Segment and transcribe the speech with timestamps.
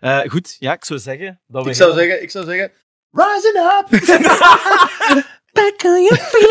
[0.00, 1.40] Eh, goed, ja, ik zou zeggen...
[1.46, 2.70] Dat we Ik zou zeggen, ik zou zeggen...
[3.12, 3.88] Rising up!
[5.52, 6.48] Back on your feet.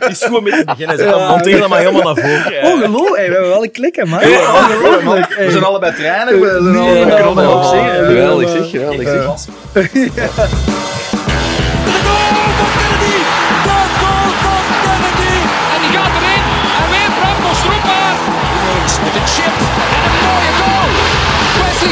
[0.00, 0.98] Die is goed mee te beginnen.
[0.98, 1.10] Zeg.
[1.10, 2.60] Dan monteer dat maar helemaal naar voren.
[2.60, 2.72] eh.
[2.72, 3.16] Ongelooflijk.
[3.16, 4.28] Hey, we hebben wel een klik, hè, man.
[4.28, 5.34] Ja, Ongelooflijk.
[5.34, 6.40] We zijn allebei trainer.
[6.40, 7.70] We zijn allebei kronnen Oh.
[8.06, 10.82] Geweldig zeg, geweldig zeg.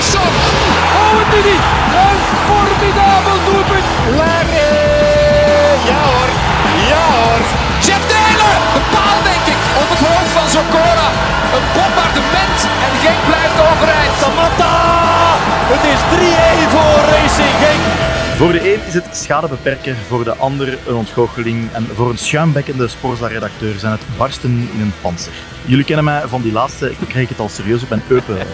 [0.03, 0.33] Wesley Son.
[1.01, 1.63] Oh, het is.
[2.03, 3.87] Een formidabel doelpunt.
[4.19, 4.71] Larry.
[5.89, 6.31] Ja hoor.
[6.91, 7.41] Ja hoor.
[7.87, 8.55] Jeff Taylor.
[8.75, 9.61] De paal denk ik.
[9.83, 11.09] Op het hoofd van Zokora.
[11.57, 12.59] Een bombardement.
[12.87, 14.15] En Genk blijft overeind.
[14.23, 14.75] Samatta.
[15.73, 18.12] Het is 3-1 voor Racing Genk.
[18.43, 22.89] Voor de een is het schadebeperker, voor de ander een ontgoocheling en voor een schuimbekkende
[22.89, 25.33] Sporza-redacteur zijn het barsten in een panzer.
[25.65, 28.47] Jullie kennen mij van die laatste, ik kreeg het al serieus op mijn eupen, eh.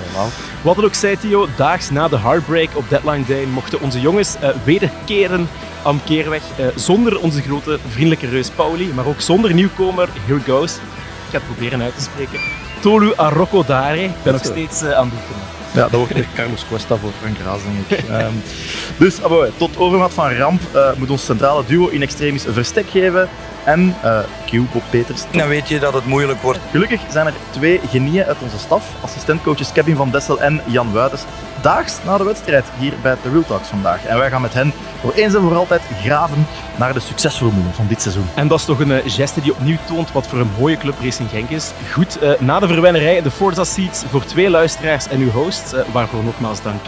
[0.63, 4.49] Wat ook zei, Theo, daags na de heartbreak op deadline day mochten onze jongens eh,
[4.65, 5.49] wederkeren
[5.83, 6.43] am Keerweg.
[6.57, 10.75] eh, zonder onze grote vriendelijke reus Pauli, maar ook zonder nieuwkomer, here goes.
[10.75, 10.81] Ik
[11.31, 12.41] ga het proberen uit te spreken.
[12.81, 14.05] Tolu Arocco Dare.
[14.05, 15.58] Ik ben nog steeds aan het oefenen.
[15.75, 18.09] Ja, dat wordt echt Carlos Cuesta voor Frank Raas, denk ik.
[18.11, 18.33] Ehm,
[18.99, 19.19] dus,
[19.57, 23.29] tot overmaat van ramp eh, moet ons centrale duo in extremis een verstek geven.
[23.69, 25.23] En uh, Q, Bob Peters.
[25.31, 26.61] Dan weet je dat het moeilijk wordt.
[26.71, 31.23] Gelukkig zijn er twee genieën uit onze staf, assistentcoaches Kevin van Dessel en Jan Wuitens,
[31.61, 34.05] daags na de wedstrijd hier bij de Real Talks vandaag.
[34.05, 37.87] En wij gaan met hen voor eens en voor altijd graven naar de succesformule van
[37.87, 38.27] dit seizoen.
[38.35, 40.95] En dat is toch een eh, geste die opnieuw toont wat voor een mooie club
[41.03, 41.73] Racing Genk is.
[41.93, 45.81] Goed, eh, na de verwennerij, de Forza Seats voor twee luisteraars en uw hosts, eh,
[45.93, 46.87] waarvoor nogmaals dank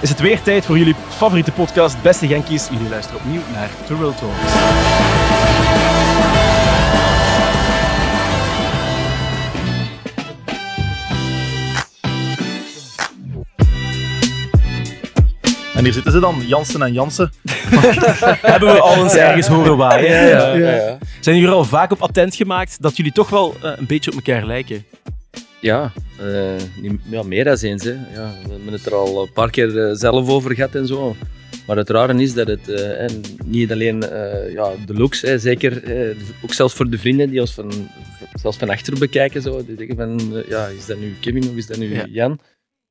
[0.00, 2.68] is het weer tijd voor jullie favoriete podcast Beste Genkies.
[2.70, 5.29] Jullie luisteren opnieuw naar The Real Talks.
[15.80, 17.32] En hier zitten ze dan, Jansen en Jansen.
[18.52, 20.10] Hebben we al eens ergens horen waaien.
[20.10, 20.98] Ja, ja, ja.
[21.20, 24.10] Zijn jullie er al vaak op attent gemaakt dat jullie toch wel eh, een beetje
[24.10, 24.84] op elkaar lijken?
[25.60, 26.26] Ja, eh,
[26.82, 27.84] niet- ja, meer dan eens.
[27.84, 27.90] Hè.
[27.90, 31.16] Ja, we hebben het er al een paar keer eh, zelf over gehad en zo.
[31.66, 35.38] Maar het rare is dat het eh, en niet alleen eh, ja, de looks, hè,
[35.38, 37.88] zeker eh, ook zelfs voor de vrienden die ons van,
[38.34, 41.66] zelfs van achter bekijken, zo, die denken van, ja, is dat nu Kevin of is
[41.66, 42.04] dat nu Ja.
[42.10, 42.38] Jan?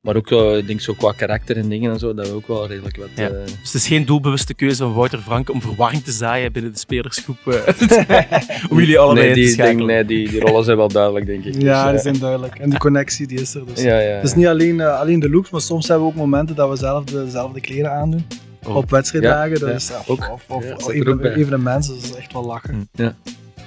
[0.02, 2.48] Maar ook eh, ik denk zo qua karakter en dingen en zo, dat we ook
[2.48, 3.08] wel redelijk wat...
[3.16, 3.28] Ja.
[3.28, 6.72] eh, Dus het is geen doelbewuste keuze van Wouter Frank om verwarring te zaaien binnen
[6.74, 7.38] de spelersgroep.
[7.48, 9.86] eh, om jullie allebei nee, in te die, denk, schakelen.
[9.88, 11.62] nee die, die rollen zijn wel duidelijk, denk ik.
[11.62, 12.56] Ja, Dus, die zijn duidelijk.
[12.56, 13.82] En die connectie die is er dus.
[13.82, 16.56] ja, ja, Het is niet alleen, alleen de looks, maar soms hebben we ook momenten
[16.56, 18.26] dat we zelf de- dezelfde kleren aandoen.
[18.68, 18.76] Oh.
[18.76, 19.60] Op wedstrijddagen.
[19.68, 20.30] Ja, dus, ja, ook.
[20.32, 22.90] Of, of, Ja, even- evenementen, dat is echt wel lachen.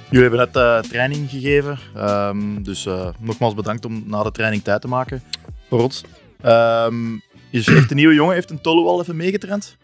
[0.09, 4.63] Jullie hebben net eh, training gegeven, ehm, dus eh, nogmaals bedankt om na de training
[4.63, 5.23] tijd te maken
[5.69, 6.03] voor ons.
[6.43, 7.17] Ehm,
[7.49, 9.77] is heeft de nieuwe jongen heeft een Tolo al even meegetraind?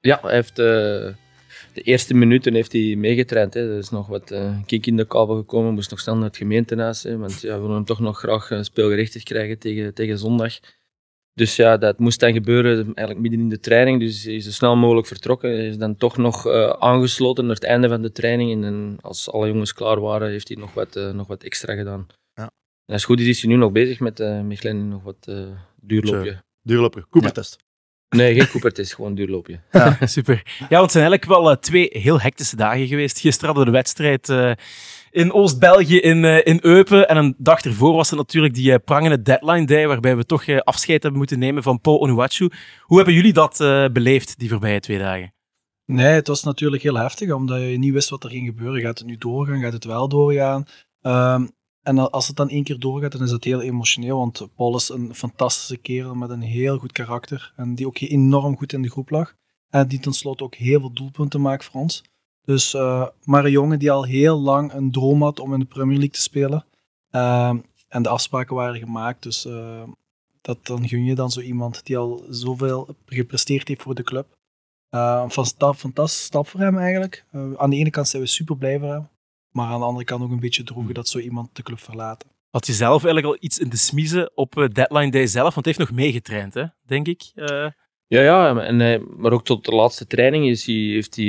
[0.00, 0.64] Ja, hij heeft, eh,
[1.72, 3.54] de eerste minuten heeft hij meegetraind.
[3.54, 3.72] Hè.
[3.72, 6.36] Er is nog wat eh kink in de kabel gekomen, moest nog snel naar het
[6.36, 7.02] gemeentehuis.
[7.02, 10.58] Hè, want ja, we willen hem toch nog graag speelgerechtig krijgen tegen, tegen zondag.
[11.34, 14.00] Dus ja, dat moest dan gebeuren eigenlijk midden in de training.
[14.00, 15.50] Dus hij is zo snel mogelijk vertrokken.
[15.50, 18.52] Hij is dan toch nog aangesloten naar het einde van de training.
[18.52, 22.06] En, dan, als alle jongens klaar waren, heeft hij nog wat, nog wat extra gedaan.
[22.34, 22.42] Ja.
[22.42, 25.28] En als het goed is, is hij nu nog bezig met, met Glenn nog wat
[25.80, 26.42] duurloopje.
[26.62, 27.56] Duurloper, Coopertest.
[28.08, 29.60] Nee, geen is gewoon duurloopje.
[30.00, 30.42] Super.
[30.58, 33.18] Ja, want het zijn eigenlijk wel eh, twee heel hectische dagen geweest.
[33.18, 34.52] Gisteren hadden we de wedstrijd eh,
[35.10, 37.08] in Oost-België in, eh, in Eupen.
[37.08, 41.02] En een dag ervoor was het natuurlijk die prangende deadline day, waarbij we toch afscheid
[41.02, 42.50] hebben moeten nemen van Paul Onuachu.
[42.80, 45.32] Hoe hebben jullie dat eh, beleefd, die voorbije twee dagen?
[45.84, 48.80] Nee, het was natuurlijk heel heftig, omdat je niet wist wat er ging gebeuren.
[48.80, 49.60] Gaat het nu doorgaan?
[49.60, 50.64] Gaat het wel doorgaan?
[51.02, 51.46] Ehm,
[51.82, 54.88] en als het dan één keer doorgaat, dan is het heel emotioneel, want Paul is
[54.88, 58.90] een fantastische kerel met een heel goed karakter en die ook enorm goed in de
[58.90, 59.34] groep lag.
[59.70, 62.02] En die tenslotte ook heel veel doelpunten maakt voor ons.
[62.44, 65.66] Dus, eh, maar een jongen die al heel lang een droom had om in de
[65.66, 66.64] Premier League te spelen.
[67.10, 67.58] Ehm,
[67.88, 69.82] en de afspraken waren gemaakt, dus eh,
[70.40, 74.36] dat, dan gun je dan zo iemand die al zoveel gepresteerd heeft voor de club.
[75.28, 77.24] Van stap, fantastische stap voor hem eigenlijk.
[77.56, 79.08] Aan de ene kant zijn we super blij voor hem.
[79.58, 82.24] Maar aan de andere kant ook een beetje droegen dat zo iemand de club verlaat.
[82.50, 85.54] Had je zelf eigenlijk al iets in de smiezen op eh, deadline day zelf?
[85.54, 87.22] Want hij heeft nog meegetraind, hè, denk ik.
[87.34, 87.68] Uh...
[88.06, 91.24] Ja, ja en, hij, maar ook tot de laatste training is hij, heeft hij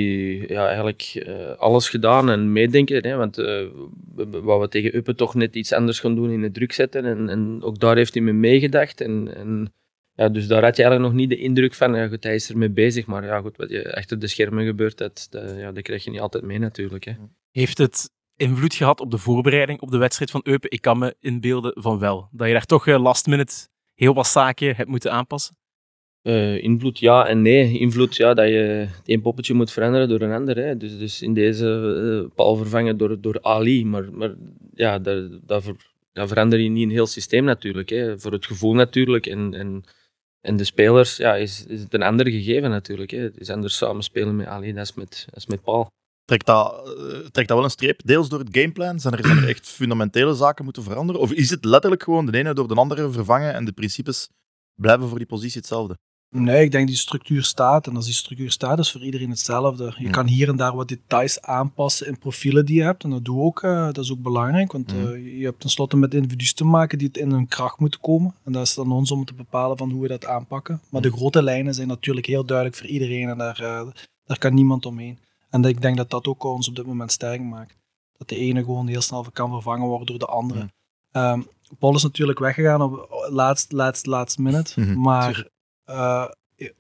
[0.48, 3.08] ja, eigenlijk uh, alles gedaan en meedenken.
[3.08, 3.68] Hè, want uh,
[4.16, 7.06] wat we tegen Uppen toch net iets anders gaan doen in het druk zetten.
[7.06, 9.02] En, en ook daar heeft hij mee meegedacht.
[9.02, 9.74] En, en
[10.14, 12.50] ja, dus daar had je eigenlijk nog niet de indruk van, ja, goed, hij is
[12.50, 13.06] ermee bezig.
[13.06, 16.12] Maar ja, goed, wat je achter de schermen gebeurt, dat, dat, ja, dat krijg je
[16.12, 17.06] niet altijd mee natuurlijk.
[17.06, 17.14] Hè.
[17.52, 18.10] Heeft het
[18.40, 20.72] invloed gehad op de voorbereiding op de wedstrijd van Eupen?
[20.72, 22.28] Ik kan me inbeelden van wel.
[22.32, 25.58] Dat je daar toch uh, last minute heel wat zaken hebt moeten aanpassen?
[26.22, 27.80] Eh, invloed ja en nee.
[27.80, 30.58] Invloed ja, dat je één poppetje moet veranderen door een ander.
[30.58, 30.78] Hè.
[30.78, 31.66] Dus, dus in deze
[32.26, 33.86] uh, Paul vervangen door, door Ali.
[33.86, 34.34] Maar, maar
[34.74, 35.76] ja, dat, dat, ver,
[36.14, 37.90] verander je niet een heel systeem natuurlijk.
[37.90, 38.20] Hè.
[38.20, 39.26] Voor het gevoel natuurlijk.
[39.26, 39.84] En, en,
[40.42, 43.12] en de spelers ja, is, is het een ander gegeven natuurlijk.
[43.12, 43.20] Hè.
[43.20, 45.90] Het is anders samenspelen met Ali dan met, met Paul.
[46.30, 49.00] Trekt dat, uh, trekt dat wel een streep, deels door het gameplan?
[49.00, 51.22] Zijn er, zijn er echt fundamentele zaken moeten veranderen?
[51.22, 54.30] Of is het letterlijk gewoon de ene door de andere vervangen en de principes
[54.76, 55.98] blijven voor die positie hetzelfde?
[56.36, 57.88] Nee, ik denk die structuur staat.
[57.88, 59.94] En als die structuur staat, is voor iedereen hetzelfde.
[59.98, 63.04] Je kan hier en daar wat details aanpassen in profielen die je hebt.
[63.04, 63.64] En dat doe ook.
[63.64, 64.72] eh, dat is ook belangrijk.
[64.72, 68.00] Want eh, je hebt tenslotte met individuen te maken die het in hun kracht moeten
[68.00, 68.36] komen.
[68.44, 70.82] En dat is dan ons om te bepalen van hoe we dat aanpakken.
[70.90, 73.30] Maar de grote lijnen zijn natuurlijk heel duidelijk voor iedereen.
[73.30, 73.88] En daar, eh,
[74.26, 75.20] daar kan niemand omheen.
[75.50, 77.78] En ik denk dat dat ook ons op dit moment sterk maakt.
[78.18, 80.70] Dat de ene gewoon heel snel kan vervangen worden door de andere.
[81.12, 81.42] Ehm,
[81.80, 84.80] Paul is natuurlijk weggegaan op laatst, laatst, laatst minute.
[84.80, 85.48] Mhm, maar
[85.84, 86.26] eh,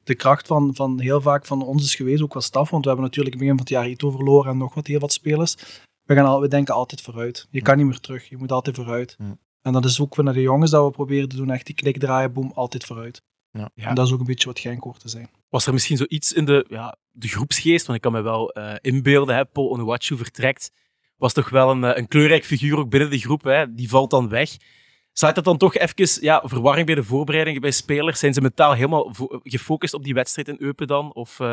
[0.03, 2.89] de kracht van, van heel vaak van ons is geweest, ook qua staf, want we
[2.89, 5.55] hebben natuurlijk begin van het jaar Ito verloren en nog wat heel wat spelers.
[6.03, 7.47] We, gaan al, we denken altijd vooruit.
[7.49, 9.15] Je kan niet meer terug, je moet altijd vooruit.
[9.19, 9.37] Ja.
[9.61, 11.99] En dat is ook naar de jongens dat we proberen te doen, echt die knik
[11.99, 13.21] draaien, boom, altijd vooruit.
[13.51, 13.71] Ja.
[13.75, 13.87] Ja.
[13.87, 15.29] En dat is ook een beetje wat Genk hoort te zijn.
[15.49, 17.85] Was er misschien zoiets in de, ja, de groepsgeest?
[17.85, 20.71] Want ik kan me wel eh, inbeelden, hè, Paul Onuachu vertrekt.
[21.17, 23.43] Was toch wel een, eh, een kleurrijk figuur ook binnen de groep.
[23.43, 23.73] Hè?
[23.73, 24.57] Die valt dan weg.
[25.11, 28.19] Zat dat dan toch even ja, verwarring bij de voorbereidingen bij spelers?
[28.19, 31.13] Zijn ze mentaal helemaal gefocust op die wedstrijd in Eupen dan?
[31.13, 31.47] Of eh,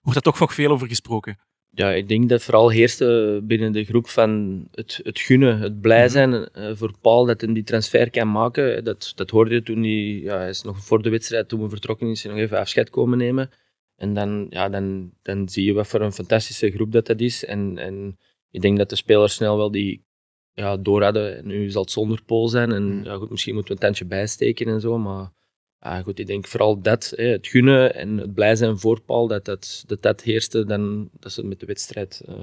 [0.00, 1.38] wordt daar toch nog veel over gesproken?
[1.74, 6.08] Ja, ik denk dat vooral heerste binnen de groep van het, het gunnen, het blij
[6.08, 8.84] zijn eh, voor Paul dat hij die transfer kan maken.
[8.84, 11.68] Dat, dat hoorde je toen hij, ja, hij is nog voor de wedstrijd, toen we
[11.68, 13.50] vertrokken, is nog even afscheid komen nemen.
[13.96, 17.44] En dan, ja, dan, dan zie je wat voor een fantastische groep dat dat is.
[17.44, 18.18] En, en
[18.50, 20.04] ik denk dat de spelers snel wel die
[20.52, 21.36] ja, door hadden.
[21.36, 22.72] En nu zal het zonder Paul zijn.
[22.72, 23.04] En Mm.
[23.04, 24.98] ja, goed, misschien moeten we een tandje bijsteken en zo.
[24.98, 25.32] Maar
[25.82, 29.26] ja, goed, ik denk vooral dat, hè, het gunnen en het blij zijn voor Paul,
[29.26, 32.34] dat dat, dat, dat heerste dan dat ze met de wedstrijd eh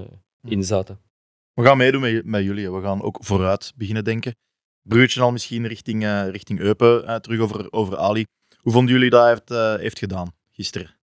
[0.43, 0.99] in zaten.
[1.53, 2.71] We gaan meedoen met, met jullie.
[2.71, 4.35] We gaan ook vooruit beginnen denken.
[4.81, 8.25] Bruggetje al misschien richting, eh, richting Eupen, eh, terug over, over Ali.
[8.57, 10.97] Hoe vonden jullie dat hij heeft, eh, heeft gedaan gisteren?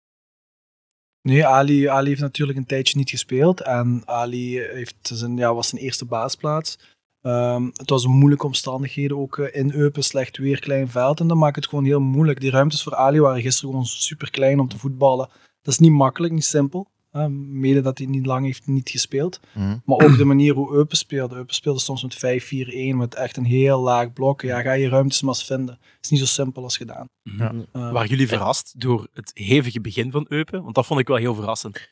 [1.23, 3.61] Nee, Ali, Ali heeft natuurlijk een tijdje niet gespeeld.
[3.61, 6.79] En Ali heeft zijn, ja, was zijn eerste baasplaats.
[7.25, 11.21] Ehm, het was een moeilijke omstandigheden, ook eh, in Eupen, slecht weer, klein veld.
[11.21, 12.41] En dat maakt het gewoon heel moeilijk.
[12.41, 15.29] Die ruimtes voor Ali waren gisteren gewoon super klein om te voetballen.
[15.63, 16.89] Dat is niet makkelijk, niet simpel.
[17.11, 19.41] Eh, mede dat hij niet lang heeft niet gespeeld.
[19.55, 19.77] Mhm.
[19.85, 21.35] Maar ook de manier hoe Eupen speelde.
[21.35, 24.43] Eupen speelde soms met 5-4-1, met echt een heel laag blok.
[24.43, 25.75] Ja, ga je ruimtes maar eens vinden.
[25.75, 27.07] Het is niet zo simpel als gedaan.
[27.23, 27.53] Ja.
[27.73, 30.63] Waren jullie verrast door het hevige begin van Eupen?
[30.63, 31.89] Want dat vond ik wel heel verrassend.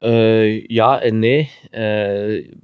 [0.00, 1.50] Eh, ja en nee.
[1.70, 1.80] Eh,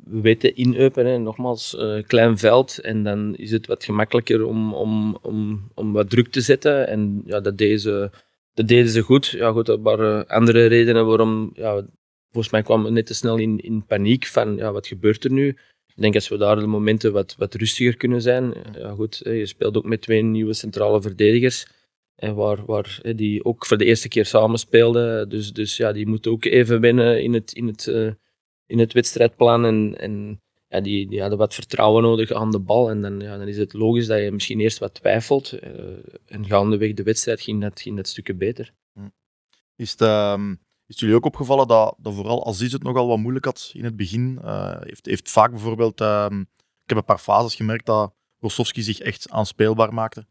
[0.05, 2.79] we weten in Eupen, hè, nogmaals, eh, klein veld.
[2.79, 6.89] En dan is het wat gemakkelijker om, om, om, om wat druk te zetten.
[6.89, 8.11] En ja, dat, deden ze,
[8.55, 9.27] dat deden ze goed.
[9.27, 11.51] Ja, goed, er waren andere redenen waarom.
[11.55, 11.87] Ja,
[12.31, 15.33] volgens mij kwamen we net te snel in, in paniek van ja, wat gebeurt er
[15.33, 15.49] nu.
[15.95, 18.55] Ik denk als we daar de momenten wat, wat rustiger kunnen zijn.
[18.79, 21.67] Ja, goed, je speelt ook met twee nieuwe centrale verdedigers.
[22.17, 25.29] En waar, waar die ook voor de eerste keer samen speelden.
[25.29, 28.11] Dus, dus ja, die moeten ook even winnen in het, in het, eh,
[28.67, 29.65] in het wedstrijdplan.
[29.65, 32.91] En, en ja, die, die hadden wat vertrouwen nodig aan de bal.
[32.91, 35.53] En dan, ja, dan is het logisch dat je misschien eerst wat twijfelt.
[35.53, 35.73] eh,
[36.27, 38.73] en gaandeweg de wedstrijd ging dat, ging dat stukken beter.
[39.77, 40.55] Is het, ehm,
[40.87, 43.97] is jullie ook opgevallen dat, dat vooral Aziz het nogal wat moeilijk had in het
[43.97, 44.39] begin?
[44.43, 46.01] Eh, heeft, heeft vaak bijvoorbeeld...
[46.01, 50.27] ehm, ik heb een paar fases gemerkt dat Rosowski zich echt aanspeelbaar maakte.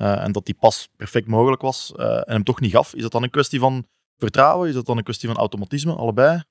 [0.00, 2.94] Eh, en dat die pas perfect mogelijk was eh, en hem toch niet gaf.
[2.94, 3.86] Is dat dan een kwestie van
[4.18, 4.68] vertrouwen?
[4.68, 5.92] Is dat dan een kwestie van automatisme?
[5.94, 6.42] Allebei?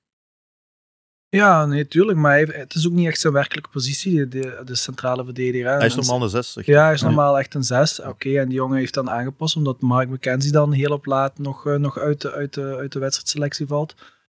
[1.28, 2.18] Ja, nee, tuurlijk.
[2.18, 5.66] Maar hij- het is ook niet echt zijn werkelijke positie, de, de centrale verdediger.
[5.70, 5.76] hè.
[5.76, 6.52] Hij is normaal een zes.
[6.52, 6.72] zeg je.
[6.72, 8.00] Ja, hij is normaal echt een 6.
[8.00, 11.66] Oké, en die jongen heeft dan aangepast omdat Mark McKenzie dan heel op laat nog,
[11.66, 13.94] eh, nog uit, de, uit, de, uit de wedstrijdselectie valt.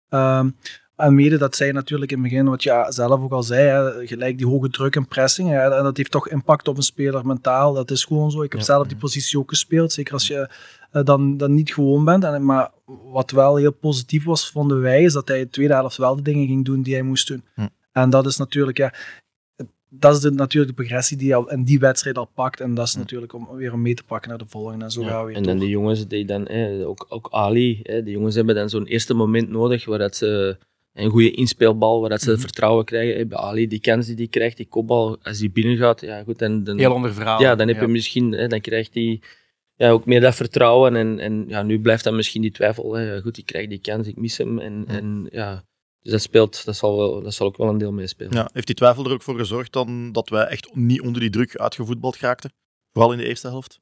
[0.10, 0.50] Ehm,
[0.96, 3.68] en mede dat zij natuurlijk in het begin, wat je ja, zelf ook al zei,
[3.68, 6.84] hè, gelijk die hoge druk en pressing, hè, en dat heeft toch impact op een
[6.84, 7.74] speler mentaal.
[7.74, 8.42] Dat is gewoon zo.
[8.42, 8.66] Ik heb Ja.
[8.66, 10.50] zelf die positie ook gespeeld, zeker als je
[10.92, 12.24] eh, dan, dan niet gewoon bent.
[12.24, 12.72] En, maar
[13.12, 16.16] wat wel heel positief was, vonden wij, is dat hij in de tweede helft wel
[16.16, 17.44] de dingen ging doen die hij moest doen.
[17.92, 18.94] En dat is natuurlijk, ja,
[19.90, 22.60] dat is de, natuurlijk de progressie die hij al in die wedstrijd al pakt.
[22.60, 24.86] En dat is natuurlijk om weer om mee te pakken naar de volgende.
[24.86, 26.48] En zo Ja, gaan we weer En dan die jongens, die dan,
[26.86, 30.58] ook, ook Ali, die jongens hebben dan zo'n eerste moment nodig waar dat ze
[30.96, 32.40] een goede inspeelbal, waar dat ze Mhm.
[32.40, 33.28] vertrouwen krijgen.
[33.28, 36.40] Bij Ali, die kans die hij krijgt, die kopbal, als die binnen gaat, ja goed,
[36.40, 37.42] dan, dan, Heel ander verhaal.
[37.42, 39.22] ja, dan heb je misschien, hè, dan krijgt hij
[39.76, 40.96] ja, ook meer dat vertrouwen.
[40.96, 42.94] En, en ja, nu blijft dan misschien die twijfel.
[42.94, 43.22] Hè.
[43.22, 44.60] Goed, ik krijg die kans, ik mis hem.
[44.60, 45.64] En, en ja,
[46.02, 48.34] dus dat speelt, dat zal, wel, dat zal ook wel een deel meespelen.
[48.34, 51.30] Ja, heeft die twijfel er ook voor gezorgd dan dat wij echt niet onder die
[51.30, 52.54] druk uitgevoetbald raakten?
[52.92, 53.80] Vooral in de eerste helft?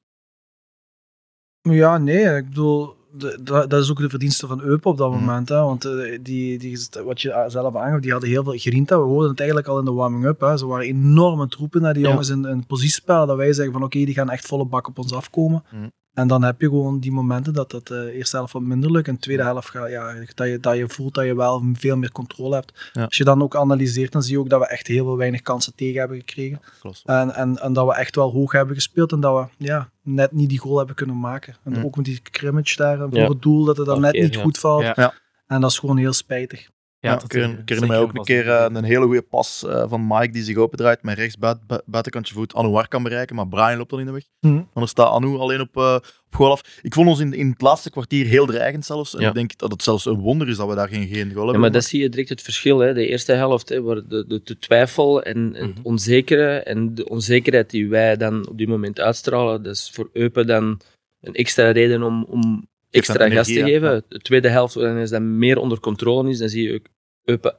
[1.62, 5.20] Ja, nee, ik bedoel, de- dat is ook de verdienste van Eupen op dat Mhm.
[5.20, 5.50] moment.
[5.50, 8.98] Hè, want eh, die, die, wat je zelf aangaf, die hadden heel veel grinta.
[8.98, 10.54] We hoorden het eigenlijk al in de warming-up.
[10.58, 12.10] Ze waren enorme troepen naar die Ja.
[12.10, 13.26] jongens in een positiespel.
[13.26, 15.64] Dat wij zeggen van oké, die gaan echt volle bak op ons afkomen.
[15.72, 15.88] Mhm.
[16.14, 19.08] En dan heb je gewoon die momenten dat het eh eerste helft wat minder lukt.
[19.08, 21.98] En de tweede helft gaat, ja, dat, je, dat je voelt dat je wel veel
[21.98, 22.90] meer controle hebt.
[22.94, 23.04] Ja.
[23.04, 25.42] Als je dan ook analyseert, dan zie je ook dat we echt heel veel weinig
[25.42, 26.60] kansen tegen hebben gekregen.
[26.80, 27.02] Klopt.
[27.06, 30.32] En, en, en dat we echt wel hoog hebben gespeeld en dat we ja, net
[30.32, 31.56] niet die goal hebben kunnen maken.
[31.64, 31.84] En Mm.
[31.84, 33.28] ook met die crimmage daar voor Ja.
[33.30, 34.42] het doel, dat het dan net niet ja.
[34.42, 34.82] goed valt.
[34.84, 34.94] Ja.
[34.96, 35.14] Ja.
[35.48, 36.70] En dat is gewoon heel spijtig.
[37.10, 40.30] Ja, ik herinner, mij ook een keer eh, een hele goede pas eh, van Mike
[40.32, 43.92] die zich opendraait met rechts buit, bu- buitenkantje voet Anouar kan bereiken, maar Brian loopt
[43.92, 44.24] al in de weg.
[44.40, 44.62] Mhm.
[44.74, 46.80] Dan staat Anu alleen op, eh, op goal af.
[46.82, 49.16] Ik vond ons in, in het laatste kwartier heel dreigend zelfs.
[49.16, 49.28] En Ja.
[49.28, 51.42] ik denk dat het zelfs een wonder is dat we daar geen, geen goal Ja,
[51.44, 51.60] hebben.
[51.60, 52.80] maar dat zie je direct het verschil.
[52.80, 52.94] Hè.
[52.94, 55.86] De eerste helft, hè, waar de, de, de twijfel en, en het Mhm.
[55.88, 56.58] onzekere.
[56.60, 60.80] En de onzekerheid die wij dan op die moment uitstralen, dat is voor Eupen dan
[61.22, 63.66] een extra reden om, om extra gas energie, te ja.
[63.66, 64.06] geven.
[64.08, 66.88] De tweede helft, is dat meer onder controle is, dan zie je ook
[67.24, 67.58] Eupen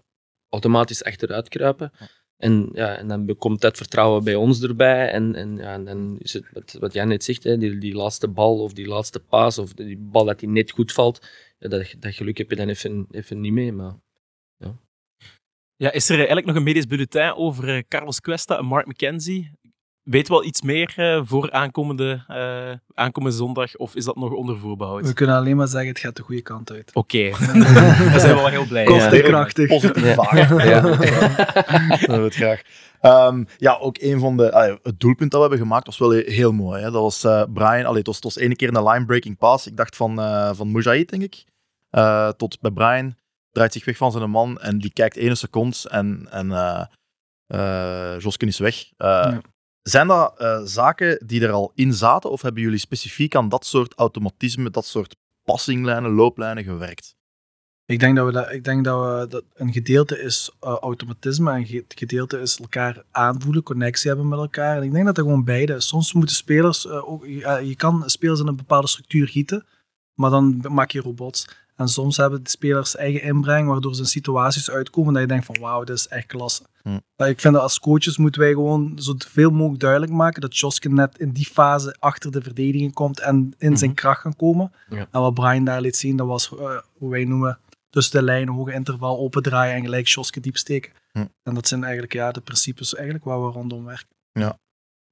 [0.48, 1.92] automatisch achteruit kruipen.
[2.36, 5.10] En, ja, en dan komt dat vertrouwen bij ons erbij.
[5.10, 7.94] En, en, ja, en dan is het wat, wat jij net zegt, hè, die, die
[7.94, 11.26] laatste bal of die laatste paas of die bal dat die net goed valt.
[11.58, 13.72] Ja, dat, dat geluk heb je dan even, even niet mee.
[13.72, 13.94] Maar
[15.76, 19.50] Ja, is er eigenlijk nog een medisch bulletin over eh, Carlos Cuesta en Mark McKenzie?
[20.04, 24.58] Weet wel iets meer eh, voor aankomende, eh, aankomende zondag, of is dat nog onder
[24.58, 25.06] voorbehoud?
[25.06, 26.90] We kunnen alleen maar zeggen, het gaat de goede kant uit.
[26.94, 28.84] Oké, daar zijn we wel heel blij.
[28.84, 29.12] Kost Ja.
[29.12, 29.68] en krachtig.
[29.68, 30.14] Positief
[30.64, 30.80] Ja.
[30.80, 32.62] Dat wil het graag.
[33.00, 34.52] Ehm, ja, ook een van de...
[34.52, 36.82] allee, het doelpunt dat we hebben gemaakt was wel he- heel mooi.
[36.82, 36.90] Hè.
[36.90, 37.84] Dat was eh, Brian...
[37.84, 39.66] Allee, het, was, het was ene keer een line-breaking pass.
[39.66, 41.44] Ik dacht van, eh van Mujahid, denk ik.
[41.90, 43.14] Eh, tot bij Brian.
[43.52, 46.84] Draait zich weg van zijn man en die kijkt ene seconde en, en eh
[47.46, 48.74] eh, Josken is weg.
[48.96, 49.40] Eh, Ja.
[49.90, 53.66] Zijn dat eh, zaken die er al in zaten of hebben jullie specifiek aan dat
[53.66, 57.16] soort automatisme, dat soort passinglijnen, looplijnen gewerkt?
[57.86, 61.52] Ik denk dat, we dat, ik denk dat, we, dat een gedeelte is eh, automatisme
[61.52, 64.76] en het gedeelte is elkaar aanvoelen, connectie hebben met elkaar.
[64.76, 65.80] En ik denk dat dat gewoon beide.
[65.80, 69.66] Soms moeten spelers, eh, ook, eh, je kan spelers in een bepaalde structuur gieten,
[70.14, 71.48] maar dan maak je robots.
[71.76, 75.44] En soms hebben de spelers eigen inbreng, waardoor ze in situaties uitkomen dat je denkt
[75.46, 76.62] van wauw, dit is echt klasse.
[76.82, 76.98] Hm.
[77.16, 80.88] Maar ik vind dat als coaches moeten wij gewoon zoveel mogelijk duidelijk maken dat Joske
[80.88, 83.98] net in die fase achter de verdediging komt en in zijn Mhm.
[83.98, 84.72] kracht kan komen.
[84.88, 85.08] Ja.
[85.10, 87.58] En wat Brian daar liet zien, dat was eh, hoe wij noemen
[87.90, 90.92] tussen de lijnen, hoge interval, open draaien en gelijk Joske diep steken.
[91.12, 91.24] Hm.
[91.42, 94.12] En dat zijn eigenlijk ja, de principes eigenlijk waar we rondom werken.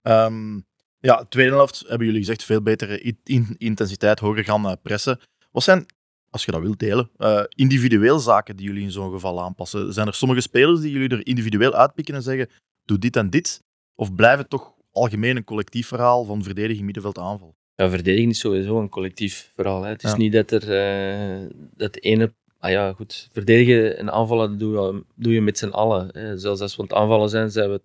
[0.03, 0.55] Ehm,
[0.99, 3.17] ja, de tweede helft hebben jullie gezegd veel betere
[3.59, 5.21] intensiteit, hoger gaan eh, pressen.
[5.51, 5.87] Wat zijn,
[6.33, 9.93] als je dat wilt delen, eh, individueel zaken die jullie in zo'n geval aanpassen?
[9.93, 12.49] Zijn er sommige spelers die jullie er individueel uitpikken en zeggen,
[12.85, 13.63] doe dit en dit?
[13.95, 17.55] Of blijft het toch algemeen een collectief verhaal van verdediging, middenveld, aanval?
[17.77, 19.83] ja, verdediging is sowieso een collectief verhaal.
[19.83, 19.89] Hè.
[19.89, 20.17] Het is Ja.
[20.17, 21.47] niet dat er eh,
[21.77, 22.33] dat de ene.
[22.59, 23.29] Ah ja, goed.
[23.33, 26.09] Verdedigen en aanvallen doe je, doe je met z'n allen.
[26.13, 26.39] Hè.
[26.39, 27.81] Zelfs als we aan het aanvallen zijn, zijn we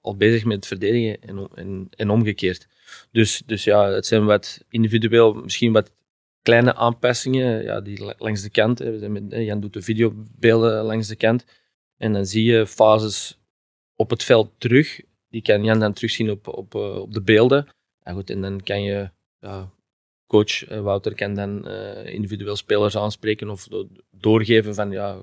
[0.00, 2.68] al bezig met het verdedigen en, en, en omgekeerd.
[3.12, 5.90] Dus, dus ja, het zijn wat individueel, misschien wat
[6.42, 8.78] kleine aanpassingen ja, die la- langs de kant.
[9.28, 11.44] Jan doet de videobeelden langs de kant.
[11.96, 13.38] En dan zie je fases
[13.96, 15.00] op het veld terug.
[15.28, 17.66] Die kan Jan dan terugzien op, op, eh, op de beelden.
[18.02, 19.70] Ja, goed, en dan kan je, ja,
[20.26, 25.20] coach eh, Wouter kan dan eh, individueel spelers aanspreken of do- doorgeven van ja,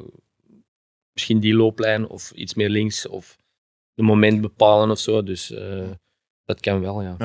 [1.14, 3.38] misschien die looplijn of iets meer links of
[3.94, 5.24] de moment bepalen of zo.
[5.24, 5.48] Dus
[6.46, 7.16] dat kan wel, ja.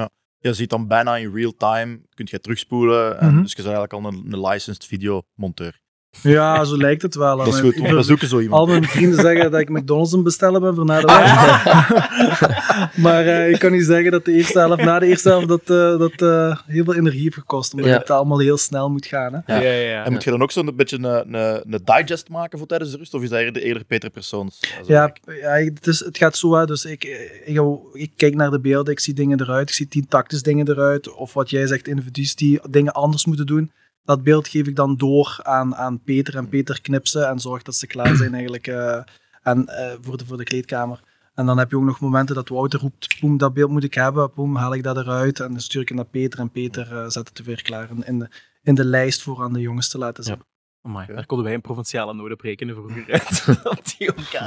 [0.43, 3.21] Je ziet dan bijna in real time, kunt je terugspoelen.
[3.21, 3.43] En Mhm.
[3.43, 5.81] Dus je bent eigenlijk al een, een licensed videomonteur.
[6.23, 7.37] Ja, zo lijkt het wel.
[7.37, 8.69] Dat is goed, we zoeken zo Al iemand.
[8.69, 12.97] mijn vrienden zeggen dat ik McDonald's het bestellen ben voor na de wedstrijd.
[13.05, 15.61] maar eh, ik kan niet zeggen dat de eerste helft, na de eerste helft, dat,
[15.61, 17.73] eh, dat eh, heel veel energie heeft gekost.
[17.75, 17.99] Omdat Ja.
[17.99, 19.33] het allemaal heel snel moet gaan.
[19.33, 19.55] Hè.
[19.55, 19.61] Ja.
[19.61, 20.05] Ja, ja, ja.
[20.05, 22.97] En moet je dan ook zo'n beetje een, een, een digest maken voor tijdens de
[22.97, 23.15] rust?
[23.15, 24.61] Of is dat eerder, eerder Peter Persoons?
[24.87, 26.69] Ja, ja het, is, het gaat zo uit.
[26.69, 27.05] Dus ik,
[27.45, 27.61] ik,
[27.93, 31.15] ik kijk naar de beelden, ik zie dingen eruit, ik zie tien tactisch dingen eruit.
[31.15, 33.71] Of wat jij zegt, individuen die dingen anders moeten doen.
[34.05, 37.75] Dat beeld geef ik dan door aan, aan Peter en Peter knipsen en zorg dat
[37.75, 38.99] ze klaar zijn eigenlijk eh,
[39.43, 41.01] en, eh, voor, de, voor de kleedkamer.
[41.35, 43.95] En dan heb je ook nog momenten dat Wouter roept, boem, dat beeld moet ik
[43.95, 46.89] hebben, boem, haal ik dat eruit en dan stuur ik het naar Peter en Peter
[46.97, 48.29] eh, zet het weer klaar in, in, de,
[48.63, 50.43] in de lijst voor aan de jongens te laten zien.
[50.83, 53.23] Amai, daar konden wij een provinciale nood op rekenen vroeger.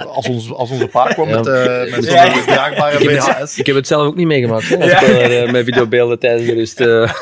[0.08, 1.36] Als, ons, als onze pa kwam Ja.
[1.36, 2.44] met, eh met zo'n Ja.
[2.46, 3.58] draagbare Ik heb, het, VHS.
[3.60, 5.02] ik heb het zelf ook niet meegemaakt, hè, als Ja.
[5.02, 6.80] eh, met videobeelden tijdens de rust.
[6.82, 7.14] eh.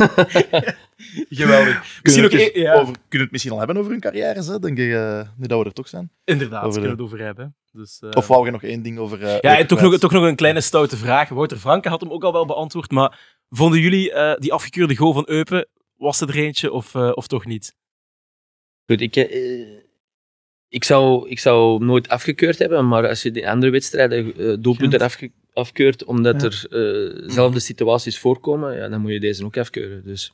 [1.29, 1.99] Geweldig.
[2.01, 2.55] Kunnen Misschien we, ook...
[2.55, 2.73] e- ja.
[2.73, 4.47] over, kunnen we het misschien al hebben over hun carrières?
[4.47, 4.59] Hè?
[4.59, 6.11] Denk je eh, nu dat we er toch zijn?
[6.23, 7.55] Inderdaad, over kunnen de- we het over hebben.
[7.71, 9.23] Dus, eh, Of wou je nog één ding over...
[9.23, 11.29] eh, Ja, en toch nog, toch nog een kleine stoute vraag.
[11.29, 13.19] Wouter Franke had hem ook al wel beantwoord, maar
[13.49, 15.67] vonden jullie eh, die afgekeurde goal van Eupen,
[15.97, 17.75] was het er eentje of, eh, of toch niet?
[18.85, 19.67] Goed, ik, eh,
[20.69, 25.31] ik, zou, ik zou nooit afgekeurd hebben, maar als je de andere wedstrijden doelpunten afge-
[25.53, 26.47] afkeurt omdat Ja.
[26.47, 30.03] er eh, zelfde situaties voorkomen, ja, dan moet je deze ook afkeuren.
[30.05, 30.33] Dus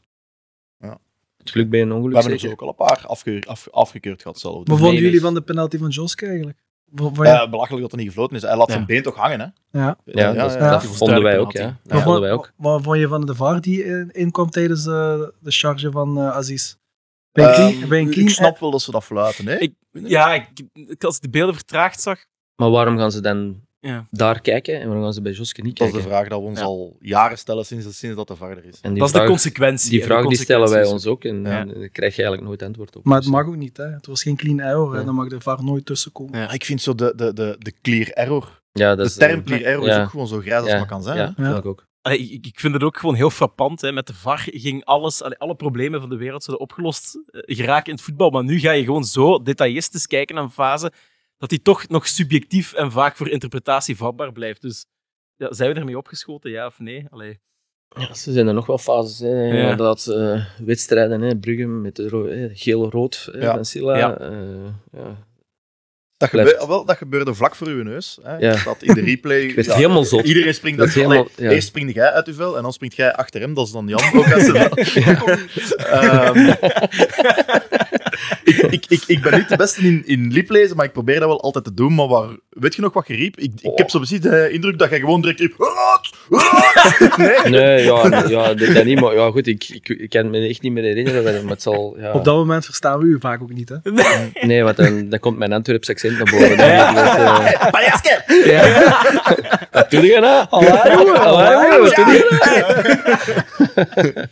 [1.39, 1.46] Ja.
[1.46, 3.67] het geluk bij een We ongeluk hebben er zo ook al een paar afgekeur- af-
[3.72, 4.55] afgekeurd gehad zelf.
[4.55, 5.25] Wat Dus, vonden nee, jullie nee.
[5.25, 6.58] van de penalty van Joske eigenlijk?
[6.86, 8.41] Wa- eh, belachelijk dat er niet gefloten is.
[8.41, 8.74] Hij laat Ja.
[8.74, 9.79] zijn been toch hangen, hè?
[9.79, 9.98] ja.
[10.05, 10.79] Ja, dat, ja.
[10.81, 11.51] vonden wij ook.
[11.51, 11.77] Ja.
[11.84, 12.51] vonden wij vond- ook.
[12.58, 16.29] Wat vond je van de VAR die in- inkwam tijdens de, de charge van eh,
[16.29, 16.75] Aziz?
[17.31, 19.55] Bij een Ehm, clean, bij een ik snap wel dat ze dat fluiten, hè?
[19.58, 23.62] Ik, ja, ik, ik- als ik de beelden vertraagd zag, Maar waarom gaan ze dan
[23.81, 24.07] Ja.
[24.12, 26.09] daar kijken en waarom gaan ze bij Joske niet Dat is kijken?
[26.09, 26.65] de vraag dat we ons Ja.
[26.65, 28.79] al jaren stellen sinds, sinds dat de VAR er is.
[28.81, 29.89] En die dat is de consequentie.
[29.89, 31.59] die, En vraag die stellen wij ons ook en Ja.
[31.59, 33.03] en daar krijg je eigenlijk nooit antwoord op.
[33.05, 33.86] Maar het Dus, mag ook niet, hè.
[33.86, 34.95] Het was geen clean error.
[34.98, 35.03] Ja.
[35.03, 36.39] Dan mag de VAR nooit tussenkomen.
[36.39, 36.51] Ja.
[36.51, 39.45] Ik vind zo de, de, de, de clear error, ja, dat de is, term eh,
[39.45, 39.98] clear error ja.
[39.98, 41.17] is ook gewoon zo grijs als Ja, het maar kan zijn.
[41.17, 41.43] Ja, hè?
[41.45, 41.88] vind ik ook.
[42.01, 43.81] Allee, ik, ik vind het ook gewoon heel frappant.
[43.81, 43.91] Hè.
[43.91, 47.86] Met de VAR ging alles, allee, alle problemen van de wereld zouden opgelost eh, geraken
[47.86, 48.29] in het voetbal.
[48.29, 50.91] Maar nu ga je gewoon zo detailistisch kijken naar een fase
[51.39, 54.62] dat die toch nog subjectief en vaak voor interpretatie vatbaar blijft.
[54.62, 54.86] Dus
[55.36, 57.05] ja, zijn we ermee opgeschoten, ja of nee?
[57.10, 57.39] Allee.
[57.98, 59.19] Ja, ze zijn er nog wel fases.
[59.19, 59.27] Hè.
[59.27, 59.53] Ja.
[59.62, 61.36] Inderdaad, eh, wedstrijden, hè.
[61.38, 63.53] Brugge met de hè, geel-rood Ja.
[63.53, 63.98] van Silla.
[63.98, 64.17] Ja.
[64.17, 64.31] eh,
[64.91, 65.27] ja.
[66.17, 68.19] Dat, gebeurde, wel, dat gebeurde vlak voor uw neus.
[68.24, 68.38] Hè?
[68.38, 68.63] Ja.
[68.63, 69.41] Dat in de replay.
[69.50, 70.25] Ik werd helemaal zot.
[70.25, 71.50] Iedereen springt Dat helemaal- ja.
[71.50, 73.53] Eerst springt jij uit uw vel en dan springt jij achter hem.
[73.53, 74.01] Dat is dan Jan.
[74.19, 75.27] Ook uit zijn vel.
[75.77, 76.53] Ehm,
[78.43, 81.27] ik, ik, ik, ik ben niet de beste in, in lieplezen, maar ik probeer dat
[81.27, 81.95] wel altijd te doen.
[81.95, 83.38] Maar waar, weet je nog wat je riep?
[83.39, 85.53] Ik, ik heb zo precies de indruk dat jij gewoon direct riep.
[85.57, 86.13] "Rood!
[86.29, 87.38] Rood!" Nee?
[87.51, 88.99] Nee, ja, ja dat, niet.
[89.01, 91.43] Maar ja, goed, ik, ik, ik kan me echt niet meer herinneren.
[91.43, 92.11] Maar het zal, ja.
[92.11, 93.75] Op dat moment verstaan we u vaak ook niet, hè.
[94.47, 96.57] Nee, want dan, dan komt mijn Antwerps accent naar boven.
[96.57, 97.53] Dan Ja.
[97.53, 98.23] eh, Paljaske!
[99.71, 100.47] Wat doe je nou?
[100.49, 102.38] Jongen, jongen, wat doe je
[103.75, 104.27] nou?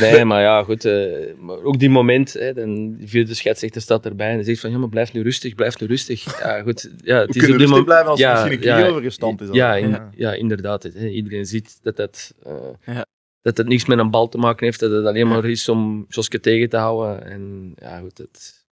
[0.00, 0.84] Nee, maar ja, goed.
[0.84, 4.70] eh, maar ook die moment, hè, dan de vierde scheidsrechter staat erbij en zegt van,
[4.70, 6.38] ja, maar blijf nu rustig, blijf nu rustig.
[6.40, 6.90] Ja, goed.
[7.02, 8.76] Ja, het We is op dit rustig moment- blijven als er ja, misschien een ja,
[8.80, 9.48] knie over gestand is.
[9.52, 10.10] Ja, in- Ja.
[10.14, 10.32] ja.
[10.32, 10.82] inderdaad.
[10.82, 11.08] Hè.
[11.08, 12.54] Iedereen ziet dat dat, eh,
[12.94, 13.06] Ja.
[13.40, 16.04] dat het niks met een bal te maken heeft, dat het alleen maar is om
[16.08, 17.24] Joske tegen te houden.
[17.30, 18.64] En ja, goed, het...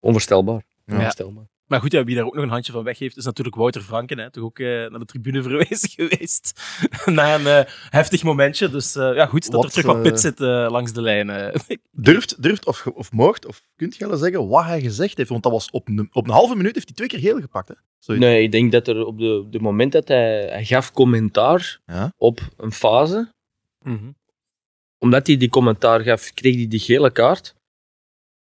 [0.00, 0.62] onvoorstelbaar.
[0.86, 0.94] Ja.
[0.94, 1.44] onvoorstelbaar.
[1.72, 4.18] Maar goed, ja, wie daar ook nog een handje van weggeeft, is natuurlijk Wouter Franken.
[4.18, 4.30] Hè.
[4.30, 6.60] Toch ook eh, naar de tribune verwezen geweest.
[7.04, 8.70] Na een eh, heftig momentje.
[8.70, 11.52] Dus eh, ja, goed dat Wat, er terug wat pit zit langs de lijn.
[11.90, 15.28] Durft, durft of, of mocht, of kunt je wel zeggen wat hij gezegd heeft?
[15.28, 17.68] Want dat was op een, op een halve minuut heeft hij twee keer geel gepakt.
[17.68, 18.16] Hè?
[18.16, 22.12] Nee, ik denk dat er op de, de moment dat hij, hij gaf commentaar Ja.
[22.16, 23.32] op een fase,
[23.84, 24.10] Mhm.
[24.98, 27.54] omdat hij die commentaar gaf, kreeg hij die gele kaart.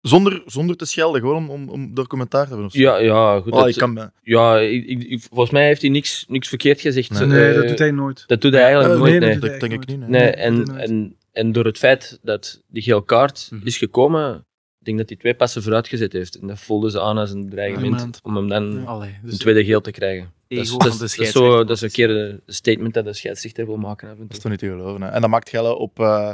[0.03, 2.67] Zonder, zonder te schelden, gewoon om, om, om door commentaar te hebben.
[2.67, 2.79] of zo.
[2.81, 3.53] Ja, ja, goed.
[3.53, 7.11] Oh, dat- ik kan me- ja ik, volgens mij heeft hij niks, niks verkeerd gezegd.
[7.11, 7.27] Nee.
[7.27, 8.25] Nee, Eh, dat doet hij nooit.
[8.27, 9.11] dat doet hij eigenlijk Eh, nooit.
[9.21, 10.09] nee, Nee, dat denk ik niet.
[10.09, 13.67] Nee, en, en, en door het feit dat die gele kaart Mhm.
[13.67, 14.47] is gekomen,
[14.79, 16.35] ik denk dat hij twee passen vooruit gezet heeft.
[16.39, 19.65] En dat voelde ze aan als een dreigement om hem dan Allee, dus een tweede
[19.65, 20.33] geel te krijgen.
[20.49, 22.41] Dat is, ego dat, van is, de dat, is zo, dat is een keer een
[22.47, 25.03] statement dat de scheidsrechter wil maken Dat is toch niet te geloven.
[25.03, 25.09] Hè?
[25.09, 26.33] En dat maakt Gelle op, eh,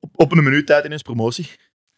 [0.00, 1.46] op, op een minuut tijd ineens promotie.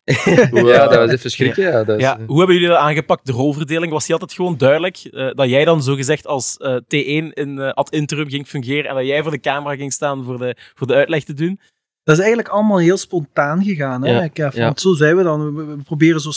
[0.51, 1.63] Hoe, Ja, eh, dat was even schrikken.
[1.63, 3.93] Ja, dat is, Ja, eh, hoe hebben jullie dat aangepakt, de rolverdeling?
[3.93, 4.97] Was die altijd gewoon duidelijk?
[4.97, 8.95] eh, dat jij dan zogezegd als eh, T1 in eh, ad interim ging fungeren en
[8.97, 11.61] dat jij voor de camera ging staan voor de, voor de uitleg te doen?
[12.05, 14.55] Dat is eigenlijk allemaal heel spontaan gegaan, hè, Ja, Kev?
[14.57, 14.65] ja.
[14.65, 15.55] Want zo zijn we dan.
[15.55, 16.31] We, we proberen zo,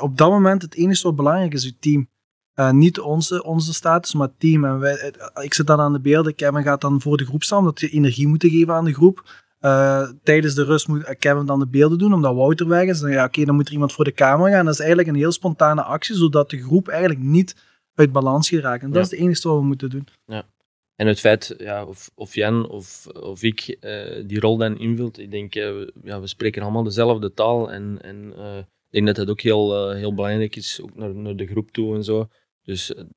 [0.00, 2.08] op dat moment het enige wat belangrijk is, het team.
[2.54, 4.64] Eh, niet onze, onze status, maar het team.
[4.64, 4.94] En wij,
[5.34, 6.34] eh, ik zit dan aan de beelden.
[6.34, 9.22] Kevin gaat dan voor de groep staan, omdat we energie moeten geven aan de groep.
[9.58, 13.00] Eh, tijdens de rust moet Kevin dan de beelden doen, omdat Wouter weg is.
[13.00, 14.64] Dan, ja, oké, dan moet er iemand voor de camera gaan.
[14.64, 17.56] Dat is eigenlijk een heel spontane actie, zodat de groep eigenlijk niet
[17.94, 18.82] uit balans geraakt.
[18.82, 19.02] En dat Ja.
[19.04, 20.06] is het enige wat we moeten doen.
[20.96, 25.18] En het feit, ja, of, of Jan of, of ik eh, die rol dan invult,
[25.18, 27.72] ik denk, eh, we- ja, we spreken allemaal dezelfde taal.
[27.72, 31.14] En, en eh, ik denk dat dat ook heel, eh, heel belangrijk is, ook naar,
[31.14, 32.28] naar de groep toe en zo.
[32.62, 33.08] Dus eh, het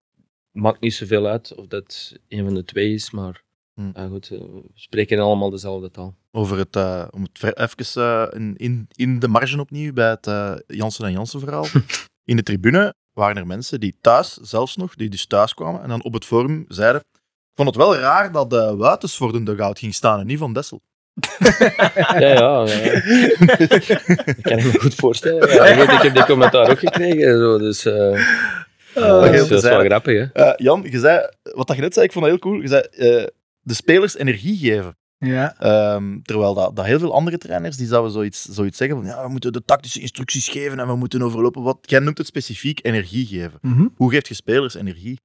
[0.51, 4.39] maakt niet zoveel uit of dat een van de twee is, maar Ja, goed, eh,
[4.39, 6.15] we spreken allemaal dezelfde taal.
[6.31, 11.05] Over het, eh, om het even eh, in, in, de marge opnieuw bij het Jansen
[11.05, 11.65] en Jansen verhaal.
[12.31, 15.89] in de tribune waren er mensen die thuis, zelfs nog, die dus thuis kwamen en
[15.89, 19.43] dan op het forum zeiden ik vond het wel raar dat de Wuitens voor de
[19.43, 20.81] dugout ging staan en niet Van Dessel.
[21.97, 22.65] Ja, ja, ja.
[23.67, 25.53] dat kan ik me goed voorstellen.
[25.53, 27.81] Ja, ik heb die commentaar ook gekregen, zo, dus
[28.93, 30.29] dat, is, wel grappig.
[30.33, 30.53] Hè?
[30.55, 32.61] Jan, je zei, wat dat je net zei, ik vond dat heel cool.
[32.61, 32.83] Je zei
[33.61, 34.95] de spelers energie geven.
[35.17, 35.55] Ja.
[35.59, 39.23] Ehm, terwijl dat, dat heel veel andere trainers die zouden zoiets, zoiets zeggen van ja,
[39.23, 41.61] we moeten de tactische instructies geven en we moeten overlopen.
[41.61, 43.59] Wat, jij noemt het specifiek energie geven.
[43.61, 43.87] Mhm.
[43.95, 45.19] Hoe geeft je spelers energie?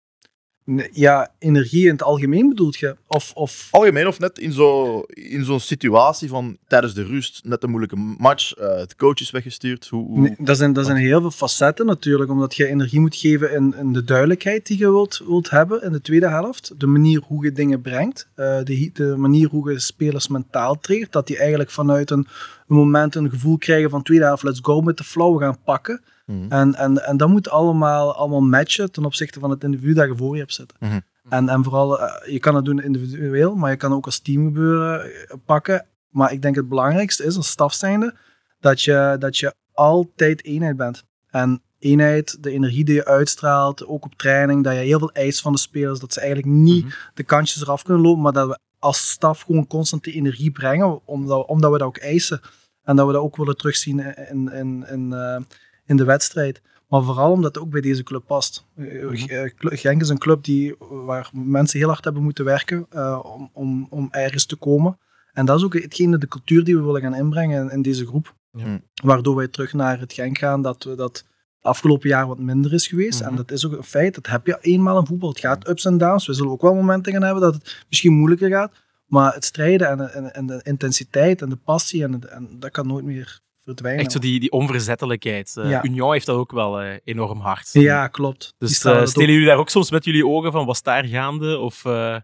[0.92, 2.96] Ja, energie in het algemeen bedoelt je?
[3.06, 3.68] Of, of...
[3.70, 7.96] Algemeen of net in zo- in zo'n situatie van tijdens de rust, net een moeilijke
[8.18, 9.86] match, eh, het coach is weggestuurd.
[9.88, 13.16] Hoe, hoe- Nee, dat, zijn, dat zijn heel veel facetten natuurlijk, omdat je energie moet
[13.16, 16.72] geven in, in de duidelijkheid die je wilt, wilt hebben in de tweede helft.
[16.78, 21.12] De manier hoe je dingen brengt, eh, de, de manier hoe je spelers mentaal triggert,
[21.12, 22.26] dat die eigenlijk vanuit een,
[22.68, 26.00] een moment een gevoel krijgen van tweede helft, let's go met de flow, gaan pakken.
[26.26, 26.52] Mhm.
[26.52, 30.16] En, en, en dat moet allemaal, allemaal matchen ten opzichte van het individu dat je
[30.16, 30.76] voor je hebt zitten.
[30.80, 31.00] Mhm.
[31.28, 34.44] En, en vooral, eh, je kan het doen individueel, maar je kan ook als team
[34.44, 35.86] gebeuren eh, pakken.
[36.08, 38.14] Maar ik denk het belangrijkste is als staf zijnde,
[38.60, 41.04] dat je, dat je altijd eenheid bent.
[41.30, 45.40] En eenheid, de energie die je uitstraalt, ook op training, dat je heel veel eist
[45.40, 46.94] van de spelers, dat ze eigenlijk niet Mhm.
[47.14, 51.06] de kantjes eraf kunnen lopen, maar dat we als staf gewoon constant die energie brengen,
[51.06, 52.40] omdat, omdat we dat ook eisen.
[52.82, 53.98] En dat we dat ook willen terugzien
[54.30, 55.36] in, in, in, eh,
[55.86, 56.62] in de wedstrijd.
[56.88, 58.66] Maar vooral omdat het ook bij deze club past.
[58.76, 62.86] Eh, eh, Cl- Genk is een club die, waar mensen heel hard hebben moeten werken
[62.90, 64.98] eh, om, om, om ergens te komen.
[65.32, 68.06] En dat is ook hetgene, de cultuur die we willen gaan inbrengen in, in deze
[68.06, 68.34] groep.
[68.50, 68.80] Ja.
[69.02, 71.24] Waardoor wij terug naar het Genk gaan, dat we dat het
[71.60, 73.20] afgelopen jaar wat minder is geweest.
[73.20, 73.28] Mhm.
[73.28, 75.28] En dat is ook een feit, dat heb je eenmaal in voetbal.
[75.28, 76.26] Het gaat ups en downs.
[76.26, 78.72] We zullen ook wel momenten gaan hebben dat het misschien moeilijker gaat.
[79.06, 82.20] Maar het strijden en, en, en de intensiteit en de passie, en
[82.58, 84.02] dat kan nooit meer verdwijnen.
[84.02, 85.52] Echt zo die, die onverzettelijkheid.
[85.54, 85.84] Ja.
[85.84, 87.68] Union heeft dat ook wel eh, enorm hard.
[87.72, 88.54] Ja, klopt.
[88.58, 91.58] Dus eh, het stelen jullie daar ook soms met jullie ogen van, was daar gaande?
[91.58, 92.16] Of, eh,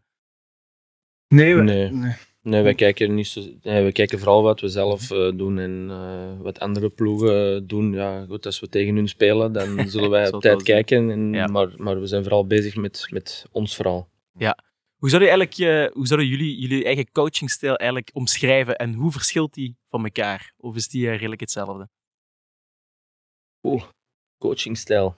[1.29, 1.91] Nee, we- Nee.
[1.91, 2.13] nee.
[2.43, 5.87] Nee, wij kijken, niet zo, nee, wij kijken vooral wat we zelf eh, doen en
[5.91, 7.93] eh, wat andere ploegen doen.
[7.93, 11.11] Ja, goed, als we tegen hun spelen, dan zullen wij op tijd kijken.
[11.11, 11.47] En, Ja.
[11.47, 14.09] maar, maar we zijn vooral bezig met, met ons verhaal.
[15.03, 20.05] Hoe zouden, hoe zouden jullie jullie eigen coachingstijl eigenlijk omschrijven en hoe verschilt die van
[20.05, 20.53] elkaar?
[20.57, 21.89] Of is die redelijk hetzelfde?
[23.63, 23.83] Oeh,
[24.39, 25.15] coachingstijl.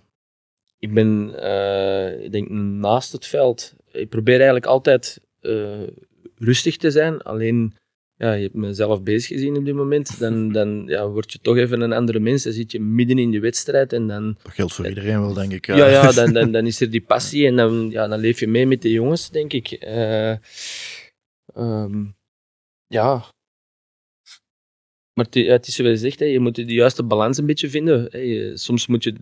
[0.78, 3.74] Ik ben, eh, ik denk naast het veld.
[3.92, 5.86] Ik probeer eigenlijk altijd eh,
[6.34, 7.22] rustig te zijn.
[7.22, 7.76] Alleen,
[8.16, 10.18] ja, je hebt mezelf bezig gezien op dit moment.
[10.18, 12.42] Dan, dan ja, word je toch even een andere mens.
[12.42, 15.52] Dan zit je midden in de wedstrijd en dan, Dat geldt voor iedereen wel, denk
[15.52, 15.66] ik.
[15.66, 18.46] ja, ja, dan, dan, dan is er die passie en dan, ja, dan leef je
[18.46, 19.70] mee met de jongens, denk ik.
[19.72, 20.30] Eh,
[21.54, 22.04] ehm,
[22.86, 23.32] ja.
[25.14, 27.46] Maar het, ja, het is zoals je zegt, hè, je moet de juiste balans een
[27.46, 28.06] beetje vinden.
[28.10, 28.56] Hè.
[28.56, 29.14] Soms moet je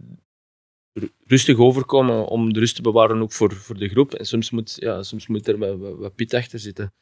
[0.93, 4.15] ru- rustig overkomen om de rust te bewaren ook voor, voor de groep.
[4.15, 6.95] En soms moet, ja, soms moet er wat, wat, wat pit achter zitten.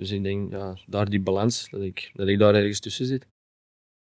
[0.00, 3.26] Dus ik denk, ja, daar die balans, dat ik, dat ik daar ergens tussen zit.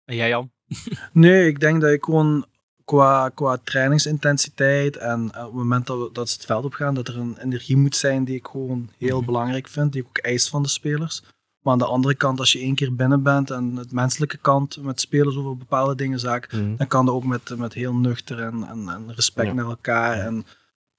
[0.04, 0.50] En jij, Jan?
[1.12, 2.44] Nee, ik denk dat ik gewoon
[2.84, 6.72] qua, qua trainingsintensiteit en eh, op het moment dat, we, dat ze het veld op
[6.72, 9.26] gaan, dat er een energie moet zijn die ik gewoon heel Mhm.
[9.26, 11.22] belangrijk vind, die ik ook eis van de spelers.
[11.62, 14.82] Maar aan de andere kant, als je één keer binnen bent en het menselijke kant
[14.82, 18.62] met spelers over bepaalde dingen zaken, dan kan dat ook met, met heel nuchter en,
[18.68, 19.54] en, en respect Ja.
[19.54, 20.44] naar elkaar en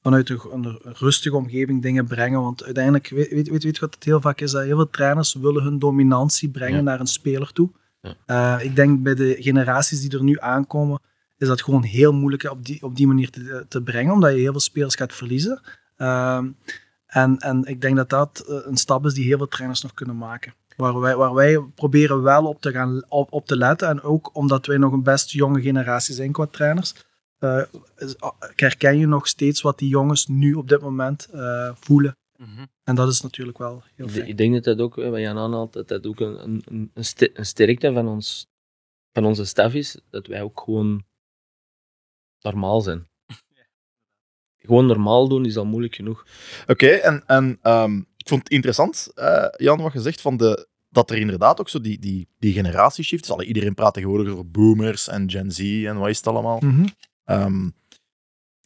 [0.01, 2.41] vanuit een, rustige omgeving dingen brengen.
[2.41, 4.51] Want uiteindelijk, weet, weet, weet, wat het heel vaak is?
[4.51, 6.81] Dat heel veel trainers willen hun dominantie brengen Ja.
[6.81, 7.69] naar een speler toe.
[8.01, 8.15] Ja.
[8.25, 10.99] Eh, ik denk bij de generaties die er nu aankomen,
[11.37, 14.39] is dat gewoon heel moeilijk op die, op die manier te, te brengen, omdat je
[14.39, 15.61] heel veel spelers gaat verliezen.
[15.97, 16.47] Ehm,
[17.07, 19.93] en, en ik denk dat dat eh, een stap is die heel veel trainers nog
[19.93, 20.53] kunnen maken.
[20.77, 23.87] Waar wij, waar wij proberen wel op te, gaan, op, op te letten.
[23.87, 26.93] En ook omdat wij nog een best jonge generatie zijn qua trainers,
[27.41, 27.63] eh,
[27.97, 28.15] is-
[28.55, 32.15] herken je nog steeds wat die jongens nu op dit moment eh, voelen.
[32.83, 34.27] En dat is natuurlijk wel heel Ik- fijn.
[34.27, 36.91] Ik denk dat dat ook, eh, wat Jan aanhaalt, dat dat ook een, een- een,
[36.93, 38.47] een, ster- een sterkte van, ons,
[39.13, 41.03] van onze staf is, dat wij ook gewoon
[42.39, 43.07] normaal zijn.
[44.65, 46.25] Gewoon normaal doen is al moeilijk genoeg.
[46.67, 50.67] Oké, en, en ehm, ik vond het interessant, eh, Jan, wat je zegt, van de,
[50.89, 53.31] dat er inderdaad ook zo die, die, die generatieshift is.
[53.31, 56.59] Alle, iedereen praat tegenwoordig over boomers en Gen Z en wat is het allemaal.
[56.59, 56.87] Mhm.
[57.31, 57.65] Ehm,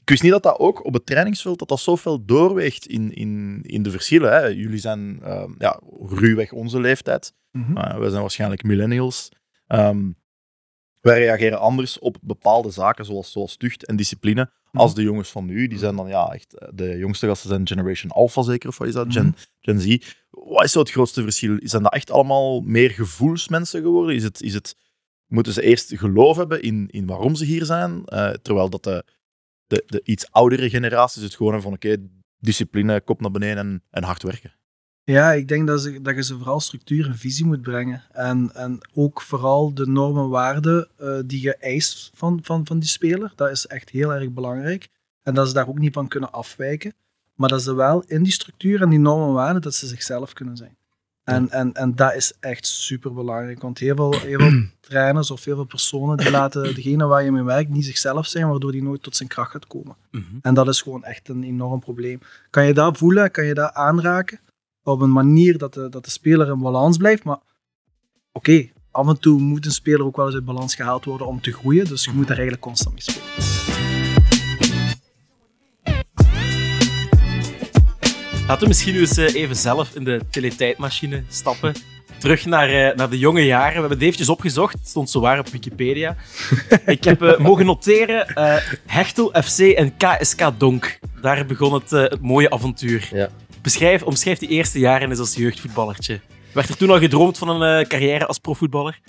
[0.02, 3.62] ik wist niet dat dat ook op het trainingsveld dat dat zoveel doorweegt in, in,
[3.64, 4.32] in de verschillen.
[4.32, 4.46] Hè.
[4.46, 7.34] Jullie zijn ehm, ja, ruwweg onze leeftijd.
[7.52, 7.78] Mhm.
[7.78, 9.32] Uh, wij zijn waarschijnlijk millennials.
[9.68, 10.12] Ehm,
[11.02, 15.46] wij reageren anders op bepaalde zaken, zoals, zoals tucht en discipline, als de jongens van
[15.46, 15.68] nu.
[15.68, 18.88] Die zijn dan, ja, echt, eh, de jongste gasten zijn Generation Alpha zeker, of wat
[18.88, 19.14] is dat?
[19.14, 19.98] Gen, Gen Z.
[20.30, 21.58] Wat is zo het grootste verschil?
[21.60, 24.16] Zijn dat echt allemaal meer gevoelsmensen geworden?
[24.16, 24.76] Is het, is het,
[25.28, 28.06] moeten ze eerst geloof hebben in, in waarom ze hier zijn?
[28.06, 29.06] Eh, terwijl dat de,
[29.68, 32.10] de, de iets oudere generaties het gewoon hebben van, oké,
[32.40, 34.54] discipline, kop naar beneden en, en hard werken.
[35.04, 38.04] Ja, ik denk dat, ze, dat je ze vooral structuur en visie moet brengen.
[38.12, 42.80] En, en ook vooral de normen en waarden eh, die je eist van, van, van
[42.80, 43.34] die speler.
[43.36, 44.88] Dat is echt heel erg belangrijk.
[45.22, 46.94] En dat ze daar ook niet van kunnen afwijken.
[47.34, 50.34] Maar dat ze wel in die structuur en die normen en waarden, dat ze zichzelf
[50.34, 50.78] kunnen zijn.
[51.26, 53.62] En, en, en dat is echt super belangrijk.
[53.62, 57.32] Want heel veel, heel veel trainers of heel veel personen die laten degene waar je
[57.32, 59.96] mee werkt niet zichzelf zijn, waardoor die nooit tot zijn kracht gaat komen.
[60.12, 60.24] Mhm.
[60.42, 62.20] En dat is gewoon echt een enorm probleem.
[62.50, 64.40] Kan je dat voelen, kan je dat aanraken
[64.84, 67.24] op een manier dat de, dat de speler in balans blijft.
[67.24, 67.40] Maar
[68.32, 71.42] oké, af en toe moet een speler ook wel eens uit balans gehaald worden om
[71.42, 71.86] te groeien.
[71.86, 73.75] Dus je moet daar eigenlijk constant mee spelen.
[78.48, 81.74] Laten we misschien nu eens eh, even zelf in de teletijdmachine stappen.
[82.18, 83.74] Terug naar, eh, naar de jonge jaren.
[83.74, 84.74] We hebben het eventjes opgezocht.
[84.74, 86.16] Het stond zowaar op Wikipedia.
[86.86, 88.34] Ik heb eh, mogen noteren
[88.86, 91.00] Hechtel FC en KSK Donk.
[91.22, 93.10] Daar begon het, het mooie avontuur.
[93.14, 93.30] Ja.
[93.62, 96.20] Beschrijf, omschrijf die eerste jaren eens als jeugdvoetballertje.
[96.54, 99.00] Werd er toen al gedroomd van een carrière als profvoetballer?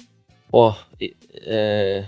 [0.51, 2.05] Oh, eh,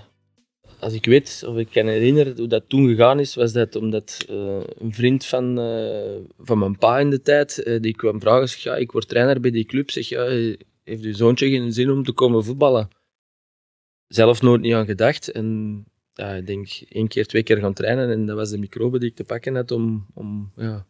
[0.81, 4.25] als ik weet of ik kan herinneren hoe dat toen gegaan is, was dat omdat
[4.29, 8.49] eh, een vriend van, eh, van mijn pa in de tijd, eh, die kwam vragen,
[8.49, 10.25] zeg, ja, ik word trainer bij die club, zeg, ja,
[10.85, 12.89] heeft uw zoontje geen zin om te komen voetballen?
[14.07, 18.11] Zelf nooit niet aan gedacht en ja, ik denk één keer, twee keer gaan trainen
[18.11, 20.87] en dat was de microbe die ik te pakken had om, om ja...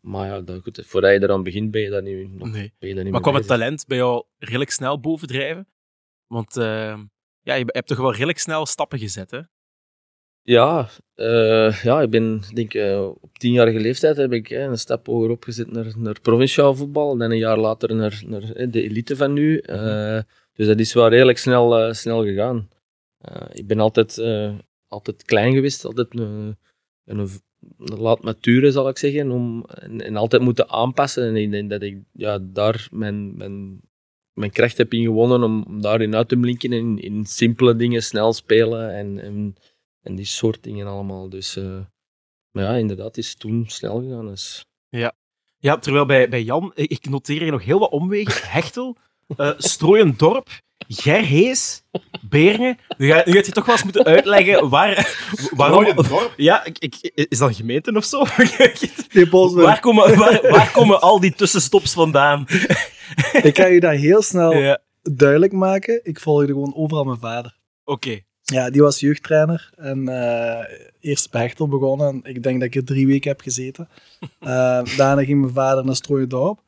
[0.00, 2.72] Maar ja, dat, goed, voordat je eraan begint, ben je dat niet, nog, Nee.
[2.78, 5.68] ben je niet Maar kwam het talent bij jou redelijk snel bovendrijven?
[6.26, 6.54] Want
[7.44, 9.40] ja, je hebt toch wel redelijk snel stappen gezet, hè?
[10.46, 15.30] Ja, eh, ja, ik ben denk eh, op tienjarige leeftijd heb ik een stap hoger
[15.30, 17.16] opgezet naar, naar provinciaal voetbal.
[17.16, 19.58] Dan een jaar later naar, naar de elite van nu.
[19.58, 20.18] Eh,
[20.52, 22.68] dus dat is wel redelijk snel, snel gegaan.
[23.52, 24.22] Ik ben altijd,
[24.88, 26.56] altijd klein geweest, altijd een,
[27.04, 29.30] een, een laat mature zal ik zeggen.
[29.30, 31.24] Om, en, en altijd moeten aanpassen.
[31.24, 33.80] En ik denk dat ik ja, daar mijn, mijn,
[34.34, 36.72] mijn kracht heb in gewonnen om, daarin uit te blinken.
[36.72, 39.56] In, in simpele dingen, snel spelen en, en
[40.04, 41.28] en die soort dingen allemaal.
[41.28, 41.78] Dus, eh,
[42.50, 44.26] maar ja, inderdaad, het is toen snel gegaan.
[44.26, 44.64] Dus.
[45.58, 48.50] Ja, terwijl bij, bij Jan, ik noteer hier nog heel wat omwegen.
[48.50, 48.96] Hechtel,
[49.36, 50.48] eh Strooiendorp,
[50.88, 51.82] Gerhees,
[52.20, 52.78] Beringen.
[52.96, 55.16] Nu ga, nu gaat je toch wel eens moeten uitleggen waar,
[55.50, 55.86] waarom...
[56.36, 58.24] Ja, ik, ik, is dat een gemeente of zo?
[59.54, 62.46] waar, komen, waar, waar komen al die tussenstops vandaan?
[63.42, 66.00] Ik ga je dat heel snel Ja, duidelijk maken.
[66.02, 67.58] Ik volgde gewoon overal mijn vader.
[67.84, 68.20] Oké.
[68.42, 72.06] Ja, die was jeugdtrainer en eh, eerst bij Hechtel begonnen.
[72.06, 73.88] En ik denk dat ik er drie weken heb gezeten.
[74.40, 76.60] Eh, daarna ging mijn vader naar Strooiendorp.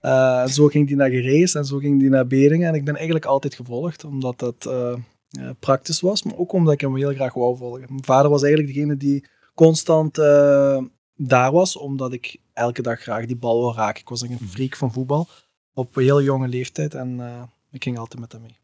[0.00, 2.68] Eh, en zo ging die naar Gerees en zo ging die naar Beringen.
[2.68, 6.80] En ik ben eigenlijk altijd gevolgd, omdat dat eh, praktisch was, maar ook omdat ik
[6.80, 7.84] hem heel graag wou volgen.
[7.88, 10.82] Mijn vader was eigenlijk degene die constant eh,
[11.16, 14.00] daar was, omdat ik elke dag graag die bal wil raken.
[14.00, 15.28] Ik was een freak van voetbal
[15.76, 18.56] op een heel jonge leeftijd en eh, ik ging altijd met hem mee.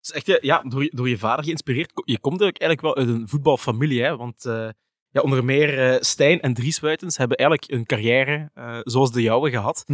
[0.00, 1.90] Dus echt, eh, ja, door, je- door je vader geïnspireerd.
[2.04, 4.16] Je komt eigenlijk eigenlijk wel uit een voetbalfamilie, hè?
[4.16, 4.68] Want eh,
[5.10, 8.50] ja, onder meer Stijn en Dries Wuitens hebben eigenlijk een carrière
[8.84, 9.84] zoals de jouwe gehad.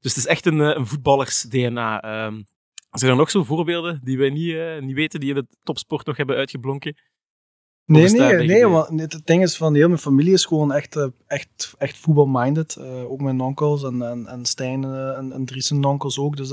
[0.00, 2.00] Dus het is echt een, een voetballers-DNA.
[2.02, 2.42] Ehm,
[2.90, 6.16] zijn er nog zo voorbeelden die wij niet, niet weten, die in de topsport nog
[6.16, 6.96] hebben uitgeblonken?
[7.90, 11.06] Nee, nee, nee want het ding is van heel mijn familie is gewoon echt, eh,
[11.26, 12.76] echt, echt voetbalminded.
[12.76, 16.36] Eh, ook mijn onkels en, en, en Stijn eh, en, en Dries onkels ook.
[16.36, 16.52] Dus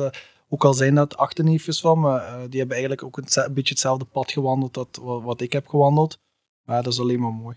[0.50, 4.06] ook al zijn dat achterneefjes van me, die hebben eigenlijk ook een, een beetje hetzelfde
[4.06, 6.20] pad gewandeld dat, wat, wat ik heb gewandeld.
[6.64, 7.56] Maar dat is alleen maar mooi.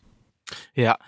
[0.73, 1.01] Ja.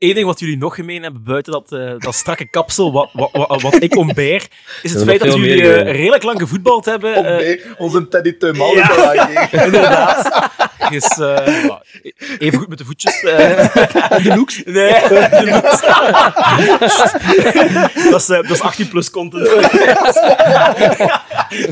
[0.00, 3.30] Eén ding wat jullie nog gemeen hebben, buiten dat, eh, dat strakke kapsel wat, wat,
[3.32, 4.46] wat, wat ik ontbeer,
[4.82, 5.84] is het feit dat jullie gedaan.
[5.86, 7.14] redelijk lang gevoetbald hebben.
[7.14, 8.74] eh, Nee, onze Teddy Teumal.
[8.74, 9.28] Ja.
[9.64, 10.48] Inderdaad.
[10.90, 11.64] Is, eh,
[12.38, 13.22] even goed met de voetjes.
[13.22, 13.74] eh.
[14.24, 14.62] de looks?
[14.64, 15.80] Nee, de looks.
[18.10, 19.44] dat, is, dat is 18 plus content.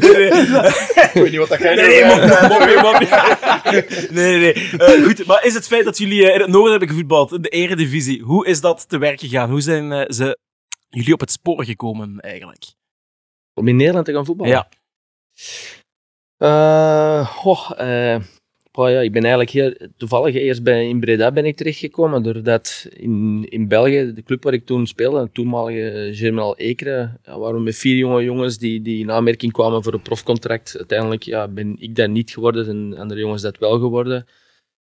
[0.00, 2.04] nee, Ik weet niet wat dat jij nee, nee,
[4.10, 4.52] nee, nee, nee.
[4.78, 7.48] Eh, goed, maar is het feit dat jullie in het noorden hebben gevoetbald, in de
[7.48, 9.50] eredivisie, hoe is dat te werk gegaan?
[9.50, 10.38] Hoe zijn eh, ze
[10.88, 12.64] jullie op het spoor gekomen, eigenlijk?
[13.54, 14.52] Om in Nederland te gaan voetballen?
[14.52, 14.68] Ja.
[17.24, 22.86] Goh, ja, ik ben eigenlijk heel toevallig eerst bij, in Breda ben ik terechtgekomen, doordat
[22.90, 27.56] in, in België, de club waar ik toen speelde, een toenmalige Germinal Ekeren, ja, waren
[27.56, 30.76] we met vier jonge jongens die, die in aanmerking kwamen voor een profcontract.
[30.76, 34.26] Uiteindelijk ja, ben ik dat niet geworden en andere jongens dat wel geworden.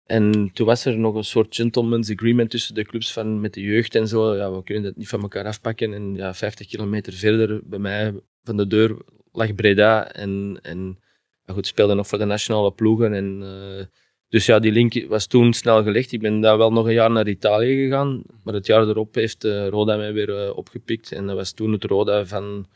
[0.06, 3.60] En toen was er nog een soort gentleman's agreement tussen de clubs van met de
[3.60, 4.36] jeugd en zo.
[4.36, 5.94] Ja, we kunnen dat niet van elkaar afpakken.
[5.94, 8.96] En ja, 50 kilometer verder bij mij van de deur
[9.32, 10.12] lag Breda.
[10.12, 10.98] En, en
[11.46, 13.14] goed, speelde nog voor de nationale ploegen.
[13.14, 13.84] En, eh,
[14.28, 16.12] dus ja, die link was toen snel gelegd.
[16.12, 18.22] Ik ben daar wel nog een jaar naar Italië gegaan.
[18.44, 21.12] Maar het jaar erop heeft eh, Roda mij weer eh, opgepikt.
[21.12, 22.66] En dat was toen het Roda van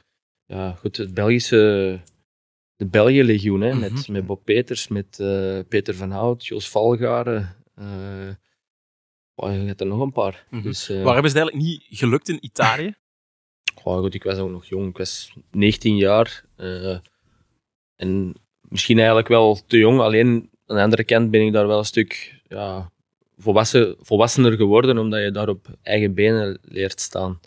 [0.46, 2.00] ja, goed, het Belgische
[2.76, 4.12] de België-legioen, hè, met, Mhm.
[4.12, 7.56] met Bob Peters, met eh, Peter van Hout, Jos Valgaren.
[7.74, 8.30] eh
[9.34, 10.46] oh, je hebt er nog een paar.
[10.50, 10.62] Mhm.
[10.62, 12.94] Dus, eh, Waarom is het eigenlijk niet gelukt in Italië?
[13.82, 14.88] Goed, ik was ook nog jong.
[14.88, 16.44] Ik was 19 jaar.
[17.96, 20.00] en misschien eigenlijk wel te jong.
[20.00, 22.92] Alleen aan de andere kant ben ik daar wel een stuk ja,
[23.36, 27.40] volwassen, volwassener geworden, omdat je daar op eigen benen leert staan.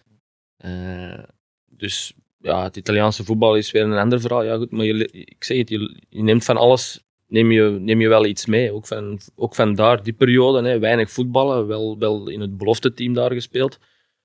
[1.66, 4.44] Dus ja, het Italiaanse voetbal is weer een ander verhaal.
[4.44, 8.08] Ja, goed, maar je, ik zeg het, je, neemt van alles neem je, neem je
[8.08, 8.74] wel iets mee.
[8.74, 10.68] Ook van, ook van daar, die periode.
[10.68, 13.80] Hè, weinig voetballen, wel, wel in het belofteteam daar gespeeld.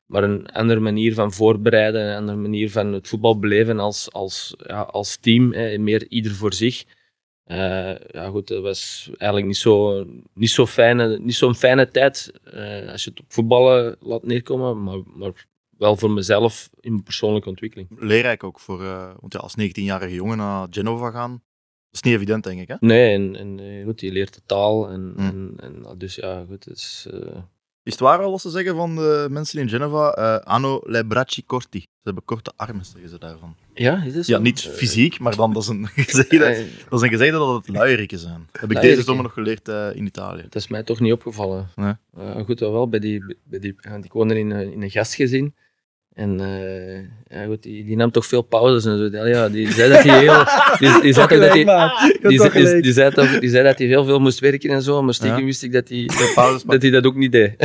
[0.07, 4.55] Maar een andere manier van voorbereiden, een andere manier van het voetbal beleven als, als,
[4.67, 5.53] ja, als team.
[5.53, 6.85] Hè, meer ieder voor zich.
[7.45, 12.91] Eh, ja, goed, dat was eigenlijk niet zo'n niet zo fijne, niet fijne tijd eh,
[12.91, 15.47] als je het op voetballen laat neerkomen, maar, maar
[15.79, 17.89] wel voor mezelf in mijn persoonlijke ontwikkeling.
[17.99, 21.41] Leerrijk ook voor, eh, want ja, als 19-jarige jongen naar Genova gaan, dat
[21.91, 22.69] is niet evident, denk ik.
[22.69, 22.75] Hè?
[22.81, 24.89] Nee, en, en eh, goed, je leert de taal.
[24.91, 25.55] En, Hmm.
[25.57, 27.07] en, en dus ja, goed, het is...
[27.83, 30.11] Is het waar al wat ze zeggen van de mensen in Genova?
[30.11, 31.81] eh hanno le bracci corti.
[31.81, 33.57] Ze hebben korte armen, zeggen ze daarvan.
[33.75, 34.33] ja, is het zo?
[34.33, 37.77] Ja, niet fysiek, maar dan dat is een gezegde, dat, is een gezegde dat het
[37.77, 38.49] luieriken zijn.
[38.53, 40.43] Heb ik deze zomer nog geleerd in Italië.
[40.43, 41.69] Dat is mij toch niet opgevallen.
[41.75, 42.45] Nee.
[42.45, 45.55] Goed, wel, bij die, bij die, ik woonde in, in een gastgezin.
[46.15, 46.99] En eh,
[47.39, 49.27] ja, goed, die, die nam toch veel pauzes en zo.
[49.27, 50.45] Ja, die zei dat hij heel...
[50.79, 51.65] Die, die, zei toch dat hij,
[52.29, 54.83] die, zei- die, die zei toch, die zei dat hij heel veel moest werken en
[54.83, 55.45] zo, maar stiekem Ja.
[55.45, 57.55] wist ik dat hij, Pauzes, dat hij dat ook niet deed.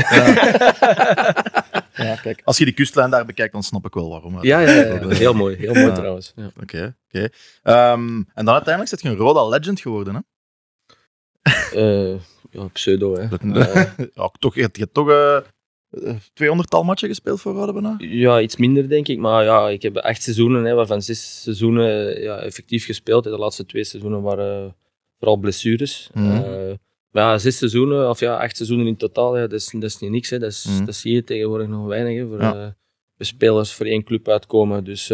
[1.93, 2.41] ja, kijk.
[2.43, 4.43] Als je die kustlijn daar bekijkt, dan snap ik wel waarom.
[4.43, 5.55] Ja, ja, heel mooi.
[5.55, 5.93] Heel mooi Ja.
[5.95, 6.33] trouwens.
[6.35, 6.49] Ja.
[6.62, 7.29] Oké, oké.
[7.63, 10.21] Ehm, en dan uiteindelijk zit je een Roda legend geworden, hè?
[11.73, 12.19] Eh,
[12.51, 13.27] ja, pseudo, hè.
[13.27, 13.41] Dat-
[14.15, 15.38] ja, toch, je hebt, je hebt toch eh
[16.34, 17.95] 200-tal matchen gespeeld voor bijna?
[17.97, 19.17] Ja, iets minder denk ik.
[19.17, 23.23] Maar ja, ik heb acht seizoenen, hè, waarvan zes seizoenen ja, effectief gespeeld.
[23.23, 24.71] De laatste twee seizoenen waren eh,
[25.19, 26.10] vooral blessures.
[26.13, 26.32] Mhm.
[26.32, 26.73] Eh,
[27.12, 29.99] maar ja, zes seizoenen, of ja, acht seizoenen in totaal, ja, dat, is, dat is
[29.99, 30.30] niet niks.
[30.30, 30.39] Hè.
[30.39, 30.86] Dat, is, Mhm.
[30.86, 32.17] dat zie je tegenwoordig nog weinig.
[32.17, 32.54] Hè, voor Ja.
[32.65, 32.71] eh,
[33.28, 34.84] spelers voor één club uitkomen.
[34.84, 35.10] Dus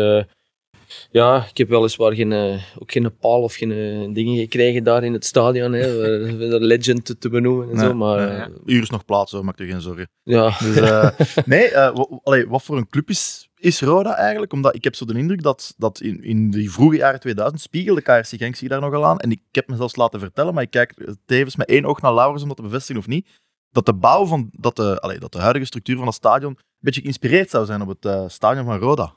[1.12, 5.04] ja, ik heb weliswaar geen, eh, ook geen paal of geen eh, dingen gekregen daar
[5.04, 5.74] in het stadion.
[5.74, 5.82] Hè,
[6.50, 7.94] de legend te, te benoemen en Nee, zo.
[7.94, 8.38] Maar nee.
[8.38, 10.10] eh, Uur is nog plaats, hoor, maak je geen zorgen.
[10.24, 11.10] ja, Dus, eh,
[11.46, 11.78] nee,
[12.24, 14.54] allee, wat voor een club is, is Roda eigenlijk?
[14.54, 18.02] Omdat ik heb zo de indruk dat, dat in, in de vroege jaren 2000 spiegelde
[18.02, 19.20] KRC Genk zich daar nogal aan.
[19.20, 22.14] En ik heb me zelfs laten vertellen, maar ik kijk tevens met één oog naar
[22.14, 23.28] Laurens om dat te bevestigen of niet,
[23.72, 26.64] dat de bouw van, dat de, allee, dat de huidige structuur van het stadion een
[26.80, 29.16] beetje geïnspireerd zou zijn op het stadion van Roda.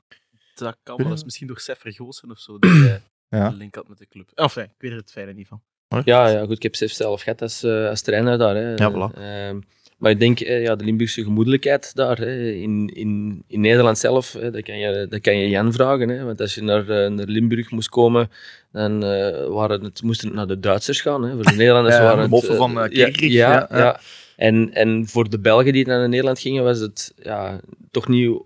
[0.59, 2.95] Dat kan wel eens misschien door Sef Vergoosen of zo, die eh,
[3.31, 3.47] Ja.
[3.47, 4.31] een link had met de club.
[4.35, 5.63] Enfin, ik weet er het fijne niet van.
[6.05, 6.57] Ja, ja, goed.
[6.57, 8.55] Ik heb Sef zelf gehad als, eh, als trainer daar.
[8.57, 8.75] Hè.
[8.75, 9.19] Ja, voilà.
[9.19, 9.61] Ehm,
[9.99, 14.33] maar ik denk, eh, ja, de Limburgse gemoedelijkheid daar, hè, in, in, in Nederland zelf,
[14.33, 16.09] hè, dat, kan je, dat kan je Jan vragen.
[16.09, 16.25] Hè.
[16.25, 18.31] Want als je naar, naar Limburg moest komen,
[18.73, 21.23] dan eh, waren het, moesten het naar de Duitsers gaan.
[21.23, 21.35] Hè.
[21.35, 22.31] Voor de Nederlanders Ja, waren de het...
[22.31, 24.01] moffen van, ja, Kerkrich, ja, ja, ja, ja.
[24.37, 28.41] En, en voor de Belgen die naar Nederland gingen, was het ja, toch niet...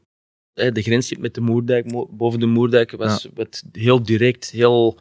[0.54, 4.98] De grens met de Moerdijk, mo- boven de Moerdijk, was wat heel direct, heel...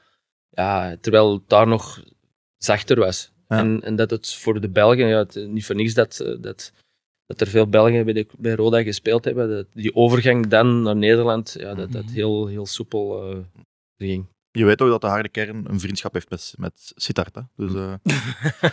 [0.50, 2.04] Ja, terwijl het daar nog
[2.58, 3.32] zachter was.
[3.58, 6.72] En, en dat het voor de Belgen, ja, het, niet voor niks dat, eh, dat,
[7.26, 10.96] dat er veel Belgen bij, de, bij Roda gespeeld hebben, dat die overgang dan naar
[10.96, 12.14] Nederland, ja, dat dat Mhm.
[12.14, 13.38] heel, heel soepel eh,
[13.98, 14.26] ging.
[14.54, 17.36] Je weet ook dat de harde kern een vriendschap heeft met, met Sittard.
[17.36, 17.42] Hè?
[17.56, 17.94] Dus eh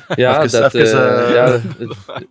[0.16, 1.60] Ja, Even- dat, even, eh, eh, ja,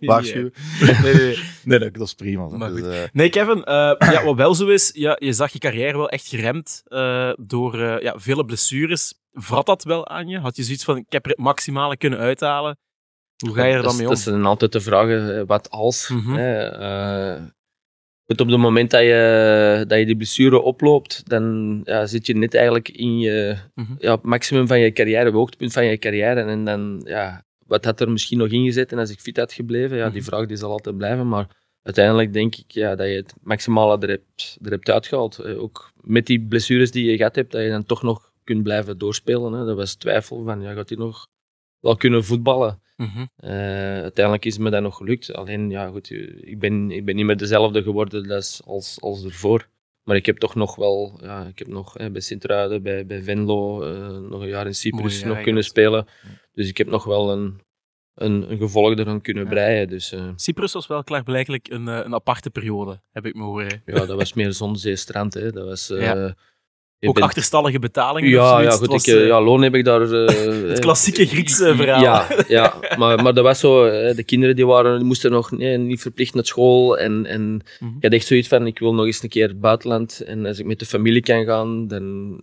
[0.00, 0.52] waarschuwen.
[0.80, 1.38] Nee, nee, nee.
[1.64, 2.48] Nee, nee, dat is prima.
[2.48, 2.88] Maar Dus, goed.
[2.92, 3.74] eh, Nee, Kevin, eh,
[4.12, 7.80] ja, wat wel zo is, ja, je zag je carrière wel echt geremd eh, door
[7.80, 9.14] eh, ja, vele blessures.
[9.32, 10.38] Vrat dat wel aan je?
[10.38, 12.78] Had je zoiets van, ik heb er het maximale kunnen uithalen?
[13.44, 14.12] Hoe ga je er dan is- mee om?
[14.14, 16.08] Dat zijn altijd de vragen, wat als.
[16.08, 16.32] Mhm.
[16.34, 17.36] hè,
[18.28, 22.34] goed, op het moment dat je, dat je die blessure oploopt, dan ja, zit je
[22.36, 23.92] net eigenlijk in je, Mhm.
[23.98, 26.40] ja, op het maximum van je carrière, het hoogtepunt van je carrière.
[26.40, 29.96] En dan, ja, wat had er misschien nog ingezet en als ik fit had gebleven?
[29.96, 30.30] Ja, die Mhm.
[30.30, 31.46] vraag die zal altijd blijven, maar
[31.82, 35.38] uiteindelijk denk ik ja, dat je het maximale er hebt, er hebt uitgehaald.
[35.38, 38.62] Eh, Ook met die blessures die je gehad hebt, dat je dan toch nog kunt
[38.62, 39.52] blijven doorspelen.
[39.52, 39.64] Hè.
[39.64, 41.26] Dat was twijfel van, ja, gaat hij nog
[41.80, 42.80] wel kunnen voetballen?
[42.98, 43.26] Mhm.
[43.36, 43.50] Eh,
[44.02, 45.32] uiteindelijk is me dat nog gelukt.
[45.32, 49.24] Alleen, ja, goed, eh, ik ben, ik ben niet meer dezelfde geworden als, als, als
[49.24, 49.68] ervoor.
[50.02, 53.22] Maar ik heb toch nog wel, ja, ik heb nog hè, bij Sint-Truiden, bij, bij
[53.22, 56.06] Venlo, eh, nog een jaar in Cyprus nog kunnen spelen.
[56.52, 57.60] Dus ik heb nog wel een,
[58.14, 59.48] een, een gevolg ervan kunnen Ja.
[59.50, 59.88] breien.
[59.88, 63.82] Dus Cyprus was wel klaarblijkelijk een, een aparte periode, heb ik me horen.
[63.86, 65.34] ja, dat was meer zon, zee, strand.
[65.34, 65.50] Hè.
[65.52, 65.88] Dat was,
[67.00, 69.74] Ook bent- achterstallige betalingen Ja, ja, Het goed, was, ik, eh, eh, ja, loon heb
[69.74, 70.12] ik daar...
[70.12, 72.02] eh, het klassieke Griekse verhaal.
[72.02, 73.84] Ja, ja maar, maar dat was zo.
[74.14, 76.98] De kinderen die waren, die moesten nog nee, niet verplicht naar school.
[76.98, 77.96] En, en Mhm.
[77.96, 80.20] ik had echt zoiets van, ik wil nog eens een keer het buitenland.
[80.20, 82.38] En als ik met de familie kan gaan, dan,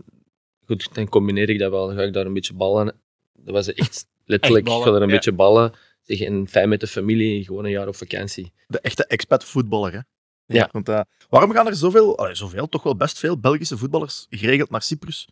[0.66, 1.88] goed, dan combineer ik dat wel.
[1.88, 2.94] Dan ga ik daar een beetje ballen.
[3.34, 5.14] Dat was echt letterlijk, ballen, ik ga daar een ja.
[5.16, 5.72] beetje ballen.
[6.06, 8.52] En fijn met de familie, gewoon een jaar op vakantie.
[8.68, 9.92] de echte expat voetballer.
[9.94, 10.00] Hè?
[10.46, 10.70] Ja.
[10.72, 14.70] Want, eh, waarom gaan er zoveel, allee, zoveel, toch wel best veel Belgische voetballers geregeld
[14.70, 15.28] naar Cyprus?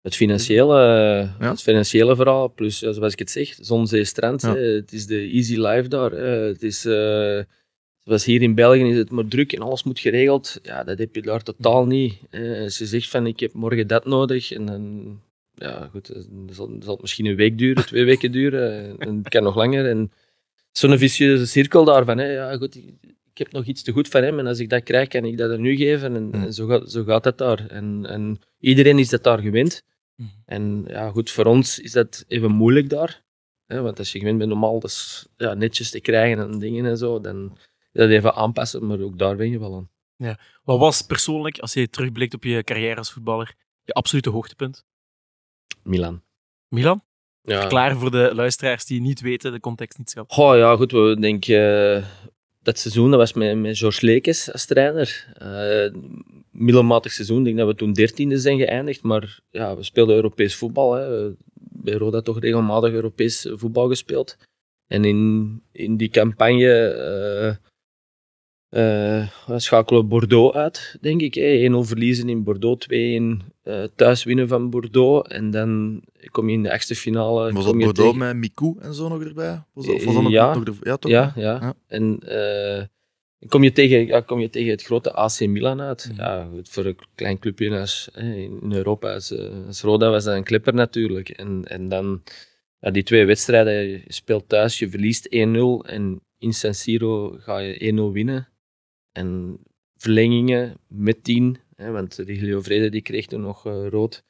[0.00, 0.74] Het financiële,
[1.40, 1.50] Ja.
[1.50, 4.42] het financiële verhaal, plus zoals ik het zeg, zon, zee, strand.
[4.42, 4.54] Ja.
[4.56, 6.10] Het is de easy life daar.
[6.10, 7.40] Het is, eh,
[8.04, 10.58] zoals hier in België is het maar druk en alles moet geregeld.
[10.62, 12.18] Ja, dat heb je daar totaal niet.
[12.62, 15.20] Als je zegt van ik heb morgen dat nodig en dan,
[15.54, 16.06] ja goed,
[16.50, 19.54] zal, dan zal het misschien een week duren, twee weken duren en het kan nog
[19.56, 19.88] langer.
[19.88, 20.12] En
[20.72, 22.18] zo'n vicieuze cirkel daarvan.
[22.18, 22.32] Hè.
[22.32, 22.94] Ja, goed, ik,
[23.30, 25.36] ik heb nog iets te goed van hem en als ik dat krijg, kan ik
[25.36, 26.14] dat aan u geven.
[26.14, 27.66] En, en zo, gaat, zo gaat dat daar.
[27.66, 29.82] En, en iedereen is dat daar gewend.
[30.16, 30.28] Mhm.
[30.44, 33.22] En ja, goed, voor ons is dat even moeilijk daar.
[33.66, 36.96] Hè, want als je gewend bent om alles ja, netjes te krijgen en dingen en
[36.96, 37.58] zo, dan
[37.92, 39.88] is dat even aanpassen, maar ook daar ben je wel aan.
[40.64, 43.54] Wat was persoonlijk, als je terugblikt op je carrière als voetballer,
[43.84, 44.84] je absolute hoogtepunt?
[45.82, 46.22] Milan.
[46.68, 47.02] Milan?
[47.50, 47.66] Ja.
[47.66, 50.34] Klaar voor de luisteraars die niet weten, de context niet snappen.
[50.34, 52.04] Goh, ja, goed, we denk eh,
[52.62, 55.26] dat seizoen dat was met, met George Lekes als trainer.
[55.38, 56.00] Eh
[56.60, 60.56] middelmatig seizoen, ik denk dat we toen dertiende zijn geëindigd, maar ja, we speelden Europees
[60.56, 60.92] voetbal.
[60.92, 61.30] Hè.
[61.54, 64.36] Bij Roda toch regelmatig Europees voetbal gespeeld.
[64.86, 66.72] En in, in die campagne
[68.70, 71.34] eh, eh, schakelen we Bordeaux uit, denk ik.
[71.34, 71.68] hè.
[71.70, 72.92] 1-0 verliezen in Bordeaux, 2-1
[73.72, 75.28] eh, thuis winnen van Bordeaux.
[75.28, 77.52] En dan kom je in de achtste finale.
[77.52, 79.62] Was dat Bordeaux tegen- met Miku en zo nog erbij?
[79.72, 80.54] Was dat, was dat ja.
[80.54, 81.10] nog de- ja, toch?
[81.10, 81.58] Ja, ja.
[81.60, 81.74] Ja.
[81.86, 82.84] En eh,
[83.48, 86.08] kom, je tegen, ja, kom je tegen het grote AC Milan uit.
[86.10, 86.20] Mhm.
[86.20, 90.44] Ja, voor een klein clubje als, in Europa als, eh, als Roda was dat een
[90.44, 91.28] clipper natuurlijk.
[91.28, 92.22] En, en dan
[92.80, 97.58] ja, die twee wedstrijden, je speelt thuis, je verliest 1-0 en in San Siro ga
[97.58, 98.48] je 1-0 winnen.
[99.12, 99.58] En
[99.96, 104.24] verlengingen met 10, hè, want Rigilio Vrede die kreeg toen nog eh, rood.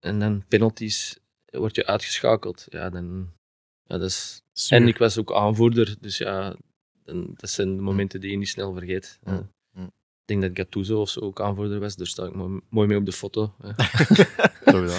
[0.00, 1.18] En dan penalties,
[1.50, 2.66] word je uitgeschakeld.
[2.68, 3.30] Ja, dan,
[3.84, 6.56] ja, dat is en ik was ook aanvoerder, dus ja,
[7.04, 9.18] dan- dat zijn de momenten die je niet snel vergeet.
[9.24, 9.50] Mm.
[10.28, 12.98] Ik denk dat Gattuso of zo ook aanvoerder was, daar sta ik mo- mooi mee
[12.98, 13.54] op de foto.
[13.62, 13.74] Ja,
[14.70, 14.96] Sowieso.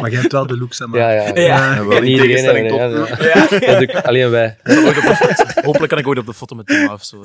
[0.00, 0.98] Maar je hebt wel de looks, hè, man.
[0.98, 1.10] ja.
[1.10, 1.74] ja, Ja.
[1.90, 3.46] Ja, iedereen, ja, ja.
[3.48, 4.56] Dat doe ik- alleen wij.
[5.62, 7.20] Hopelijk kan ik ooit op de foto met Thomas of zo.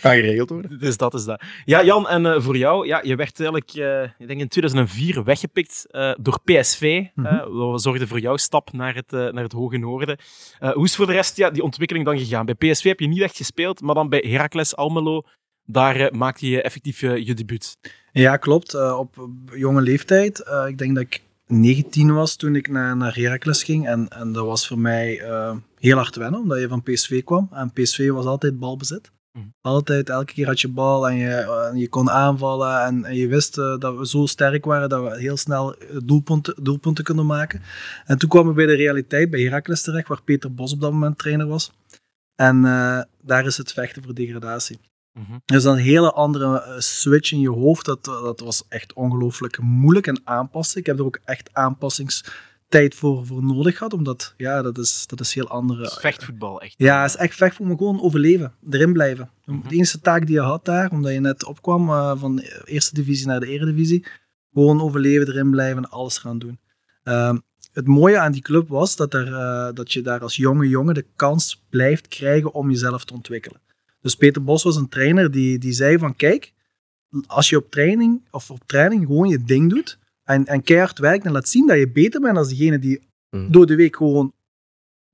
[0.00, 0.78] Kan geregeld worden.
[0.78, 1.42] Dus dat is dat.
[1.64, 5.24] Ja, Jan, en eh, voor jou, ja, je werd eigenlijk, eh, ik denk in 2004
[5.24, 7.02] weggepikt eh, door PSV.
[7.14, 10.16] Eh, wat zorgde voor jouw stap naar het, naar het Hoge Noorden.
[10.58, 12.46] Eh, hoe is voor de rest ja, die ontwikkeling dan gegaan?
[12.46, 15.22] Bij PSV heb je niet echt gespeeld, maar dan bij Heracles Almelo,
[15.64, 17.76] daar maakte je effectief je, je debuut.
[18.18, 18.74] Ja, klopt.
[18.74, 19.16] Eh, op
[19.54, 20.40] jonge leeftijd.
[20.40, 23.86] Eh, ik denk dat ik 19 was toen ik naar, naar Heracles ging.
[23.86, 27.48] En, en dat was voor mij eh, heel hard wennen, omdat je van PSV kwam.
[27.52, 29.10] En PSV was altijd balbezit.
[29.32, 29.46] Mhm.
[29.60, 32.82] Altijd, elke keer had je bal en je, en je kon aanvallen.
[32.82, 37.04] En, en je wist dat we zo sterk waren dat we heel snel doelpunten, doelpunten
[37.04, 37.62] konden maken.
[38.06, 40.92] En toen kwamen we bij de realiteit, bij Heracles terecht, waar Peter Bos op dat
[40.92, 41.72] moment trainer was.
[42.34, 42.62] En
[43.22, 44.78] daar is het vechten voor degradatie.
[45.44, 47.84] Dus een hele andere eh, switch in je hoofd.
[47.84, 50.80] Dat, dat was echt ongelooflijk moeilijk en aanpassen.
[50.80, 55.20] Ik heb er ook echt aanpassingstijd voor, voor nodig gehad, omdat ja, dat is, dat
[55.20, 55.82] is heel andere.
[55.82, 56.74] Dus vechtvoetbal, echt.
[56.76, 59.30] Ja, het is echt vecht voor me gewoon overleven, erin blijven.
[59.44, 59.68] Mhm.
[59.68, 62.94] De enige taak die je had daar, omdat je net opkwam eh, van de eerste
[62.94, 64.06] divisie naar de eredivisie,
[64.52, 66.58] gewoon overleven, erin blijven en alles gaan doen.
[67.02, 67.38] Ehm,
[67.72, 70.94] het mooie aan die club was dat, er, eh, dat je daar als jonge jongen
[70.94, 73.60] de kans blijft krijgen om jezelf te ontwikkelen.
[74.00, 76.52] Dus Peter Bos was een trainer die, die zei van kijk,
[77.26, 81.24] als je op training of op training gewoon je ding doet en, en keihard werkt
[81.24, 83.50] en laat zien dat je beter bent dan degene die Mhm.
[83.50, 84.32] door de week gewoon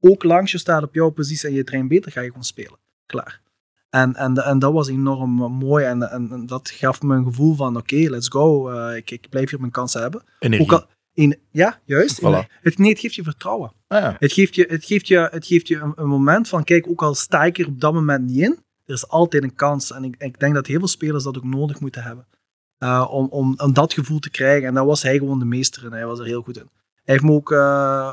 [0.01, 2.79] ook langs je staat op jouw positie en je traint beter, ga je gewoon spelen.
[3.07, 3.41] Klaar.
[3.91, 7.55] En, en, en dat was enorm mooi en, en, en dat gaf me een gevoel
[7.55, 10.23] van oké, let's go, eh, ik, ik blijf hier mijn kansen hebben.
[10.39, 10.67] Energie.
[10.67, 12.21] Ook al, in, ja, juist.
[12.21, 12.51] Voilà.
[12.61, 13.73] Het, nee, het geeft je vertrouwen.
[13.87, 14.17] Ah, ja.
[14.19, 17.03] Het geeft je, het geeft je, het geeft je een, een moment van, kijk, ook
[17.03, 19.93] al sta ik er op dat moment niet in, er is altijd een kans.
[19.93, 22.27] En ik, ik denk dat heel veel spelers dat ook nodig moeten hebben.
[22.79, 24.69] Uh, om, om, om dat gevoel te krijgen.
[24.69, 25.93] En daar was hij gewoon de meester in.
[25.93, 26.69] Hij was er heel goed in.
[27.05, 28.13] Hij heeft me ook uh,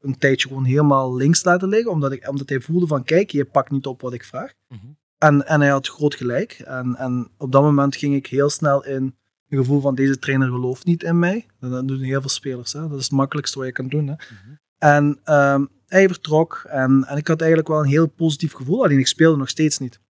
[0.00, 3.44] een tijdje gewoon helemaal links laten liggen, omdat, ik, omdat hij voelde van, kijk, je
[3.44, 4.52] pakt niet op wat ik vraag.
[4.68, 4.96] Mm -hmm.
[5.18, 6.52] en, en hij had groot gelijk.
[6.52, 9.14] En, en op dat moment ging ik heel snel in
[9.48, 11.46] een gevoel van, deze trainer gelooft niet in mij.
[11.60, 12.72] Dat doen heel veel spelers.
[12.72, 12.88] Hè?
[12.88, 14.06] Dat is het makkelijkste wat je kan doen.
[14.06, 14.12] Hè?
[14.12, 14.58] Mm -hmm.
[14.78, 18.98] En um, hij vertrok en, en ik had eigenlijk wel een heel positief gevoel, alleen
[18.98, 20.00] ik speelde nog steeds niet.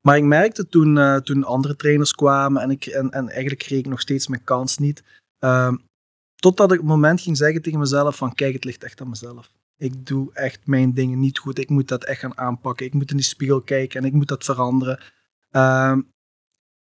[0.00, 3.78] Maar ik merkte toen, uh, toen andere trainers kwamen en, ik, en, en eigenlijk kreeg
[3.78, 5.02] ik nog steeds mijn kans niet.
[5.40, 5.72] Uh,
[6.34, 9.08] totdat ik op het moment ging zeggen tegen mezelf van kijk, het ligt echt aan
[9.08, 9.50] mezelf.
[9.76, 11.58] Ik doe echt mijn dingen niet goed.
[11.58, 12.86] Ik moet dat echt gaan aanpakken.
[12.86, 15.00] Ik moet in die spiegel kijken en ik moet dat veranderen.
[15.50, 15.96] Uh,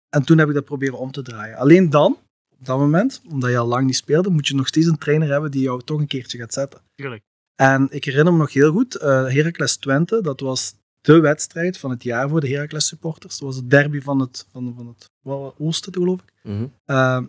[0.10, 1.58] en toen heb ik dat proberen om te draaien.
[1.58, 2.18] Alleen dan,
[2.50, 5.30] op dat moment, omdat je al lang niet speelde, moet je nog steeds een trainer
[5.30, 6.82] hebben die jou toch een keertje gaat zetten.
[6.96, 7.24] Tuurlijk.
[7.56, 11.90] En ik herinner me nog heel goed, uh, Heracles Twente, dat was de wedstrijd van
[11.90, 13.38] het jaar voor de Heracles supporters.
[13.38, 15.10] Dat was het derby van het, van, van het
[15.58, 16.34] oosten, geloof ik.
[16.44, 16.68] Mhm.
[16.86, 17.26] Ehm,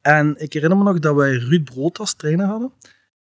[0.00, 2.72] en ik herinner me nog dat wij Ruud Brood als trainer hadden.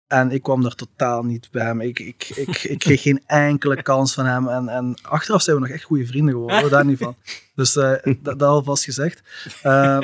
[0.06, 1.80] En ik kwam daar totaal niet bij hem.
[1.80, 4.48] Ik, ik, ik, ik kreeg geen enkele kans van hem.
[4.48, 7.16] En, en achteraf zijn we nog echt goede vrienden geworden, daar niet van.
[7.54, 7.92] Dus eh,
[8.22, 9.22] dat, dat alvast gezegd.
[9.62, 10.00] Eh,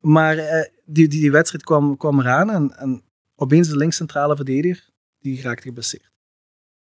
[0.00, 3.02] maar eh, die, die, die wedstrijd kwam, kwam eraan en, en
[3.36, 4.90] opeens de linkscentrale verdediger,
[5.22, 6.10] die raakte geblesseerd.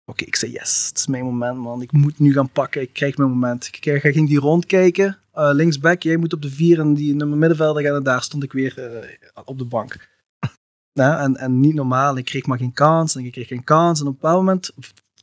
[0.04, 1.82] Oké, ik zei yes, het is mijn moment man.
[1.82, 3.66] Ik moet nu gaan pakken, ik krijg mijn moment.
[3.66, 7.82] Ik, ging die rondkijken, eh linksback, jij moet op de vier en die nummer middenvelder
[7.82, 7.94] gaan.
[7.94, 9.96] En daar stond ik weer eh, op de bank.
[10.92, 14.00] En, en niet normaal, ik kreeg maar geen kans en ik kreeg geen kans.
[14.00, 14.72] En op een bepaald moment,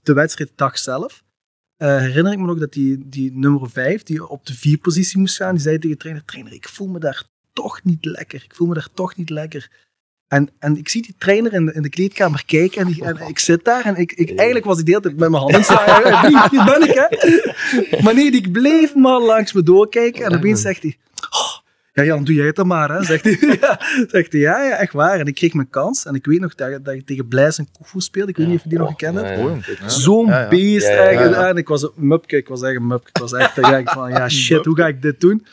[0.04, 1.24] de wedstrijddag zelf,
[1.76, 5.20] eh, herinner ik me nog dat die, die nummer 5, die op de vier positie
[5.20, 8.44] moest gaan, die zei tegen de trainer, trainer, ik voel me daar toch niet lekker.
[8.44, 9.83] Ik voel me daar toch niet lekker.
[10.34, 13.18] En, en ik zie die trainer in de, in de kleedkamer kijken en, die- en
[13.28, 15.64] ik zit daar en ik, ik, eigenlijk was ik de hele tijd met mijn handen
[15.64, 15.86] slaan.
[15.86, 17.08] Ja, Hier hier ben ik, hè.
[18.04, 20.98] Maar nee, die bleef maar langs me doorkijken en opeens zegt hij,
[21.30, 21.58] "Oh,
[21.94, 23.04] ja Jan, doe jij het dan maar, hè.
[23.04, 25.20] Zegt hij, ja, zegt hij, ja, ja, echt waar.
[25.20, 27.68] En ik kreeg mijn kans en ik weet nog dat, dat ik tegen Blijs en
[27.78, 28.30] Koefoe speelde.
[28.32, 29.66] Ik weet niet of je die nog gekend hebt.
[29.92, 30.48] Zo'n Ja, ja.
[30.48, 31.08] beest Ja, ja, ja.
[31.08, 31.42] eigenlijk.
[31.50, 33.10] En ik was een mupke, ik was echt een mupke.
[33.14, 33.54] Ik was echt
[33.84, 35.46] van, ja shit, hoe ga ik dit doen?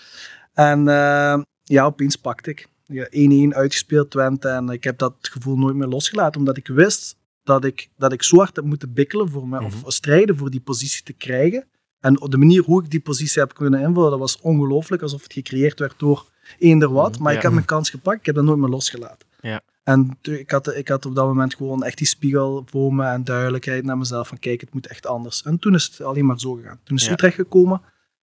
[0.55, 2.66] En eh, ja, opeens pakte ik.
[2.91, 3.07] Ja,
[3.53, 7.64] 1-1 uitgespeeld Twente en ik heb dat gevoel nooit meer losgelaten, omdat ik wist dat
[7.64, 11.03] ik, dat ik zo hard heb moeten bikkelen voor me, of strijden voor die positie
[11.03, 11.64] te krijgen.
[12.01, 15.32] En de manier hoe ik die positie heb kunnen invullen, dat was ongelooflijk, alsof het
[15.32, 16.26] gecreëerd werd door
[16.59, 17.18] eender wat.
[17.18, 19.28] Maar ik heb mijn kans gepakt, ik heb dat nooit meer losgelaten.
[19.41, 19.61] Ja.
[19.82, 23.24] En ik had, ik had op dat moment gewoon echt die spiegel voor me en
[23.24, 25.43] duidelijkheid naar mezelf van kijk, het moet echt anders.
[25.43, 26.80] En toen is het alleen maar zo gegaan.
[26.82, 27.12] Toen is Ja.
[27.12, 27.80] Utrecht gekomen.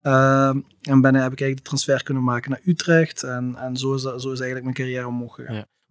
[0.03, 3.23] Ehm, en ben, heb ik eigenlijk de transfer kunnen maken naar Utrecht.
[3.23, 5.39] En, en zo, is, dat- zo is eigenlijk mijn carrière omhoog.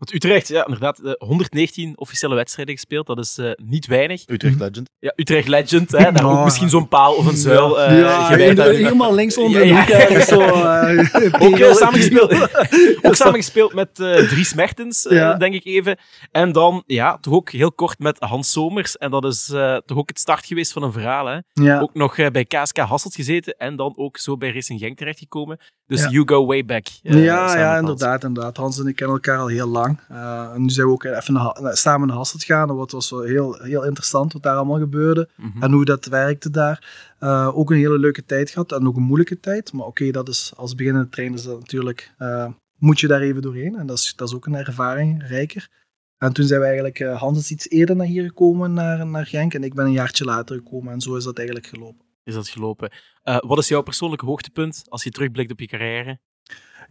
[0.01, 3.07] Want Utrecht, ja, inderdaad, eh, 119 officiële wedstrijden gespeeld.
[3.07, 4.23] Dat is eh, niet weinig.
[4.27, 4.89] Utrecht Legend.
[4.99, 8.59] Ja, Utrecht Legend, hè, daar ook misschien zo'n paal of een zuil eh ja, gewijd
[8.59, 8.69] aan.
[8.69, 10.39] helemaal links onder Ja, de hoek ergens zo.
[10.41, 12.33] eh, Ook eh, tegel- samengespeeld,
[13.05, 15.33] ook samengespeeld met eh Dries Mertens, eh, Ja.
[15.33, 15.97] denk ik even.
[16.31, 18.97] En dan, ja, toch ook heel kort met Hans Somers.
[18.97, 21.25] En dat is eh, toch ook het start geweest van een verhaal.
[21.25, 21.37] Hè?
[21.53, 24.97] Ja, Ook nog eh, bij KSK Hasselt gezeten en dan ook zo bij Racing Genk
[24.97, 25.57] terechtgekomen.
[25.87, 26.09] Dus Ja.
[26.09, 26.85] you go way back.
[27.03, 28.57] eh, ja, ja, inderdaad, inderdaad.
[28.57, 29.90] Hans en ik kennen elkaar al heel lang.
[30.09, 32.67] Eh, en nu zijn we ook even naar, samen naar Hasselt gegaan.
[32.67, 35.29] Dat was wel heel, heel interessant wat daar allemaal gebeurde.
[35.35, 35.63] Mhm.
[35.63, 37.13] En hoe dat werkte daar.
[37.19, 39.73] Eh, ook een hele leuke tijd gehad en ook een moeilijke tijd.
[39.73, 42.13] Maar oké, dat is als beginnende trainer is dat natuurlijk...
[42.17, 43.75] eh, moet je daar even doorheen.
[43.75, 45.69] En dat is, dat is ook een ervaring, rijker.
[46.17, 46.99] En toen zijn we eigenlijk...
[46.99, 49.53] Hans is iets eerder naar hier gekomen, naar, naar Genk.
[49.53, 50.93] En ik ben een jaartje later gekomen.
[50.93, 52.05] En zo is dat eigenlijk gelopen.
[52.23, 52.91] Is dat gelopen.
[53.23, 56.19] Wat is jouw persoonlijke hoogtepunt als je terugblikt op je carrière?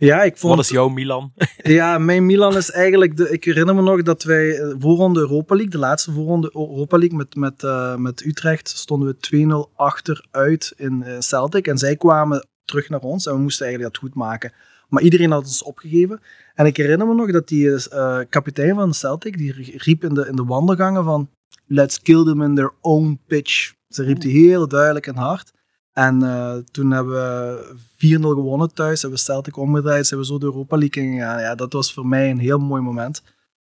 [0.00, 0.54] Ja, ik vond...
[0.54, 1.32] Wat is jouw Milan?
[1.62, 3.16] Ja, mijn Milan is eigenlijk.
[3.16, 6.98] De, ik herinner me nog dat wij eh, voorronde Europa League, de laatste voorronde Europa
[6.98, 11.66] League met, met, eh, met Utrecht, stonden we 2-0 achteruit in eh, Celtic.
[11.66, 14.52] En zij kwamen terug naar ons en we moesten eigenlijk dat goed maken.
[14.88, 16.20] Maar iedereen had ons opgegeven.
[16.54, 17.88] En ik herinner me nog dat die
[18.28, 21.28] kapitein van Celtic, die riep in de, in de wandelgangen van
[21.66, 23.72] let's kill them in their own pitch.
[23.88, 25.52] Ze riep die heel duidelijk en hard.
[25.92, 30.38] En eh, toen hebben we 4-0 gewonnen thuis, hebben we Celtic omgedraaid, zijn we zo
[30.38, 31.40] de Europa League ingegaan.
[31.40, 33.22] Ja, dat was voor mij een heel mooi moment.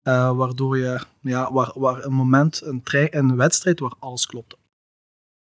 [0.02, 4.58] Eh, waardoor je, ja, waar, waar een moment, een, een wedstrijd waar alles klopt.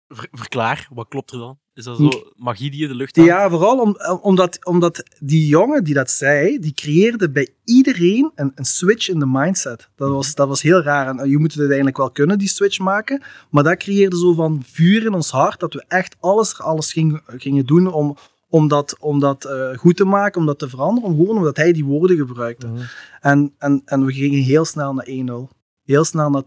[0.09, 1.59] Ver- verklaar, wat klopt er dan?
[1.75, 3.29] Is dat zo magie die je de lucht haalt?
[3.29, 8.53] Ja, vooral om, omdat, omdat die jongen die dat zei, die creëerde bij iedereen een,
[8.55, 9.89] een switch in de mindset.
[9.97, 11.07] Dat was, dat was heel raar.
[11.07, 13.23] En eh, je moet het uiteindelijk wel kunnen, die switch maken.
[13.51, 17.23] Maar dat creëerde zo van vuur in ons hart, dat we echt alles, alles gingen,
[17.27, 18.17] gingen doen om,
[18.49, 21.11] om dat, om dat eh, goed te maken, om dat te veranderen.
[21.11, 22.69] Gewoon omdat hij die woorden gebruikte.
[23.21, 25.54] En, en, en we gingen heel snel naar 1-0.
[25.85, 26.47] Heel snel naar 2-0.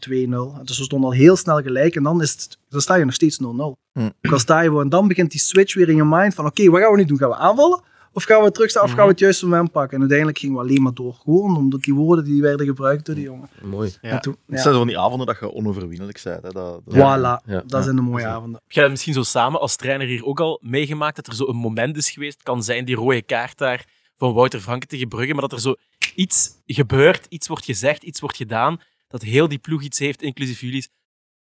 [0.64, 1.96] Dus we stonden al heel snel gelijk.
[1.96, 3.46] En dan, is het, dan sta je nog steeds 0-0.
[3.94, 4.10] Hm.
[4.22, 6.82] Dan sta je, en dan begint die switch weer in je mind van oké, wat
[6.82, 7.18] gaan we nu doen?
[7.18, 7.82] Gaan we aanvallen?
[8.14, 8.84] Of gaan we terugstaan?
[8.84, 9.94] Of gaan we het juiste moment pakken?
[9.94, 11.14] En uiteindelijk gingen we alleen maar door.
[11.14, 13.50] Gewoon omdat die woorden die werden gebruikt door die jongen.
[13.62, 13.94] Mooi.
[14.02, 14.10] Ja.
[14.10, 16.44] En toen, Het zijn zo van die avonden dat je onoverwinnelijk bent.
[16.44, 16.50] Hè.
[16.52, 17.64] Dat, dat- Voilà, Ja.
[17.66, 18.34] dat zijn de mooie Ja.
[18.34, 18.60] avonden.
[18.64, 21.56] Heb jij misschien zo samen als trainer hier ook al meegemaakt dat er zo een
[21.56, 22.34] moment is geweest?
[22.34, 23.86] Het kan zijn die rode kaart daar
[24.16, 25.76] van Wouter Franke tegen Brugge, maar dat er zo
[26.16, 30.62] iets gebeurt, iets wordt gezegd, iets wordt gedaan, dat heel die ploeg iets heeft, inclusief
[30.62, 30.88] jullie.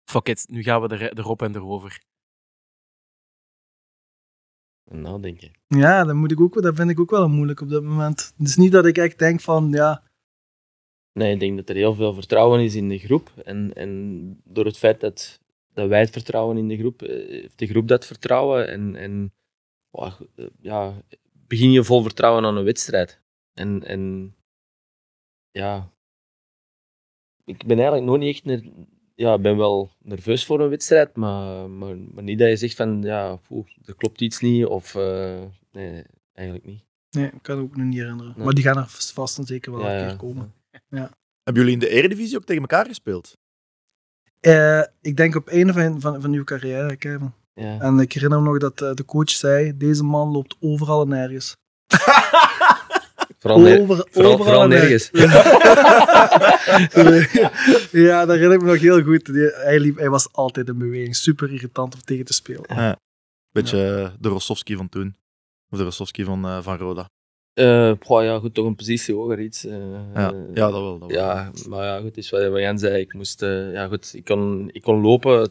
[0.04, 2.02] Fuck it, nu gaan we er, erop en erover.
[4.84, 5.52] Nadenken.
[5.68, 8.34] Ja, dat, moet ik ook, dat vind ik ook wel moeilijk op dat moment.
[8.38, 10.12] Het is niet dat ik echt denk van, ja,
[11.14, 13.32] Nee, ik denk dat er heel veel vertrouwen is in de groep.
[13.43, 15.39] En, en door het feit dat,
[15.74, 18.68] dat wij het vertrouwen in de groep, eh, heeft de groep dat vertrouwen.
[18.68, 19.34] En, en
[19.91, 20.14] eh,
[20.62, 21.04] ja,
[21.47, 23.22] begin je vol vertrouwen aan een wedstrijd.
[23.54, 24.36] En, en
[25.52, 25.91] ja,
[27.56, 31.16] ik ben eigenlijk nog niet echt een, ja, ik ben wel nerveus voor een wedstrijd,
[31.16, 34.95] maar, maar, maar niet dat je zegt van ja, poeh, er klopt iets niet of
[34.95, 35.41] eh,
[35.72, 36.84] nee, eigenlijk niet.
[37.10, 38.34] Nee, ik kan het ook nog niet herinneren.
[38.36, 38.45] Nee.
[38.45, 40.08] Maar die gaan er vast en zeker wel Ja, een ja.
[40.08, 40.54] keer komen.
[41.43, 43.38] Hebben jullie in de Eredivisie ook tegen elkaar gespeeld?
[44.39, 47.34] Eh, ik denk op einde van, van, van uw carrière, Kevin.
[47.54, 47.80] Ja.
[47.80, 51.08] En ik herinner me nog dat eh, de coach zei, deze man loopt overal en
[51.08, 51.58] nergens.
[53.42, 54.08] Vooral, ne- Over-
[54.44, 55.10] vooral, nergens.
[57.92, 59.28] ja, dat herinner ik me nog heel goed.
[59.54, 61.16] Hij, liep, hij was altijd in beweging.
[61.16, 62.98] Super irritant om tegen te spelen.
[63.52, 65.16] Beetje eh, de Rossovski van toen.
[65.70, 67.10] Of de Rossovski van, eh, van Roda.
[67.54, 69.66] Eh, goh, ja, goed, toch een positie hoger iets.
[69.66, 69.74] eh,
[70.14, 71.00] Ja, ja dat wel.
[71.00, 71.20] Dat wel.
[71.20, 73.02] Ja, maar ja, goed, het is wat wat Jan zei.
[73.02, 75.50] Ik moest, ja, goed, ik kon, ik kon lopen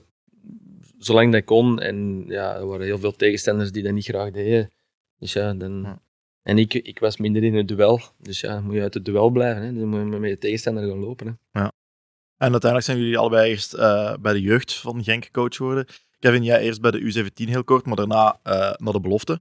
[0.98, 1.80] zolang dat ik kon.
[1.80, 4.70] En ja, er waren heel veel tegenstanders die dat niet graag deden.
[5.18, 6.00] Dus ja, dan...
[6.42, 6.50] Ja.
[6.50, 8.00] En ik, ik was minder in het duel.
[8.18, 9.62] Dus ja, moet je uit het duel blijven.
[9.62, 9.74] Hè.
[9.74, 11.26] Dan moet je met je tegenstander gaan lopen.
[11.26, 11.32] Hè.
[12.36, 15.86] En uiteindelijk zijn jullie allebei eerst eh, bij de jeugd van Genk coach geworden.
[16.18, 19.40] Kevin, jij eerst bij de U17 heel kort, maar daarna eh, naar de belofte.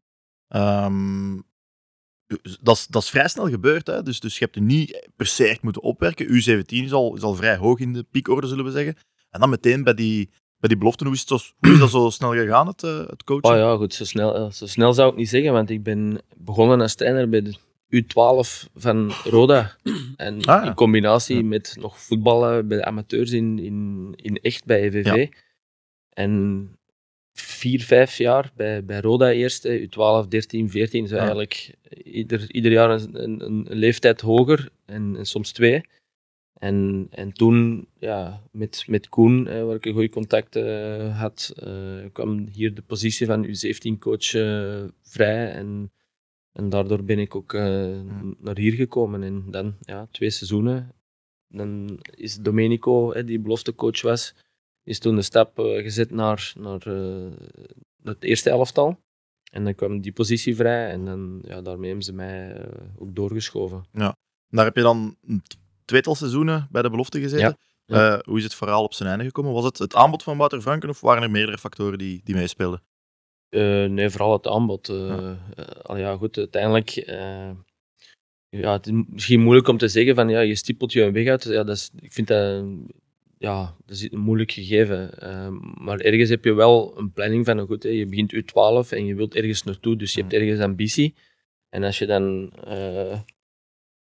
[2.62, 4.04] Dat, is, dat is vrij snel gebeurd, hè?
[4.04, 6.28] Dus, dus je hebt er niet per se echt moeten opwerken.
[6.28, 8.96] U17 is al, is al vrij hoog in de piekorde, zullen we zeggen.
[9.30, 10.30] En dan meteen bij die,
[10.60, 13.08] bij die belofte, hoe is, het zo, hoe is dat zo snel gegaan, het, eh,
[13.08, 13.50] het coachen?
[13.52, 15.54] Oh ja, goed, zo snel, eh, zo snel zou ik niet zeggen.
[15.54, 17.56] Want ik ben begonnen als trainer bij de
[17.90, 19.76] U12 van Roda.
[20.16, 20.64] En Ah, ja.
[20.64, 21.44] in combinatie Ja.
[21.44, 25.28] met nog voetballen bij de amateurs in, in, in echt bij EVV.
[26.10, 26.70] En
[27.34, 31.20] vier, vijf jaar bij, bij Roda eerst, hè, U12, 13, 14, zo Ja.
[31.22, 35.82] eigenlijk ieder, ieder jaar een, een, een leeftijd hoger en, en soms twee.
[36.60, 41.54] En, en toen, ja, met, met Koen, hè, waar ik een goede contact eh, had,
[41.56, 45.52] eh, kwam hier de positie van U17-coach eh, vrij.
[45.52, 45.92] En,
[46.52, 48.02] en daardoor ben ik ook eh,
[48.40, 49.24] naar hier gekomen.
[49.24, 50.92] En dan, ja, twee seizoenen.
[51.48, 54.36] Dan is Domenico, die beloftecoach was,
[54.84, 57.32] is toen de stap eh, gezet naar, naar, eh,
[58.04, 59.00] het eerste elftal.
[59.52, 63.16] En dan kwam die positie vrij en dan, ja, daarmee hebben ze mij eh, ook
[63.16, 63.86] doorgeschoven.
[64.50, 65.16] Daar heb je dan
[65.90, 67.58] tweetal seizoenen bij de belofte gezeten.
[67.86, 68.14] Ja.
[68.14, 69.54] Eh, hoe is het verhaal op zijn einde gekomen?
[69.54, 72.82] Was het het aanbod van Wouter Franken of waren er meerdere factoren die, die meespeelden?
[73.50, 74.90] Eh, nee, vooral het aanbod.
[74.90, 75.32] eh
[75.88, 75.98] Ja.
[75.98, 76.90] ja, goed, uiteindelijk.
[78.50, 81.28] ja, het is misschien moeilijk om te zeggen van ja, je stippelt je een weg
[81.28, 81.44] uit.
[81.44, 82.64] Ja, dat is, ik vind dat,
[83.38, 85.10] ja, dat is een moeilijk gegeven.
[85.84, 89.16] Maar ergens heb je wel een planning van, goed, hè, je begint U12 en je
[89.16, 91.16] wilt ergens naartoe, dus je hebt ergens ambitie.
[91.70, 92.54] En als je dan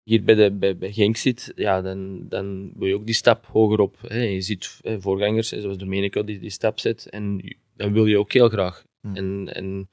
[0.05, 3.47] hier bij, de, bij, bij Genk zit, ja, dan, dan wil je ook die stap
[3.47, 3.97] hoger op.
[4.01, 4.23] Hè.
[4.23, 7.09] Je ziet hè, voorgangers, zoals Domenico, die die stap zet.
[7.09, 8.85] En dan wil je ook heel graag.
[9.01, 9.17] Hmm.
[9.17, 9.91] En, en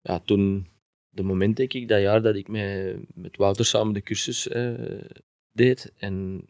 [0.00, 0.66] ja, toen,
[1.10, 4.72] de moment denk ik, dat jaar dat ik met, met Wouter samen de cursus eh,
[5.52, 5.92] deed.
[5.96, 6.44] En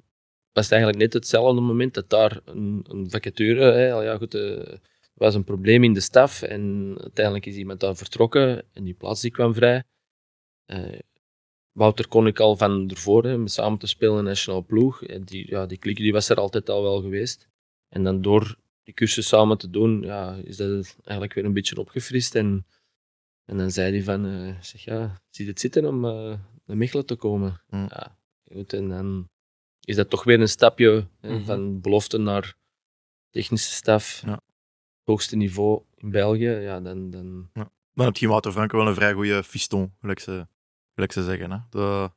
[0.53, 4.35] was het eigenlijk net hetzelfde moment dat daar een, een vacature, hè, al ja, goed,
[4.35, 4.75] eh,
[5.15, 6.43] was een probleem in de staf.
[6.43, 9.83] En uiteindelijk is iemand daar vertrokken en die plaats die kwam vrij.
[10.65, 10.99] Eh,
[11.73, 14.99] Wouter kon ik al van ervoor, hè, samen te spelen in National Ploeg.
[15.25, 17.49] Die, ja, die klik die was er altijd al wel geweest.
[17.89, 21.77] En dan door die cursus samen te doen, ja, is dat eigenlijk weer een beetje
[21.79, 22.35] opgefrist.
[22.35, 22.67] En,
[23.45, 26.77] en dan zei hij van, eh, zeg ja, zie je het zitten om eh, naar
[26.77, 27.61] Mechelen te komen?
[27.69, 27.87] Mm.
[27.89, 28.17] Ja,
[28.53, 29.29] goed, en dan
[29.81, 31.45] is dat toch weer een stapje hè, Mhm.
[31.45, 32.55] van belofte naar
[33.31, 34.41] technische staf, Ja.
[35.05, 36.49] hoogste niveau in België.
[36.51, 37.51] Ja, dan, dan,
[37.95, 40.47] Dan heb je Wouter Franken wel een vrij goede fiston, gelijk ze,
[40.95, 41.51] gelijk ze zeggen.
[41.51, 41.59] Hè?
[41.71, 42.11] De,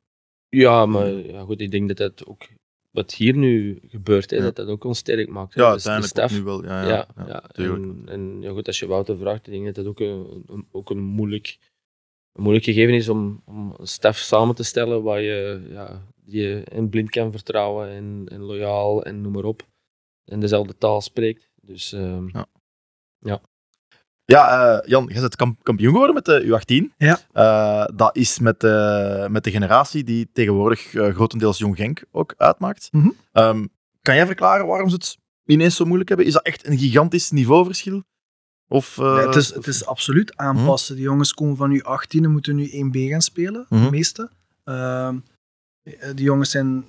[0.49, 2.47] Ja, maar ja, goed, ik denk dat dat ook
[2.91, 4.43] wat hier nu gebeurt, hè, Ja.
[4.43, 5.53] dat dat ook ons sterk maakt.
[5.53, 5.61] hè.
[5.61, 6.63] ja, Dus de uiteindelijk nu wel.
[6.65, 9.85] Ja, ja, Ja, en, en ja, goed, als je Wouter vraagt, ik denk dat dat
[9.85, 11.57] ook een, een- ook een moeilijk,
[12.31, 16.41] een moeilijk gegeven is om, om een staf samen te stellen waar je, ja, die
[16.41, 19.67] je en blind kan vertrouwen en, en loyaal en noem maar op.
[20.25, 21.49] En dezelfde taal spreekt.
[21.61, 22.27] Dus ehm,
[23.19, 23.41] Ja,
[24.25, 26.93] eh, Jan, jij bent kamp- kampioen geworden met de U18.
[26.97, 27.19] Ja.
[27.31, 32.33] Eh, dat is met de, met de generatie die tegenwoordig eh, grotendeels Jong Genk ook
[32.37, 32.87] uitmaakt.
[32.91, 33.09] Mhm.
[33.31, 33.65] Ehm,
[34.01, 36.27] kan jij verklaren waarom ze het ineens zo moeilijk hebben?
[36.27, 38.03] Is dat echt een gigantisch niveauverschil?
[38.67, 40.95] Of, eh, Ja, het, is, het is absoluut aanpassen.
[40.95, 43.83] Die jongens komen van nu 18 en moeten nu 1B gaan spelen, Mhm.
[43.83, 44.31] de meeste.
[44.63, 45.17] Ehm,
[45.83, 46.85] die jongens zijn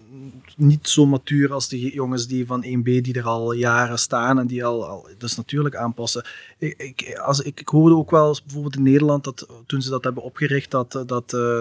[0.56, 4.46] niet zo matuur als de jongens die van 1B die er al jaren staan en
[4.46, 6.24] die al, dus natuurlijk aanpassen.
[6.58, 10.04] Ik, ik, als, ik, ik hoorde ook wel bijvoorbeeld in Nederland dat toen ze dat
[10.04, 11.60] hebben opgericht, dat, dat eh,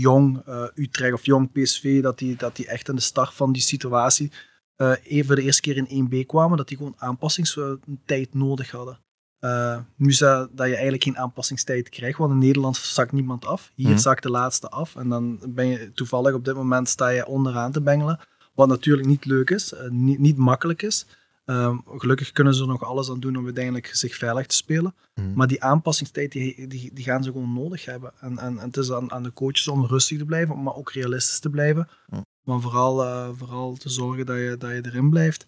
[0.00, 3.52] Jong eh, Utrecht of Jong PSV, dat die, dat die echt in de start van
[3.52, 4.32] die situatie
[4.76, 8.98] eh even de eerste keer in 1B kwamen, dat die gewoon aanpassingstijd nodig hadden.
[9.40, 13.70] Eh, nu dat, je eigenlijk geen aanpassingstijd krijgt, want in Nederland zakt niemand af.
[13.74, 13.98] Hier Mhm.
[13.98, 14.96] zakt de laatste af.
[14.96, 18.20] En dan ben je toevallig op dit moment sta je onderaan te bengelen.
[18.54, 21.06] Wat natuurlijk niet leuk is, eh, niet, niet makkelijk is.
[21.44, 24.94] Ehm, gelukkig kunnen ze er nog alles aan doen om uiteindelijk zich veilig te spelen.
[25.14, 25.32] Mhm.
[25.34, 28.12] Maar die aanpassingstijd die, die, die gaan ze gewoon nodig hebben.
[28.20, 30.92] En, en, en het is aan, aan de coaches om rustig te blijven, maar ook
[30.92, 31.88] realistisch te blijven.
[32.10, 32.24] Ja.
[32.44, 35.46] Maar vooral, eh, vooral te zorgen dat je, dat je erin blijft.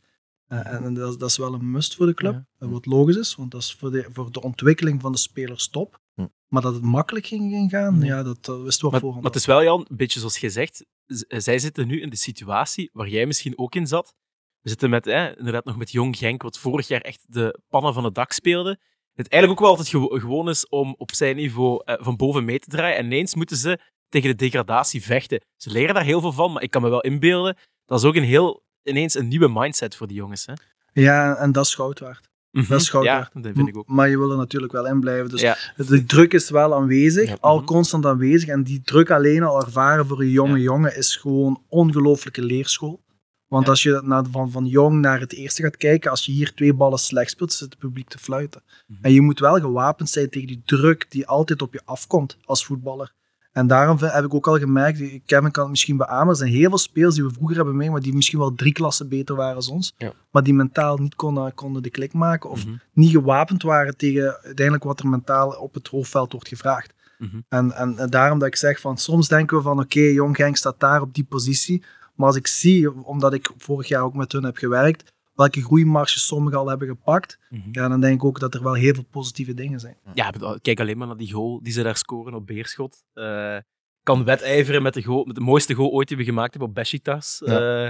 [0.53, 2.33] Eh, en en dat, dat is wel een must voor de club.
[2.33, 2.47] Ja.
[2.59, 5.69] Eh, Wat logisch is, want dat is voor de, voor de ontwikkeling van de spelers
[5.69, 5.99] top.
[6.15, 6.27] Hm.
[6.49, 8.09] Maar dat het makkelijk ging, ging gaan, Nee.
[8.09, 10.39] ja, dat, dat wisten we Maar, op maar het is wel, Jan, een beetje zoals
[10.39, 14.15] je zegt, z- zij zitten nu in de situatie waar jij misschien ook in zat.
[14.61, 17.95] We zitten met, hè, inderdaad nog met Jong Genk, wat vorig jaar echt de pannen
[17.95, 18.79] van het dak speelde.
[19.13, 22.45] Het eigenlijk ook wel altijd gewo- gewoon is om op zijn niveau eh, van boven
[22.45, 22.97] mee te draaien.
[22.97, 23.79] En ineens moeten ze
[24.09, 25.45] tegen de degradatie vechten.
[25.57, 28.15] Ze leren daar heel veel van, maar ik kan me wel inbeelden, dat is ook
[28.17, 30.47] een heel, ineens een nieuwe mindset voor die jongens.
[30.47, 30.53] Hè?
[30.93, 32.31] Ja, en dat is goud waard.
[32.69, 33.43] Dat is goud Ja, waard.
[33.43, 33.89] dat vind ik ook.
[33.89, 35.31] Maar je wil er natuurlijk wel in blijven.
[35.31, 35.57] Dus Ja.
[35.77, 37.37] de druk is wel aanwezig, Ja.
[37.41, 37.65] al Mhm.
[37.67, 38.49] constant aanwezig.
[38.49, 43.01] En die druk alleen al ervaren voor een jonge jongen is gewoon ongelooflijke leerschool.
[43.47, 46.55] Want als je naar, van, van jong naar het eerste gaat kijken, als je hier
[46.55, 48.63] twee ballen slecht speelt, zit het publiek te fluiten.
[48.87, 48.99] Mhm.
[49.05, 52.65] En je moet wel gewapend zijn tegen die druk die altijd op je afkomt als
[52.65, 53.13] voetballer.
[53.53, 56.69] En daarom heb ik ook al gemerkt, Kevin kan het misschien beamen, er zijn heel
[56.69, 59.55] veel spelers die we vroeger hebben mee, maar die misschien wel drie klassen beter waren
[59.57, 59.95] als ons.
[59.97, 60.13] Ja.
[60.31, 62.75] Maar die mentaal niet konden, konden de klik maken of Mhm.
[62.93, 66.93] niet gewapend waren tegen uiteindelijk wat er mentaal op het hoofdveld wordt gevraagd.
[67.19, 67.37] Mhm.
[67.49, 70.57] En, en, en daarom dat ik zeg van soms denken we van oké, Jong Genk
[70.57, 71.85] staat daar op die positie.
[72.15, 76.27] Maar als ik zie, omdat ik vorig jaar ook met hun heb gewerkt, welke groeimarges
[76.27, 77.69] sommigen al hebben gepakt, Mhm.
[77.73, 79.97] ja, dan denk ik ook dat er wel heel veel positieve dingen zijn.
[80.15, 83.03] Ja, kijk alleen maar naar die goal die ze daar scoren op Beerschot.
[83.15, 83.57] Eh,
[84.03, 86.75] kan wedijveren met de, goal, met de mooiste goal ooit die we gemaakt hebben op
[86.75, 87.43] Besiktas.
[87.45, 87.89] Eh,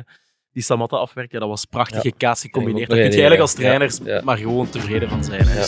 [0.53, 1.33] die Samatta afwerkt.
[1.33, 2.89] Ja, dat was prachtige kaas gecombineerd.
[2.89, 3.59] Daar Ja, kun je ja, eigenlijk als ja.
[3.69, 4.23] trainers Ja, ja.
[4.25, 5.45] maar gewoon tevreden van zijn.
[5.47, 5.59] hè.
[5.61, 5.67] Ja.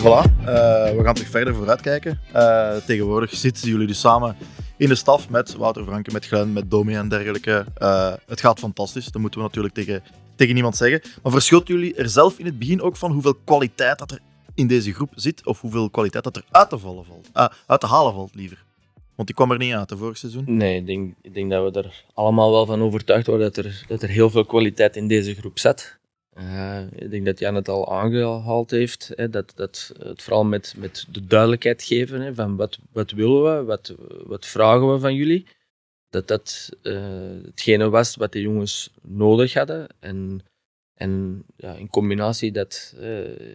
[0.00, 2.20] Voilà, eh, we gaan terug verder vooruitkijken.
[2.32, 4.36] Eh tegenwoordig zitten jullie dus samen
[4.84, 7.64] in de staf met Wouter Franke, met Glenn, met Domi en dergelijke.
[7.74, 10.02] Eh, het gaat fantastisch, dat moeten we natuurlijk tegen,
[10.34, 11.02] tegen niemand zeggen.
[11.22, 14.20] Maar verschoten jullie er zelf in het begin ook van hoeveel kwaliteit dat er
[14.54, 15.46] in deze groep zit?
[15.46, 17.28] Of hoeveel kwaliteit dat er uit te, vallen valt?
[17.32, 18.64] Ah, uit te halen valt, liever.
[19.14, 20.44] Want die kwam er niet uit, de vorig seizoen.
[20.46, 23.84] Nee, ik denk, ik denk dat we er allemaal wel van overtuigd worden dat er,
[23.88, 25.98] dat er heel veel kwaliteit in deze groep zit.
[26.34, 30.74] Eh, ik denk dat Jan het al aangehaald heeft, hè, dat, dat het vooral met,
[30.76, 35.14] met de duidelijkheid geven hè, van wat, wat willen we, wat, wat vragen we van
[35.14, 35.46] jullie.
[36.08, 39.86] Dat dat eh, hetgene was wat de jongens nodig hadden.
[40.00, 40.40] En,
[40.94, 43.54] en ja, in combinatie dat, eh,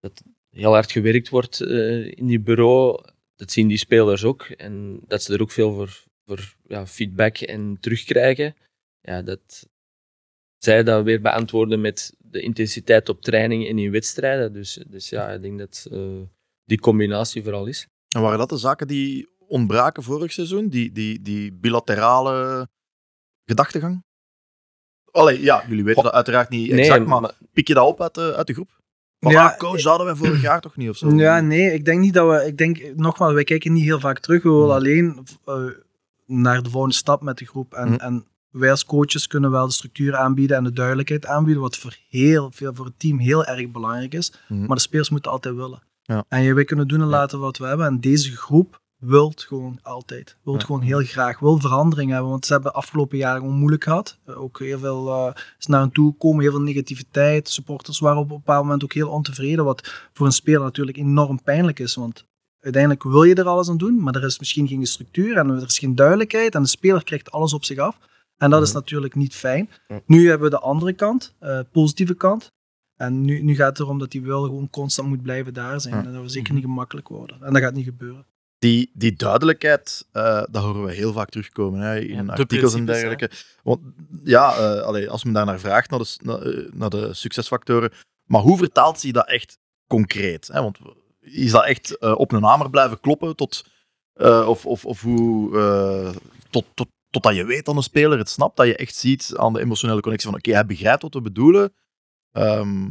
[0.00, 3.04] dat heel hard gewerkt wordt in die bureau,
[3.36, 4.42] dat zien die spelers ook.
[4.42, 8.56] En dat ze er ook veel voor, voor ja, feedback en terugkrijgen.
[9.00, 9.68] Ja, dat
[10.64, 14.52] zij dat weer beantwoorden met de intensiteit op training en in wedstrijden.
[14.52, 15.98] Dus, dus ja, ik denk dat eh,
[16.64, 17.86] die combinatie vooral is.
[18.08, 20.68] En waren dat de zaken die ontbraken vorig seizoen?
[20.68, 22.68] Die, die, die bilaterale
[23.44, 24.04] gedachtegang?
[25.10, 28.34] Allee, ja, jullie weten dat uiteraard niet exact, maar, pik je dat op uit de,
[28.36, 28.78] uit de groep?
[29.18, 31.10] Maar Ja, coach, hadden wij vorig jaar toch niet of zo?
[31.10, 32.46] Ja, nee, ik denk niet dat we.
[32.46, 34.42] Ik denk nogmaals, wij kijken niet heel vaak terug.
[34.42, 34.74] We willen Hmm.
[34.76, 35.64] alleen eh,
[36.26, 37.74] naar de volgende stap met de groep.
[37.74, 37.96] En, Hmm.
[37.96, 41.96] en wij als coaches kunnen wel de structuur aanbieden en de duidelijkheid aanbieden, wat voor
[42.08, 44.32] heel veel voor het team heel erg belangrijk is.
[44.48, 44.66] Mhm.
[44.66, 45.82] Maar de spelers moeten altijd willen.
[46.02, 46.24] Ja.
[46.28, 47.86] En wij kunnen doen en laten wat we hebben.
[47.86, 50.36] En deze groep wilt gewoon altijd.
[50.44, 50.66] Wilt Ja.
[50.66, 51.38] gewoon heel graag.
[51.38, 52.30] Wil verandering hebben.
[52.30, 54.18] Want ze hebben afgelopen jaren gewoon moeilijk gehad.
[54.24, 56.40] Eh, Ook heel veel eh, is naar hen toe gekomen.
[56.42, 57.48] Heel veel negativiteit.
[57.48, 59.64] Supporters waren op een bepaald moment ook heel ontevreden.
[59.64, 61.94] Wat voor een speler natuurlijk enorm pijnlijk is.
[61.94, 62.24] Want
[62.60, 64.02] uiteindelijk wil je er alles aan doen.
[64.02, 65.36] Maar er is misschien geen structuur.
[65.36, 66.54] En er is geen duidelijkheid.
[66.54, 67.98] En de speler krijgt alles op zich af.
[68.40, 69.70] En dat is natuurlijk niet fijn.
[70.06, 71.34] Nu hebben we de andere kant.
[71.38, 72.52] eh, positieve kant.
[72.96, 76.06] En nu, nu gaat het erom dat die wel gewoon constant moet blijven daar zijn.
[76.06, 77.42] En dat we zeker niet gemakkelijk worden.
[77.42, 78.26] En dat gaat niet gebeuren.
[78.58, 82.74] Die, die duidelijkheid, eh dat horen we heel vaak terugkomen hè, in Ja, de artikels
[82.74, 83.30] en dergelijke.
[83.62, 83.80] Want
[84.24, 87.90] ja, eh, allee, als men daar naar vraagt, naar de, naar, de succesfactoren,
[88.24, 90.48] maar hoe vertaalt zich dat echt concreet?
[90.52, 90.62] Hè?
[90.62, 90.78] Want
[91.20, 93.64] is dat echt op een hamer blijven kloppen tot,
[94.12, 96.14] eh, of, of, of hoe, eh,
[96.50, 99.52] tot, tot, totdat je weet aan een speler het snapt, dat je echt ziet aan
[99.52, 101.74] de emotionele connectie van oké, hij begrijpt wat we bedoelen.
[102.32, 102.88] Ehm,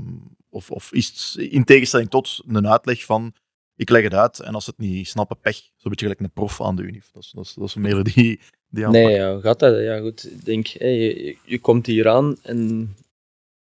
[0.50, 3.34] of, of is in tegenstelling tot een uitleg van
[3.76, 5.56] ik leg het uit en als ze het niet snappen, pech.
[5.56, 7.10] Zo'n beetje gelijk een prof aan de unief.
[7.14, 8.40] Dat is, dat is, dat is meer die,
[8.70, 9.02] die aanpak.
[9.02, 9.80] Nee, ja, gaat dat?
[9.80, 10.32] Ja, goed.
[10.32, 12.96] Ik denk, je- je komt hier aan en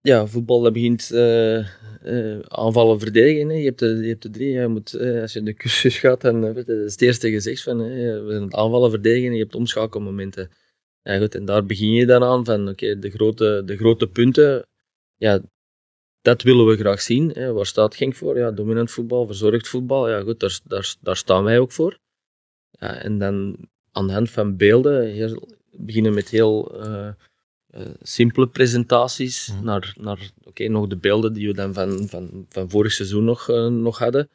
[0.04, 3.50] ja, voetbal begint eh, eh, aanvallen, verdedigen.
[3.50, 3.56] Hè.
[3.56, 4.52] Je, hebt de, je hebt de drie.
[4.52, 7.78] Je moet, eh, als je de cursus gaat, dan dat is het eerste gezegd van
[7.78, 10.52] we zijn aanvallen, verdedigen en je hebt omschakelmomenten.
[11.02, 14.68] Ja, goed, en daar begin je dan aan van oké, de, grote, de grote punten,
[15.16, 15.42] ja,
[16.22, 17.30] dat willen we graag zien.
[17.30, 17.54] Hè.
[17.54, 18.38] Waar staat Genk voor?
[18.38, 20.10] Ja, dominant voetbal, verzorgd voetbal.
[20.10, 21.98] Ja, goed, daar, daar, daar staan wij ook voor.
[22.70, 23.58] Ja, en dan
[23.92, 26.72] aan de hand van beelden, heel, beginnen met heel
[27.74, 29.64] eh, simpele presentaties, Mhm.
[29.66, 33.50] naar, naar oké, nog de beelden die we dan van, van, van vorig seizoen nog,
[33.50, 34.30] eh, nog hadden.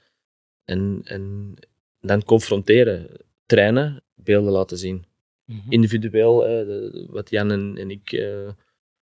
[0.65, 1.55] En, en
[2.01, 3.09] dan confronteren,
[3.47, 5.05] trainen, beelden laten zien.
[5.45, 5.73] Mhm.
[5.73, 8.49] Individueel, eh, de- wat Jan en, en ik eh,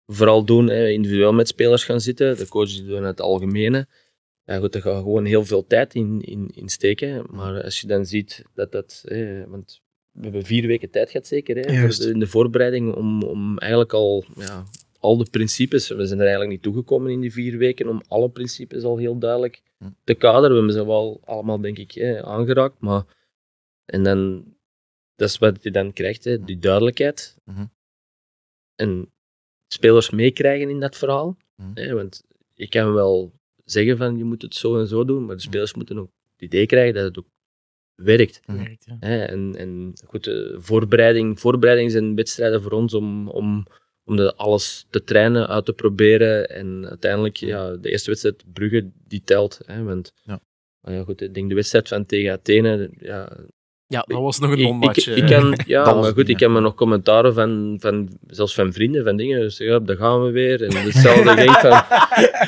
[0.07, 2.37] vooral doen, eh, individueel met spelers gaan zitten.
[2.37, 3.87] De coaches doen het algemene.
[4.45, 7.25] Ja, goed, daar gaat gewoon heel veel tijd in, in, in steken.
[7.31, 9.05] Maar als je dan ziet dat dat...
[9.47, 9.83] Want
[10.15, 13.93] we hebben vier weken tijd gehad zeker, hè, de, in de voorbereiding, om, om eigenlijk
[13.93, 14.25] al...
[14.37, 14.65] Ja,
[14.99, 18.31] al de principes, we zijn er eigenlijk niet toegekomen in die vier weken, om alle
[18.31, 19.91] principes al heel duidelijk Hm.
[20.05, 20.51] te kaderen.
[20.51, 22.81] We hebben ze wel allemaal, denk ik, eh, aangeraakt.
[22.81, 23.05] Maar...
[23.85, 24.53] En dan...
[25.15, 27.37] Dat is wat je dan krijgt, hè, die duidelijkheid.
[27.45, 27.67] Mhm.
[28.75, 29.13] En
[29.67, 31.37] spelers meekrijgen in dat verhaal.
[31.57, 31.71] Mhm.
[31.75, 33.33] Hè, want je kan wel
[33.65, 36.43] zeggen van je moet het zo en zo doen, maar de spelers moeten ook het
[36.43, 37.29] idee krijgen dat het ook
[37.95, 38.41] werkt.
[38.47, 38.97] Werkt, ja.
[39.01, 39.25] Hè?
[39.25, 43.67] En, en goed, de voorbereiding, voorbereiding zijn wedstrijden voor ons om, om,
[44.05, 46.49] om de, alles te trainen, uit te proberen.
[46.49, 49.61] En uiteindelijk, ja, de eerste wedstrijd Brugge, die telt.
[49.67, 49.83] Hè?
[49.83, 50.41] Want, Ja.
[50.81, 53.37] maar ja, goed, ik denk de wedstrijd van tegen Athene, ja,
[53.95, 55.07] Ja, dat was nog een ik, non-match.
[55.07, 55.17] ik, eh.
[55.17, 58.55] ik kan, ja, Dat was maar goed, ik heb me nog commentaren van, van, zelfs
[58.55, 59.41] van vrienden, van dingen.
[59.41, 60.63] Dus ja, daar gaan we weer.
[60.63, 61.83] En hetzelfde denk ik van.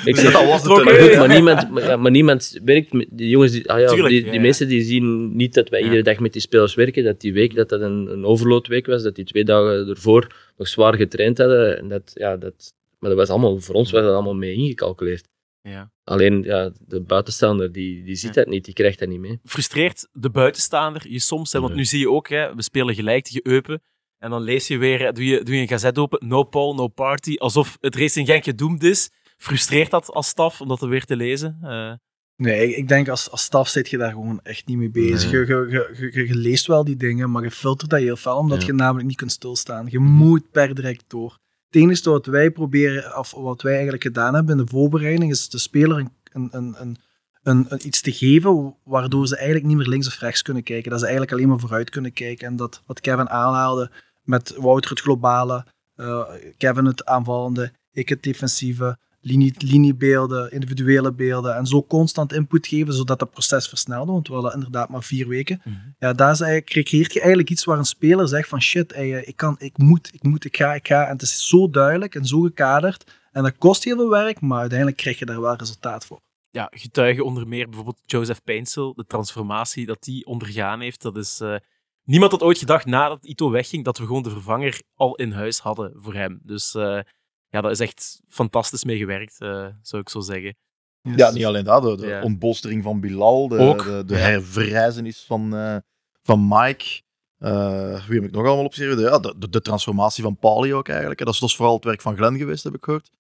[0.04, 1.70] Ik zeg, Dat was het maar, goed, maar, niemand,
[2.00, 3.52] maar, niemand werkt met die jongens.
[3.52, 4.40] Die, ah ja, Tuurlijk, die, ja, die ja.
[4.40, 5.84] mensen die zien niet dat wij Ja.
[5.84, 7.04] iedere dag met die spelers werken.
[7.04, 9.02] Dat die week dat dat een, een overloadweek was.
[9.02, 10.26] Dat die twee dagen ervoor
[10.56, 11.78] nog zwaar getraind hadden.
[11.78, 15.24] En dat, ja, dat, maar dat was allemaal, voor ons was dat allemaal mee ingecalculeerd.
[15.70, 15.90] Ja.
[16.04, 18.42] Alleen ja, de buitenstaander die, die ziet Ja.
[18.42, 19.40] dat niet, die krijgt dat niet mee.
[19.44, 21.52] frustreert de buitenstaander je soms?
[21.52, 21.60] Hè?
[21.60, 23.82] Want nu zie je ook, hè, we spelen gelijk tegen Eupen.
[24.18, 26.88] En dan lees je weer, doe je, doe je een gazet open, no Paul, no
[26.88, 27.34] party.
[27.36, 29.10] Alsof het Racing Genk gedoemd is.
[29.36, 31.58] Frustreert dat als staf om dat weer te lezen?
[31.62, 31.92] Eh,
[32.36, 35.32] Nee, ik denk als, als staf zit je daar gewoon echt niet mee bezig.
[35.32, 35.40] Nee.
[35.40, 38.36] Je, je, je, je, je leest wel die dingen, maar je filtert dat heel fel,
[38.38, 38.66] omdat Ja.
[38.66, 39.86] je namelijk niet kunt stilstaan.
[39.90, 41.38] Je moet per direct door.
[41.76, 45.48] Het enige wat wij proberen, of wat wij eigenlijk gedaan hebben in de voorbereiding, is
[45.48, 46.96] de speler een, een, een,
[47.42, 50.90] een, iets te geven waardoor ze eigenlijk niet meer links of rechts kunnen kijken.
[50.90, 52.46] Dat ze eigenlijk alleen maar vooruit kunnen kijken.
[52.46, 53.90] En dat wat Kevin aanhaalde
[54.22, 55.66] met Wouter het globale,
[55.96, 56.22] eh,
[56.56, 62.92] Kevin het aanvallende, ik het defensieve, linie, liniebeelden, individuele beelden en zo constant input geven,
[62.92, 65.62] zodat dat proces versnelde, want we hadden inderdaad maar vier weken.
[65.98, 69.14] Ja, daar is eigenlijk, creëert je eigenlijk iets waar een speler zegt van shit, ey,
[69.14, 71.04] eh, ik kan, ik moet, ik moet, ik ga, ik ga.
[71.04, 73.12] En het is zo duidelijk en zo gekaderd.
[73.32, 76.20] En dat kost heel veel werk, maar uiteindelijk krijg je daar wel resultaat voor.
[76.50, 81.02] ja, getuigen onder meer bijvoorbeeld Joseph Painsel, de transformatie dat die ondergaan heeft.
[81.02, 81.56] Dat is, eh,
[82.04, 85.58] niemand had ooit gedacht nadat Ito wegging dat we gewoon de vervanger al in huis
[85.58, 86.40] hadden voor hem.
[86.42, 87.00] Dus eh,
[87.56, 90.56] ja, dat is echt fantastisch mee gewerkt, eh, zou ik zo zeggen.
[91.16, 92.22] Ja, niet alleen dat, de, de Ja.
[92.22, 95.76] ontbolstering van Bilal, de, Ook, de, de herverrijzenis van, eh,
[96.22, 96.84] van Mike.
[97.38, 98.98] Eh, wie heb ik nog allemaal opgeschreven?
[99.02, 101.18] Ja, de, de, de transformatie van Pauli ook eigenlijk.
[101.18, 103.10] Dat is, dat is vooral het werk van Glenn geweest, heb ik gehoord.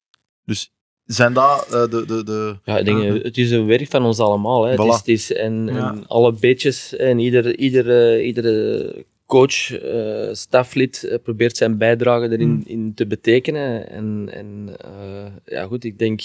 [0.44, 0.72] Dus
[1.04, 2.56] zijn dat eh, de, de, de...
[2.64, 4.64] Ja, ik denk, het is een werk van ons allemaal.
[4.64, 4.70] Hè.
[4.70, 5.90] Het is, het is, en, Ja.
[5.92, 12.48] en alle beetjes en ieder, iedere, iedere coach, eh, staflid eh, probeert zijn bijdrage erin
[12.48, 12.62] Mm.
[12.64, 13.88] in te betekenen.
[13.88, 16.20] En, en eh, ja, goed, ik denk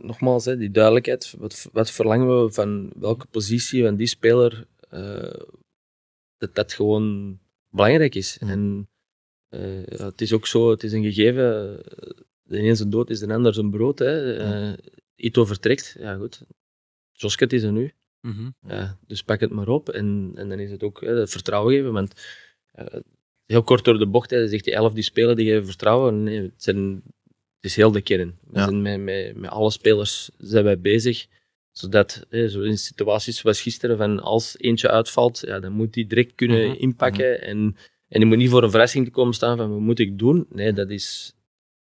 [0.00, 1.34] nogmaals, hè, die duidelijkheid.
[1.38, 4.70] Wat, wat verlangen we van welke positie van die speler?
[6.36, 7.38] dat dat gewoon
[7.70, 8.38] belangrijk is.
[8.40, 8.48] Mm.
[8.48, 8.88] En
[9.88, 11.78] ja, het is ook zo, het is een gegeven.
[12.42, 13.98] De een zijn dood is de ander zijn brood.
[13.98, 14.74] Hè.
[15.14, 16.42] Ito vertrekt, ja goed.
[17.12, 17.92] Josket is er nu.
[18.22, 18.50] Mhm.
[18.66, 19.88] Ja, dus pak het maar op.
[19.88, 21.92] En, en dan is het ook hè, het vertrouwen geven.
[21.92, 22.12] Want
[22.72, 23.00] eh,
[23.46, 26.22] heel kort door de bocht, hè, zegt die elf die spelen, die geven vertrouwen.
[26.22, 28.38] Nee, het, zijn, het is heel de kern.
[28.46, 28.64] We Ja.
[28.64, 31.26] zijn met, met, met alle spelers zijn wij bezig.
[31.70, 36.06] Zodat, hè, zo in situaties zoals gisteren, van als eentje uitvalt, ja, dan moet die
[36.06, 36.78] direct kunnen Mhm.
[36.78, 37.42] inpakken.
[37.42, 37.76] En,
[38.08, 40.46] en die moet niet voor een verrassing te komen staan van, wat moet ik doen?
[40.50, 41.34] Nee, dat is,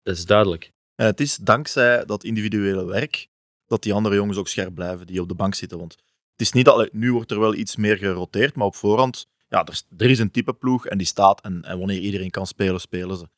[0.02, 0.70] dat is duidelijk.
[0.94, 3.28] En het is dankzij dat individuele werk
[3.66, 5.78] dat die andere jongens ook scherp blijven die op de bank zitten.
[5.78, 5.96] Want
[6.38, 9.64] het is niet dat nu wordt er wel iets meer geroteerd, maar op voorhand, ja,
[9.64, 11.40] er, is- er is een type ploeg en die staat.
[11.40, 13.28] En, en wanneer iedereen kan spelen, spelen ze.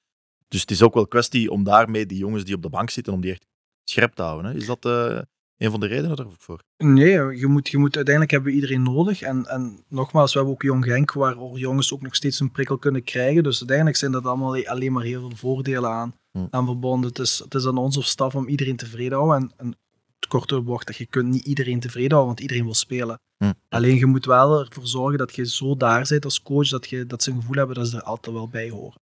[0.48, 3.12] Dus het is ook wel kwestie om daarmee die jongens die op de bank zitten,
[3.12, 3.46] om die echt
[3.84, 4.50] scherp te houden.
[4.50, 4.56] Hè.
[4.56, 5.18] Is dat eh,
[5.56, 6.60] een van de redenen daarvoor?
[6.76, 9.22] Nee, je moet, je moet, uiteindelijk hebben we iedereen nodig.
[9.22, 12.78] En, en nogmaals, we hebben ook Jong Genk, waar jongens ook nog steeds een prikkel
[12.78, 13.42] kunnen krijgen.
[13.42, 16.46] Dus uiteindelijk zijn dat allemaal alleen maar heel veel voordelen aan, Hm.
[16.50, 17.08] aan verbonden.
[17.08, 19.50] Het is, het is aan ons of staf om iedereen tevreden te houden.
[19.56, 19.76] En, en
[20.20, 23.20] het korte bocht, dat je kunt niet iedereen tevreden houden, want iedereen wil spelen.
[23.36, 23.52] Hm.
[23.68, 27.06] Alleen je moet wel ervoor zorgen dat je zo daar bent als coach, dat, je,
[27.06, 29.00] dat ze een gevoel hebben dat ze er altijd wel bij horen.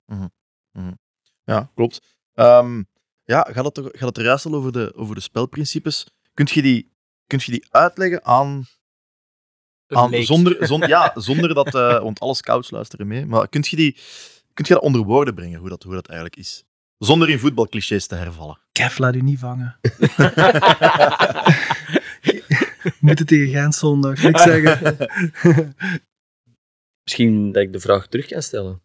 [1.44, 2.02] Ja, klopt.
[2.34, 2.84] Ehm,
[3.24, 6.08] ja, gaat het, er, gaat het er juist al over de, over de spelprincipes?
[6.34, 6.92] Kunt je die,
[7.28, 8.66] kunt je die uitleggen aan
[9.88, 13.26] aan, zonder, zon- ja, zonder dat, eh, want alle scouts luisteren mee.
[13.26, 13.98] Maar kunt je, die,
[14.54, 16.64] kunt je dat onder woorden brengen, hoe dat, hoe dat eigenlijk is?
[16.98, 18.60] Zonder in voetbalclichés te hervallen.
[18.78, 19.80] Kev, laat u niet vangen.
[23.00, 24.98] Moet het tegen Gent zondag, ik zeggen.
[27.04, 28.82] Misschien dat ik de vraag terug kan stellen.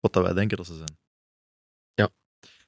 [0.00, 0.98] Wat dat wij denken dat ze zijn.
[1.94, 2.08] Ja.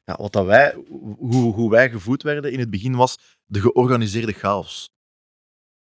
[0.05, 0.75] ja wat dat wij,
[1.19, 4.91] hoe, hoe wij gevoed werden in het begin was de georganiseerde chaos.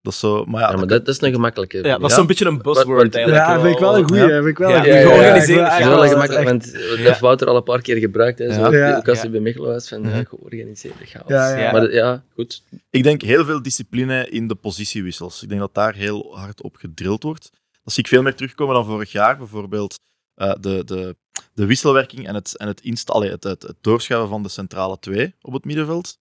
[0.03, 1.77] Dat is zo, maar ja, Ja, maar dat- is een gemakkelijke.
[1.77, 2.15] Ja, dat is Ja.
[2.15, 3.45] zo'n beetje een buzzword eigenlijk.
[3.47, 4.21] Ja, vind ik wel een goeie.
[4.21, 4.27] Ja.
[4.27, 7.63] Vind ik wel Ja, een georganiseerd Ja, wel gemakkelijk, want dat heeft Wouter al een
[7.63, 8.39] paar keer gebruikt.
[8.39, 8.59] Hè, zo.
[8.95, 9.29] Ook als hij Ja.
[9.31, 10.15] bij Mechelen was, van Mhm.
[10.17, 11.25] ja, georganiseerde chaos.
[11.27, 11.71] Ja, ja.
[11.71, 12.63] Maar ja, goed.
[12.89, 15.43] Ik denk heel veel discipline in de positiewissels.
[15.43, 17.49] Ik denk dat daar heel hard op gedrild wordt.
[17.83, 19.37] Dat zie ik veel meer terugkomen dan vorig jaar.
[19.37, 19.99] Bijvoorbeeld
[20.35, 21.15] eh, de, de,
[21.53, 24.99] de wisselwerking en het, en het, insta- allee, het, het, het doorschuiven van de centrale
[24.99, 26.17] twee op het middenveld.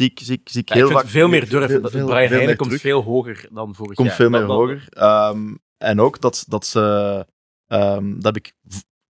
[0.00, 1.66] Zie ik, zie ik, zie ik Ja, heel ik vaak veel meer durf.
[1.70, 2.82] veel- veel- Brian veel Heijnen komt terug.
[2.84, 4.16] veel hoger dan vorig komt jaar.
[4.16, 4.84] veel meer hoger.
[4.88, 7.26] Ehm, en ook dat, dat ze,
[7.66, 8.52] ehm, dat heb ik,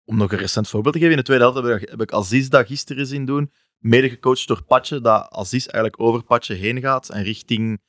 [0.04, 2.12] om nog een recent voorbeeld te geven, in de tweede helft heb ik, heb ik
[2.12, 6.80] Aziz dat gisteren zien doen, mede gecoacht door Patje, dat Aziz eigenlijk over Patje heen
[6.80, 7.80] gaat en richting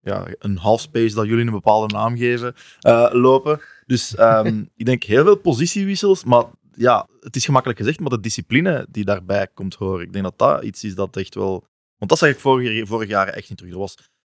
[0.00, 3.60] ja, een halfspace dat jullie een bepaalde naam geven, eh, lopen.
[3.86, 8.20] Dus ehm, ik denk heel veel positiewissels, maar ja, het is gemakkelijk gezegd, maar de
[8.20, 11.70] discipline die daarbij komt horen, ik denk dat dat iets is dat echt wel...
[12.02, 13.72] Want dat zag ik vorig, vorig jaar echt niet terug.
[13.72, 13.96] Er was,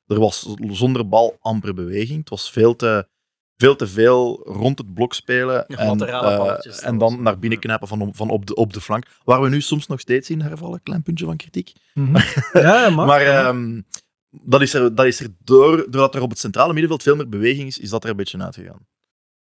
[0.07, 2.19] er was zonder bal amper beweging.
[2.19, 3.09] Het was veel te,
[3.57, 7.39] veel te veel rond het blok spelen Ja, en, laterale eh, balletjes, en dan naar
[7.39, 9.07] binnen knijpen van, van op, de, op de flank.
[9.25, 11.73] Waar we nu soms nog steeds in hervallen, klein puntje van kritiek.
[11.95, 12.17] Mhm.
[12.53, 13.07] Ja, mag.
[13.07, 13.81] maar ehm,
[14.31, 17.29] dat is er, dat is er door, doordat er op het centrale middenveld veel meer
[17.29, 18.87] beweging is, is dat er een beetje uitgegaan.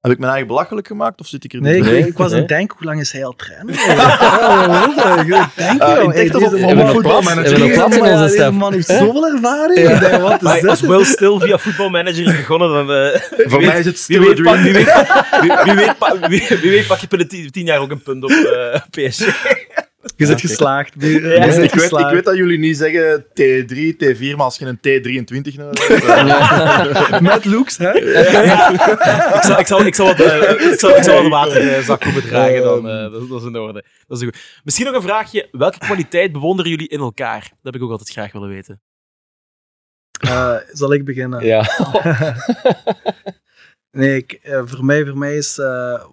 [0.05, 2.17] Heb ik mijn eigen belachelijk gemaakt of zit ik er Nee, niet ik, Nee, ik
[2.17, 2.41] was aan nee.
[2.41, 3.35] het denken, hoe lang is hij al
[6.03, 7.59] ik denk, Eh, of- man- of Hebben we voetbalmanager?
[8.29, 8.53] staf?
[8.53, 9.79] man heeft zoveel ervaring.
[9.79, 9.95] Ja.
[10.57, 12.93] Ik als Will Still via voetbalmanager is begonnen, dan...
[12.97, 14.63] eh, Voor mij is het still a dream.
[14.63, 14.73] wie,
[16.71, 18.81] weet, pak je binnen tien, tien jaar ook een punt op eh,
[19.11, 19.64] PSG.
[20.17, 20.95] Je bent geslaagd.
[20.99, 24.59] Je Ja, bent ik, weet, ik weet dat jullie niet zeggen T3, T4, maar als
[24.59, 26.05] je een T23 nodig hebt...
[27.11, 27.91] eh, Met looks, hè?
[27.99, 32.23] ik, zal, ik, zal, ik, zal wat, eh, ik, zal, ik zal wat waterzak komen
[32.23, 33.85] dragen, dan, eh, dat, dat is in orde.
[34.07, 34.61] Dat is goed.
[34.65, 35.49] Misschien nog een vraagje.
[35.51, 37.41] Welke kwaliteit bewonderen jullie in elkaar?
[37.41, 38.81] Dat heb ik ook altijd graag willen weten.
[40.21, 41.45] Eh, zal ik beginnen?
[41.47, 41.67] Ja.
[43.91, 46.05] Nee, ik, eh, voor, mij, voor mij is eh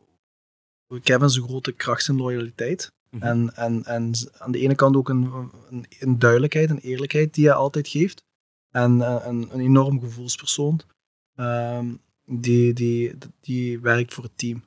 [1.01, 2.91] Kevin zijn grote kracht zijn loyaliteit.
[3.11, 3.23] Mhm.
[3.23, 5.31] En, en, en aan de ene kant ook een,
[5.69, 8.23] een, een duidelijkheid en eerlijkheid die hij altijd geeft.
[8.71, 10.81] En eh, een, een enorm gevoelspersoon.
[11.35, 11.93] Ehm,
[12.25, 14.63] die, die, die werkt voor het team.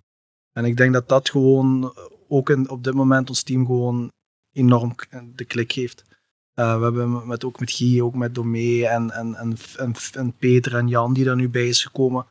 [0.53, 4.13] En ik denk dat dat gewoon eh, ook in, op dit moment ons team gewoon
[4.53, 4.95] enorm
[5.35, 6.05] de klik geeft.
[6.55, 9.57] Eh, we hebben met, ook met Guy, ook met Domee en, en, en,
[10.13, 12.27] en, Peter en Jan die daar nu bij is gekomen.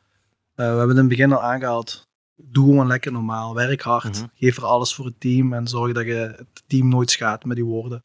[0.54, 2.08] We hebben in het begin al aangehaald.
[2.36, 3.54] Doe gewoon lekker normaal.
[3.54, 4.16] Werk hard.
[4.18, 4.26] Mhm.
[4.34, 5.52] Geef er alles voor het team.
[5.52, 8.04] En zorg dat je het team nooit schaadt met die woorden.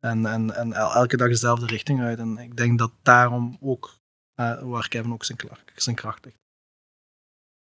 [0.00, 2.18] En, en, en el- elke dag dezelfde richting uit.
[2.18, 3.96] En ik denk dat daarom ook,
[4.34, 6.38] eh, waar Kevin ook zijn, kracht, zijn kracht ligt.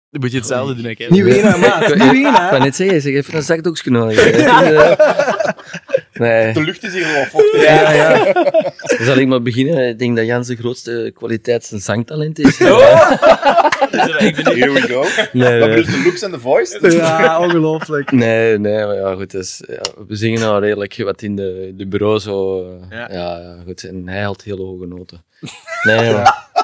[0.09, 1.79] Dan moet je hetzelfde doen, hè, Niet wenen, maat.
[1.87, 4.17] Niet wenen, Ik kan net zeggen, zeg even een zakdoekje nodig.
[6.19, 6.53] Nee.
[6.53, 7.63] De lucht is hier wel vochtig.
[7.63, 8.33] Ja, ja.
[8.97, 9.87] Dan zal ik maar beginnen.
[9.87, 12.61] Ik denk dat Jan zijn grootste kwaliteit zijn zangtalent is.
[12.61, 13.11] Oh!
[13.91, 15.05] Here we go.
[15.33, 15.83] Nee, Dat nee.
[15.83, 16.91] de looks en de voice.
[16.91, 18.11] Ja, ongelooflijk.
[18.11, 19.31] Nee, nee, maar ja, goed.
[19.31, 22.65] Dus, ja, we zingen nou redelijk wat in de, de bureau zo.
[22.89, 23.09] Ja.
[23.11, 23.55] Ja.
[23.65, 23.83] Goed.
[23.83, 25.23] En hij haalt hele hoge noten.
[25.83, 26.13] Nee,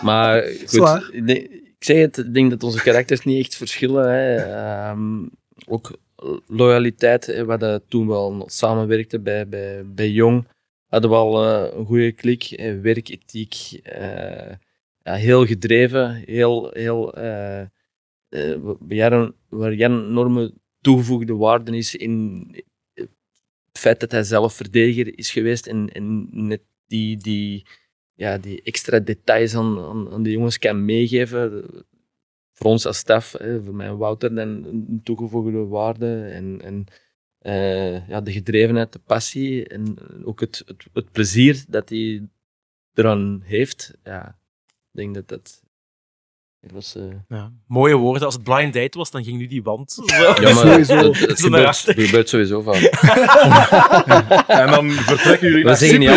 [0.02, 1.10] maar, goed.
[1.12, 4.10] Ik, denk- ik zeg het, ik denk dat onze karakters niet echt verschillen.
[4.10, 4.36] Hè.
[4.36, 5.24] Ehm,
[5.68, 5.92] ook
[6.48, 10.48] loyaliteit, we toen wel samenwerkten bij, bij, bij Jong.
[10.86, 13.80] Hadden we al eh, een goede klik, hè, werkethiek.
[13.84, 14.54] eh,
[15.04, 17.62] ja, heel gedreven, heel, heel eh,
[18.30, 18.60] eh,
[19.50, 22.46] waar Jan- een enorme toegevoegde waarde is in
[23.72, 27.66] het feit dat hij zelf verdediger is geweest en, en net die, die,
[28.14, 29.80] ja, die extra details aan,
[30.12, 31.66] aan de jongens kan meegeven.
[32.56, 36.86] Voor ons als staf, voor mij Wouter, dan een toegevoegde waarde en, en
[37.40, 42.28] eh, ja, de gedrevenheid, de passie en ook het, het, het plezier dat hij
[42.94, 43.98] eraan heeft.
[44.04, 44.38] Ja,
[44.68, 45.64] ik denk dat dat...
[46.74, 47.52] was, eh, Ja.
[47.68, 48.24] Mooie woorden.
[48.26, 49.92] Als het blind date was, dan ging nu die wand.
[49.92, 50.04] Zo.
[50.06, 51.14] Ja, maar Sowieso.
[51.14, 52.74] gebeurt, dat gebeurt sowieso van.
[54.48, 56.10] En dan vertrekken jullie We naar zeggen niet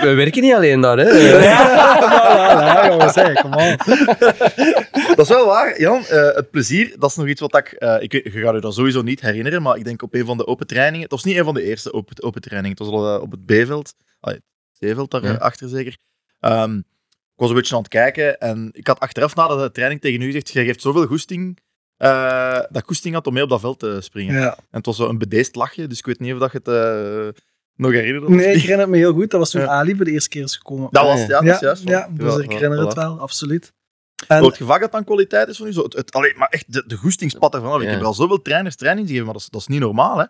[0.00, 1.08] We werken niet alleen daar, hè.
[1.08, 3.76] Ja, jongens, hey, come on.
[5.16, 6.04] Dat is wel waar, Jan.
[6.04, 7.66] Eh, het plezier, dat is nog iets wat ik...
[7.72, 10.24] eh, ik weet, je gaat je dat sowieso niet herinneren, maar ik denk op een
[10.26, 11.02] van de open trainingen...
[11.02, 12.76] Het was niet een van de eerste open, open trainingen.
[12.78, 13.94] Het was al op het B-veld.
[14.20, 14.42] Ah, het
[14.78, 15.20] C-veld Ja.
[15.20, 15.96] daarachter zeker.
[17.38, 20.20] Ehm, was een beetje aan het kijken en ik had achteraf na de training tegen
[20.20, 21.58] u gezegd, jij geeft zoveel goesting,
[21.96, 24.34] eh, dat ik goesting had om mee op dat veld te springen.
[24.34, 24.56] Ja.
[24.56, 26.68] En het was zo een bedeesd lachje, dus ik weet niet of dat je het
[26.68, 27.42] eh,
[27.74, 28.28] nog herinnert.
[28.28, 29.30] Nee, ik herinner het me heel goed.
[29.30, 29.66] Dat was toen Ja.
[29.66, 30.88] Ali voor de eerste keer is gekomen.
[30.90, 31.88] Dat was, ja, dat is juist.
[31.88, 33.72] ja, dus ik herinner het wel, absoluut.
[34.26, 35.72] En, Hoort je vaak dat dan kwaliteit is van u?
[35.72, 37.80] Zo, het, het, allee, maar echt, de, de goesting spat ervan af.
[37.80, 40.18] Ik heb er al zoveel trainers training gegeven, maar dat is, dat is niet normaal,
[40.18, 40.24] hè?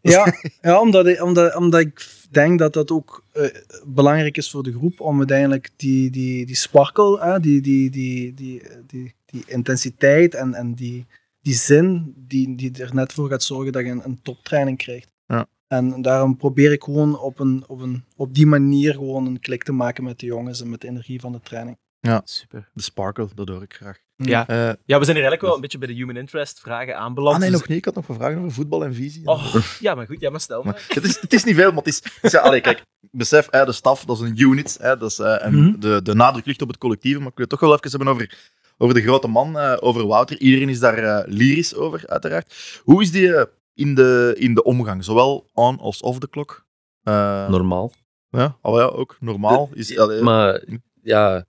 [0.00, 3.44] ja, ja omdat, ik, omdat, omdat ik denk dat dat ook eh,
[3.86, 8.34] belangrijk is voor de groep om uiteindelijk die, die, die sparkle, hè, die, die, die,
[8.34, 11.06] die, die, die intensiteit en, en die,
[11.40, 15.08] die zin die, die er net voor gaat zorgen dat je een, een toptraining krijgt.
[15.26, 15.46] Ja.
[15.68, 19.62] En daarom probeer ik gewoon op, een, op, een, op die manier gewoon een klik
[19.62, 21.78] te maken met de jongens en met de energie van de training.
[22.24, 22.70] Super.
[22.74, 23.98] De sparkle, dat hoor ik graag.
[24.16, 24.46] Ja.
[24.48, 27.34] Eh, ja, we zijn hier eigenlijk wel een beetje bij de human interest vragen aanbeland.
[27.34, 27.78] ah nee, Dus- nog niet.
[27.78, 29.26] Ik had nog een vraag over voetbal en visie.
[29.26, 30.72] Oh, ja, maar goed, ja, maar stel maar.
[30.72, 31.96] Maar het, is, het is niet veel, maar het is...
[32.04, 34.78] het is ja, allee, kijk, besef, hè, de staf, dat is een unit.
[34.80, 35.80] Hè, dat is, eh, en Mhm.
[35.80, 38.08] de, de nadruk ligt op het collectieve, maar ik wil het toch wel even hebben
[38.08, 40.38] over, over de grote man, eh, over Wouter.
[40.38, 42.80] Iedereen is daar eh, lyrisch over, uiteraard.
[42.84, 43.44] Hoe is die eh,
[43.74, 46.66] in, de, in de omgang, zowel on als off de klok?
[47.02, 47.92] Eh, Normaal.
[48.30, 49.70] ja, oh ja, ook normaal.
[49.72, 50.62] Is, allee, Maar
[51.02, 51.44] ja,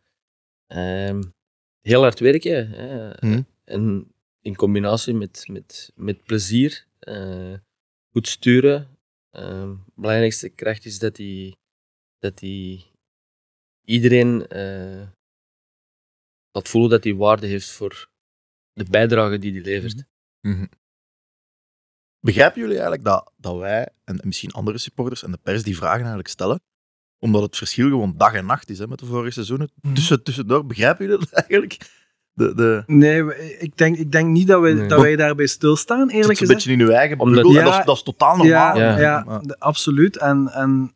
[0.69, 1.21] ehm,
[1.81, 2.69] heel hard werken.
[2.69, 3.09] Hè.
[3.27, 3.41] Mhm.
[3.63, 7.53] En in combinatie met, met, met plezier, eh,
[8.11, 8.97] goed sturen.
[9.29, 11.55] Ehm, belangrijkste kracht is dat hij
[12.19, 12.91] dat die
[13.85, 15.07] iedereen eh
[16.51, 18.09] laat voelen dat hij waarde heeft voor
[18.73, 20.03] de bijdrage die hij levert.
[20.41, 20.65] Mhm.
[22.19, 25.99] Begrijpen jullie eigenlijk dat, dat wij en misschien andere supporters en de pers die vragen
[25.99, 26.61] eigenlijk stellen?
[27.19, 29.69] Omdat het verschil gewoon dag en nacht is hè, met de vorige seizoenen.
[29.81, 29.93] Mhm.
[29.93, 31.77] Tussen, tussendoor, begrijpen jullie dat eigenlijk?
[32.33, 34.87] De, de, Nee, ik denk, ik denk niet dat wij, Nee.
[34.87, 36.65] dat wij daarbij stilstaan, het eerlijk zit een gezegd.
[36.65, 37.63] beetje in uw eigen Omdat- Ja.
[37.63, 38.77] dat, is, dat is totaal normaal.
[38.77, 38.99] Ja, Ja.
[38.99, 39.39] ja, Ja.
[39.39, 40.17] de- absoluut.
[40.17, 40.93] En, en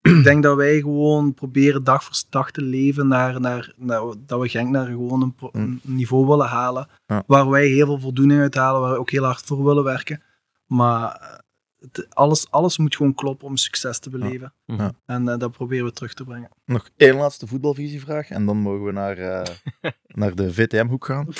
[0.18, 4.40] ik denk dat wij gewoon proberen dag voor dag te leven naar, naar, naar dat
[4.40, 6.88] we Genk naar gewoon een, pro- een niveau willen halen.
[7.06, 7.22] Ja.
[7.26, 10.22] Waar wij heel veel voldoening uit halen, waar we ook heel hard voor willen werken.
[10.66, 11.38] Maar eh,
[11.80, 14.52] het, alles, alles moet gewoon kloppen om succes te beleven.
[14.66, 14.92] Ja.
[15.06, 16.48] En eh, dat proberen we terug te brengen.
[16.64, 19.42] Nog één laatste voetbalvisievraag en dan mogen we naar, eh,
[20.20, 21.26] naar de VTM-hoek gaan.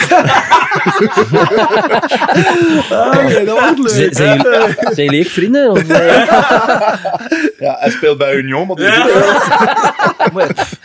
[2.91, 5.71] Ah, dat wordt Zijn, zijn, jullie, zijn jullie echt vrienden?
[5.71, 6.27] Of, eh?
[7.59, 8.87] Ja, hij speelt bij Union, maar die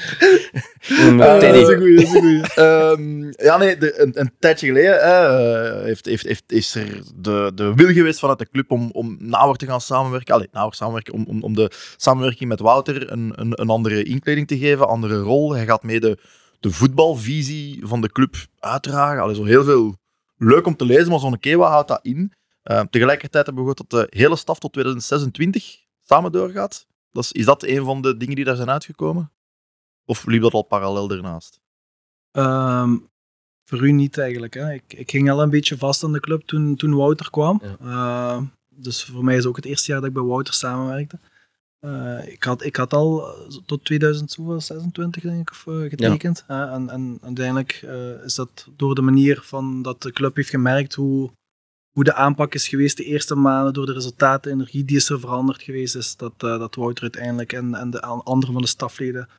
[0.88, 2.42] Mm, dat is een goeie, is een goeie.
[2.56, 7.52] Ehm, ja, nee, de, een, een tijdje geleden eh, heeft, heeft, heeft, is er de,
[7.56, 10.34] de wil geweest vanuit de club om, om nauwer te gaan samenwerken.
[10.34, 14.48] Allee, nauwer samenwerken, om, om, om de samenwerking met Wouter een, een, een andere inkleding
[14.48, 15.54] te geven, andere rol.
[15.54, 16.18] Hij gaat mee de,
[16.60, 19.22] de voetbalvisie van de club uitdragen.
[19.22, 19.98] Allee, zo heel veel
[20.38, 22.34] leuk om te lezen, maar zo'n keer wat houdt dat in?
[22.62, 26.88] Eh, tegelijkertijd hebben we gehoord dat de hele staf tot 2026 samen doorgaat.
[27.12, 29.32] Dat is, is dat een van de dingen die daar zijn uitgekomen?
[30.06, 31.60] Of liep dat al parallel ernaast?
[32.32, 32.98] Ehm,
[33.66, 34.54] voor u niet eigenlijk.
[34.54, 34.74] Hè.
[34.74, 37.62] Ik, ik ging al een beetje vast aan de club toen, toen Wouter kwam.
[37.64, 37.78] Ja.
[37.80, 41.20] Ehm, dus voor mij is het ook het eerste jaar dat ik bij Wouter samenwerkte.
[41.80, 46.44] Eh, ik, had, ik had al eh, tot 2026 denk ik of, eh, getekend.
[46.48, 46.66] hè.
[46.66, 47.82] en, en uiteindelijk
[48.26, 51.32] is dat door de manier van dat de club heeft gemerkt hoe,
[51.92, 55.10] hoe de aanpak is geweest de eerste maanden, door de resultaten, de energie die is
[55.10, 58.68] er veranderd geweest, is dat, dat Wouter uiteindelijk en, en de an- anderen van de
[58.68, 59.30] stafleden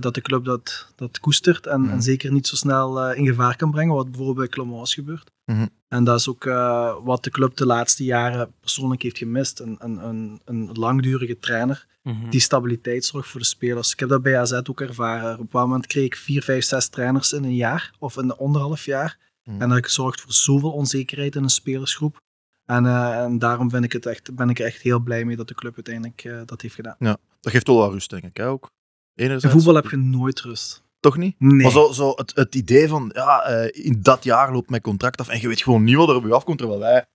[0.00, 1.90] dat de club dat, dat koestert en, Mhm.
[1.90, 5.30] en zeker niet zo snel in gevaar kan brengen, wat bijvoorbeeld bij Clemence gebeurt.
[5.52, 5.66] Mhm.
[5.94, 9.60] En dat is ook eh, wat de club de laatste jaren persoonlijk heeft gemist.
[9.60, 12.30] Een, een, een, een langdurige trainer Mhm.
[12.30, 13.92] die stabiliteit zorgt voor de spelers.
[13.92, 15.32] Ik heb dat bij AZ ook ervaren.
[15.32, 18.36] Op een bepaald moment kreeg ik vier, vijf, zes trainers in een jaar of in
[18.36, 19.18] anderhalf jaar.
[19.44, 19.62] Mhm.
[19.62, 22.20] En dat zorgt voor zoveel onzekerheid in een spelersgroep.
[22.64, 25.36] En, eh, en daarom vind ik het echt, ben ik er echt heel blij mee
[25.36, 26.96] dat de club uiteindelijk eh, dat heeft gedaan.
[27.40, 28.36] Dat geeft wel wat rust, denk ik.
[28.36, 28.70] Hè, ook.
[29.14, 30.83] In Enerzijds, voetbal heb je nooit rust.
[31.04, 31.34] Toch niet?
[31.38, 31.62] Nee.
[31.62, 35.20] Maar zo, zo het, het idee van, ja, eh, in dat jaar loopt mijn contract
[35.20, 37.06] af en je weet gewoon niet wat er op je afkomt, terwijl wij,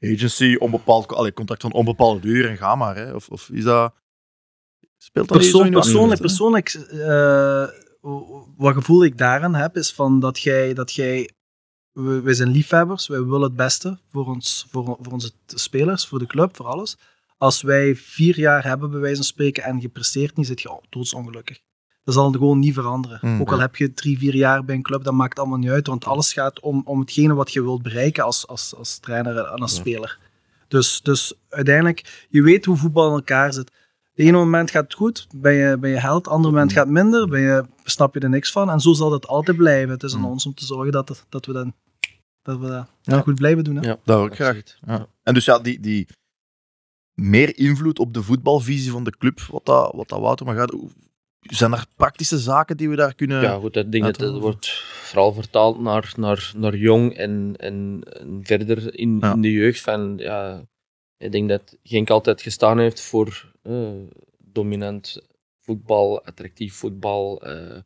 [0.00, 2.96] agency, onbepaald, allee, contract van onbepaalde duur en ga maar.
[2.96, 3.14] Hè.
[3.14, 3.94] Of, of is dat...
[4.96, 6.26] Speelt dat Persoon, persoonlijk, hè?
[6.26, 7.66] persoonlijk eh,
[8.56, 11.30] wat gevoel ik daaraan heb, is van dat jij, dat jij
[11.92, 16.18] we, wij zijn liefhebbers, wij willen het beste voor, ons, voor, voor onze spelers, voor
[16.18, 16.96] de club, voor alles.
[17.36, 20.70] Als wij vier jaar hebben, bij wijze van spreken, en je presteert niet, zit je
[20.70, 21.60] oh, doodsongelukkig.
[22.08, 23.18] Dat zal gewoon niet veranderen.
[23.22, 23.40] Mm.
[23.40, 25.86] Ook al heb je drie, vier jaar bij een club, dat maakt allemaal niet uit,
[25.86, 29.58] want alles gaat om, om hetgene wat je wilt bereiken als, als, als trainer en
[29.60, 29.78] als Ja.
[29.80, 30.18] speler.
[30.68, 33.70] Dus, dus uiteindelijk, je weet hoe voetbal in elkaar zit.
[34.14, 36.28] De ene moment gaat het goed, ben je, ben je held.
[36.28, 38.70] Andere moment gaat het minder, ben je, snap je er niks van.
[38.70, 39.90] En zo zal het altijd blijven.
[39.90, 40.26] Het is aan Mm.
[40.26, 41.72] ons om te zorgen dat, het- dat we, dan,
[42.42, 43.20] dat we dat Ja.
[43.20, 43.76] goed blijven doen.
[43.76, 43.88] Hè?
[43.88, 44.60] Ja, Dat hoor ik graag.
[44.86, 45.06] Ja.
[45.22, 46.06] En dus ja, die, die
[47.14, 50.74] meer invloed op de voetbalvisie van de club, wat dat, wat dat Wouter maar gaat.
[51.48, 53.42] Zijn er praktische zaken die we daar kunnen...
[53.42, 57.14] Ja, goed, ik denk dat Laten het we- wordt vooral vertaald naar, naar, naar jong
[57.16, 59.32] en, en, en verder in, Ja.
[59.34, 59.80] in de jeugd.
[59.80, 60.66] Van, ja,
[61.16, 63.88] ik denk dat Genk altijd gestaan heeft voor eh,
[64.38, 65.22] dominant
[65.60, 67.76] voetbal, attractief voetbal, eh,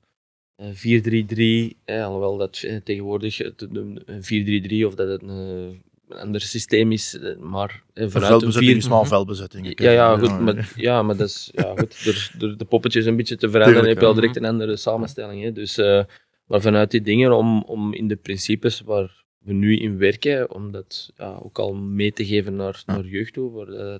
[0.56, 1.76] eh, 4-3-3.
[1.84, 5.28] eh, alhoewel dat eh, tegenwoordig het een een 4-3-3 of dat het een,
[5.72, 5.78] eh,
[6.12, 9.80] een ander systeem is, eh, maar eh, vanuit een veldbezetting 4 is maar veldbezetting.
[9.80, 13.16] ja, ja, goed, maar, ja, maar dat is, ja, goed, door, door de poppetjes een
[13.16, 15.42] beetje te veranderen Tuurlijk, heb je al direct een andere samenstelling.
[15.42, 15.52] Hè.
[15.52, 16.04] Dus, eh,
[16.46, 20.70] maar vanuit die dingen, om, om in de principes waar we nu in werken, om
[20.70, 23.94] dat ja, ook al mee te geven naar, naar jeugd toe, waar uh,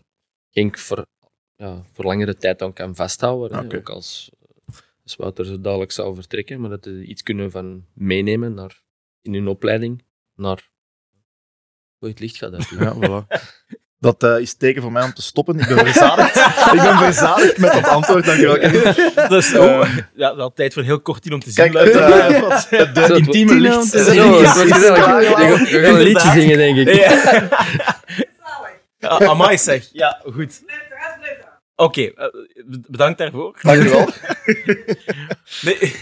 [0.51, 1.07] Genk voor,
[1.57, 3.69] ja, voor langere tijd dan kan vasthouden.
[3.69, 3.77] hè.
[3.77, 4.31] Ook als,
[5.03, 8.83] als Wouter zo dadelijk zou vertrekken, maar dat ze iets kunnen van meenemen naar,
[9.23, 10.71] in hun opleiding, naar
[12.03, 12.69] hoe het licht gaat uit.
[12.79, 13.27] Ja, voilà.
[13.99, 15.59] Dat eh, is teken voor mij om te stoppen.
[15.59, 16.37] Ik ben verzadigd.
[16.73, 18.25] ik ben verzadigd met dat antwoord.
[18.27, 19.29] Dankjewel.
[19.29, 21.71] Dus, oh, ja, wel tijd voor heel kort in om te zien.
[21.73, 23.91] Kijk, eh, wat- het, de Zo, intieme tien licht.
[23.91, 26.95] We gaan- een liedje zingen, denk ik.
[26.95, 27.49] Ja.
[28.99, 29.89] Ja, amai zeg.
[29.93, 30.63] Ja, goed.
[31.77, 32.13] Oké,
[32.87, 33.59] bedankt daarvoor.
[33.63, 34.09] Dankjewel.
[35.63, 35.95] Nee.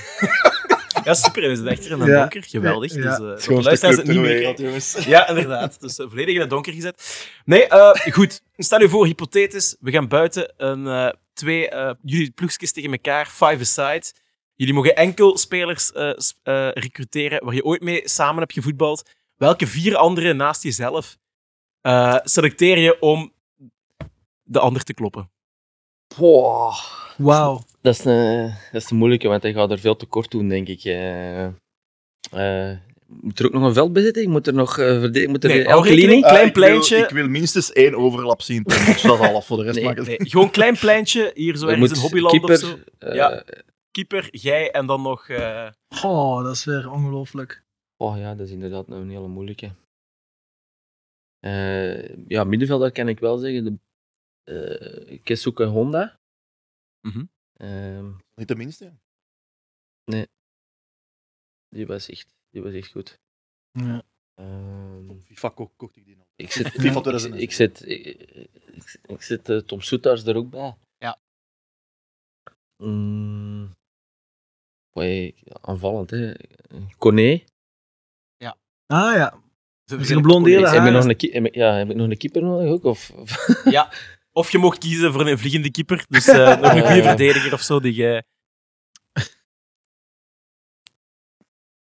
[1.11, 1.43] Ja, super.
[1.43, 2.19] We zitten echt hier in het Ja.
[2.21, 2.43] donker.
[2.43, 2.95] Geweldig.
[2.95, 3.01] Ja.
[3.01, 4.97] Dus, eh, Het de luisteraars het niet meer jongens.
[5.07, 5.81] Ja, inderdaad.
[5.81, 7.27] Dus eh, volledig in het donker gezet.
[7.45, 8.43] Nee, eh, goed.
[8.57, 9.77] Stel je voor, hypothetisch.
[9.81, 14.03] We gaan buiten een, eh, twee, eh, jullie ploegjes tegen elkaar, five aside.
[14.55, 16.09] Jullie mogen enkel spelers eh,
[16.43, 19.11] eh, recruteren waar je ooit mee samen hebt gevoetbald.
[19.37, 21.17] Welke vier anderen naast jezelf
[21.81, 23.33] eh, selecteer je om
[24.43, 25.31] de ander te kloppen?
[26.17, 26.73] Wow.
[27.17, 27.61] Wauw.
[27.81, 30.49] Dat is, een, dat is de moeilijke, want hij gaat er veel te kort doen,
[30.49, 30.85] denk ik.
[30.85, 31.45] Eh,
[32.31, 34.29] eh, moet er ook nog een veldbezetting?
[34.29, 35.31] Moet er nog uh, verdedigen?
[35.31, 36.25] Moet er Nee, elke hou rekening, linie?
[36.25, 36.97] klein ik, wil, pleintje.
[36.97, 38.63] ik wil minstens één overlap zien.
[38.63, 39.47] Dat is alles.
[39.47, 39.95] Voor de rest Nee.
[39.95, 43.13] Nee, gewoon klein pleintje, hier zo Er ergens in Hobbyland keeper, of zo.
[43.15, 43.45] Ja.
[43.91, 45.29] Keeper, jij en dan nog...
[45.29, 45.69] eh,
[46.05, 47.63] Oh, dat is weer ongelooflijk.
[47.97, 49.71] Oh ja, dat is inderdaad een hele moeilijke.
[51.41, 53.65] Eh, ja, middenvelder kan ik wel zeggen.
[53.65, 53.79] De,
[55.23, 56.21] Kesuke Honda.
[57.01, 57.25] Mhm.
[57.53, 58.93] Ehm, Niet de minste.
[61.69, 63.21] die, was echt, die was echt goed.
[63.71, 64.03] Ja.
[64.35, 66.27] Ehm, FIFA ko- kocht ik die nog.
[66.37, 67.43] ik zet, FIFA ik, 2006.
[67.43, 68.07] ik zet, ik,
[68.75, 70.77] ik, ik zet eh, Tom Soetaars er ook bij.
[70.99, 71.19] Ja.
[72.77, 73.75] Mm,
[75.35, 76.33] ja, aanvallend, hè.
[78.87, 79.43] Ah ja.
[80.65, 80.93] Heb, je haren.
[80.93, 82.85] nog een, ki- heb, ik- ja, heb ik nog een keeper nodig ook?
[82.85, 83.47] Of, of-
[84.41, 86.05] Of je mocht kiezen voor een vliegende keeper.
[86.09, 87.81] Dus eh, nog een goede verdediger of zo.
[87.81, 88.23] Die, jij-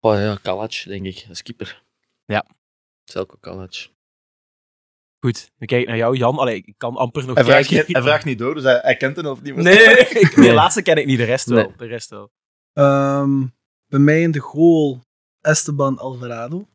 [0.00, 1.84] Oh ja, Kalac, denk ik, als keeper.
[2.24, 2.46] Ja.
[3.04, 3.74] Zelko Kalac.
[5.20, 6.38] Goed, dan kijk ik naar jou, Jan.
[6.38, 7.86] Allee, ik kan amper nog Hij vraagt, kijken.
[7.86, 9.54] niet- hij vraagt niet door, dus hij, hij kent het of niet.
[9.56, 9.98] Nee.
[10.22, 10.34] Ik-.
[10.34, 11.66] De laatste ken ik niet, de rest wel.
[11.66, 11.76] Nee.
[11.76, 12.30] De rest wel.
[12.72, 13.46] Ehm,
[13.86, 15.00] bij mij in de goal
[15.40, 16.68] Esteban Alvarado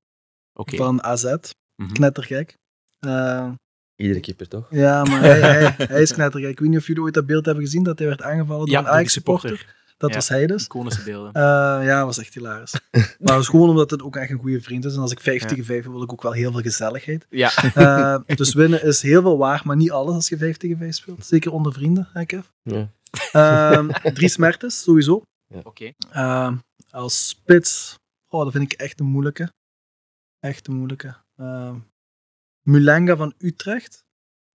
[0.54, 0.76] Oké.
[0.78, 1.36] van AZ.
[1.76, 1.94] Mhm.
[1.94, 2.58] Knettergek.
[3.00, 3.52] Eh,
[4.04, 4.68] Iedere keeper, toch?
[4.70, 6.50] ja, maar hij, hij, hij is knettergek.
[6.50, 8.76] Ik weet niet of jullie ooit dat beeld hebben gezien dat hij werd aangevallen door
[8.76, 9.50] Ja, een Ajax-supporter.
[9.50, 9.82] supporter.
[9.98, 10.16] Dat Ja.
[10.16, 10.64] was hij dus.
[10.66, 11.34] Iconische beelden.
[11.34, 11.42] Eh,
[11.86, 12.72] ja, dat was echt hilarisch.
[12.92, 14.96] maar dat is gewoon omdat het ook echt een goede vriend is.
[14.96, 15.48] En als ik 5 Ja.
[15.48, 17.26] tegen 5 wil ik ook wel heel veel gezelligheid.
[17.30, 17.52] Ja.
[17.74, 20.96] Eh, dus winnen is heel veel waar, maar niet alles als je 5 tegen 5
[20.96, 21.26] speelt.
[21.26, 22.46] Zeker onder vrienden, hè, Kev?
[22.64, 22.90] Ja.
[23.32, 25.22] Ehm, drie smertes, sowieso.
[25.64, 25.92] Oké.
[26.12, 26.56] Ehm,
[26.92, 27.96] als spits,
[28.28, 29.52] oh, dat vind ik echt een moeilijke.
[30.40, 31.16] Echt een moeilijke.
[32.64, 34.06] Mulenga van Utrecht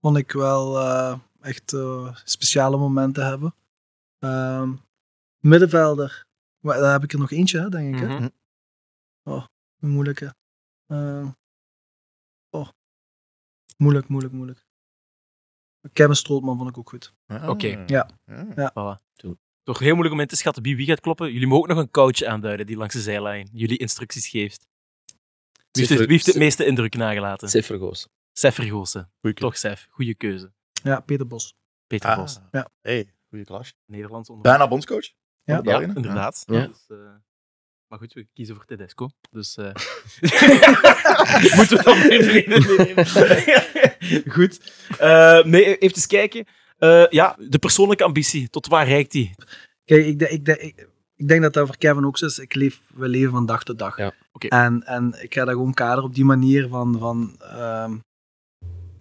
[0.01, 3.55] vond ik wel eh, echt eh, speciale momenten hebben.
[4.19, 4.75] Ehm,
[5.39, 6.27] middenvelder,
[6.59, 8.01] maar daar heb ik er nog eentje, hè, denk ik.
[8.01, 8.07] Hè?
[8.07, 8.29] Mhm.
[9.81, 10.35] Een moeilijke.
[10.87, 11.29] Ehm,
[12.51, 12.69] oh.
[13.77, 14.67] Moeilijk, moeilijk, moeilijk.
[15.93, 17.15] Kevin Strootman vond ik ook goed.
[17.27, 17.85] Ah, Oké.
[17.87, 18.11] Ja.
[18.27, 18.71] ja.
[18.71, 19.07] Voilà.
[19.63, 21.33] Toch heel moeilijk om in te schatten wie wie gaat kloppen.
[21.33, 24.67] Jullie mogen ook nog een coach aanduiden die langs de zijlijn jullie instructies geeft.
[25.79, 27.49] Wie heeft, het, wie heeft het meeste indruk nagelaten?
[27.49, 28.09] Sef Vergoos.
[28.33, 29.11] Sef Vergoosen.
[29.21, 29.51] Goeie keuze.
[29.51, 30.53] Toch Sef, goede keuze.
[30.83, 31.57] Ja, Peter Bos.
[31.87, 32.69] Peter Ah, Bos, Ja.
[32.81, 33.75] Hey, goede klas.
[33.87, 34.43] Nederlands onder.
[34.51, 35.11] Bijna bondscoach.
[35.45, 35.81] Ja.
[35.81, 36.43] Inderdaad.
[36.47, 36.67] Ja.
[36.67, 36.97] Dus, eh,
[37.87, 39.09] maar goed, we kiezen voor Tedesco.
[39.31, 39.65] Dus eh
[41.57, 43.07] moeten we dan meer vrienden nemen.
[44.33, 44.73] goed.
[44.99, 46.47] Eh, nee, even kijken.
[46.79, 48.49] Eh, ja, de persoonlijke ambitie.
[48.51, 49.35] Tot waar reikt die?
[49.85, 50.89] Kijk, ik, denk- ik, ik,
[51.19, 52.39] ik denk dat dat voor Kevin ook zo is.
[52.39, 53.97] Ik leef, we leven van dag tot dag.
[53.97, 54.13] Ja.
[54.49, 56.99] En, en ik ga dat gewoon kaderen op die manier van...
[56.99, 57.97] van ehm,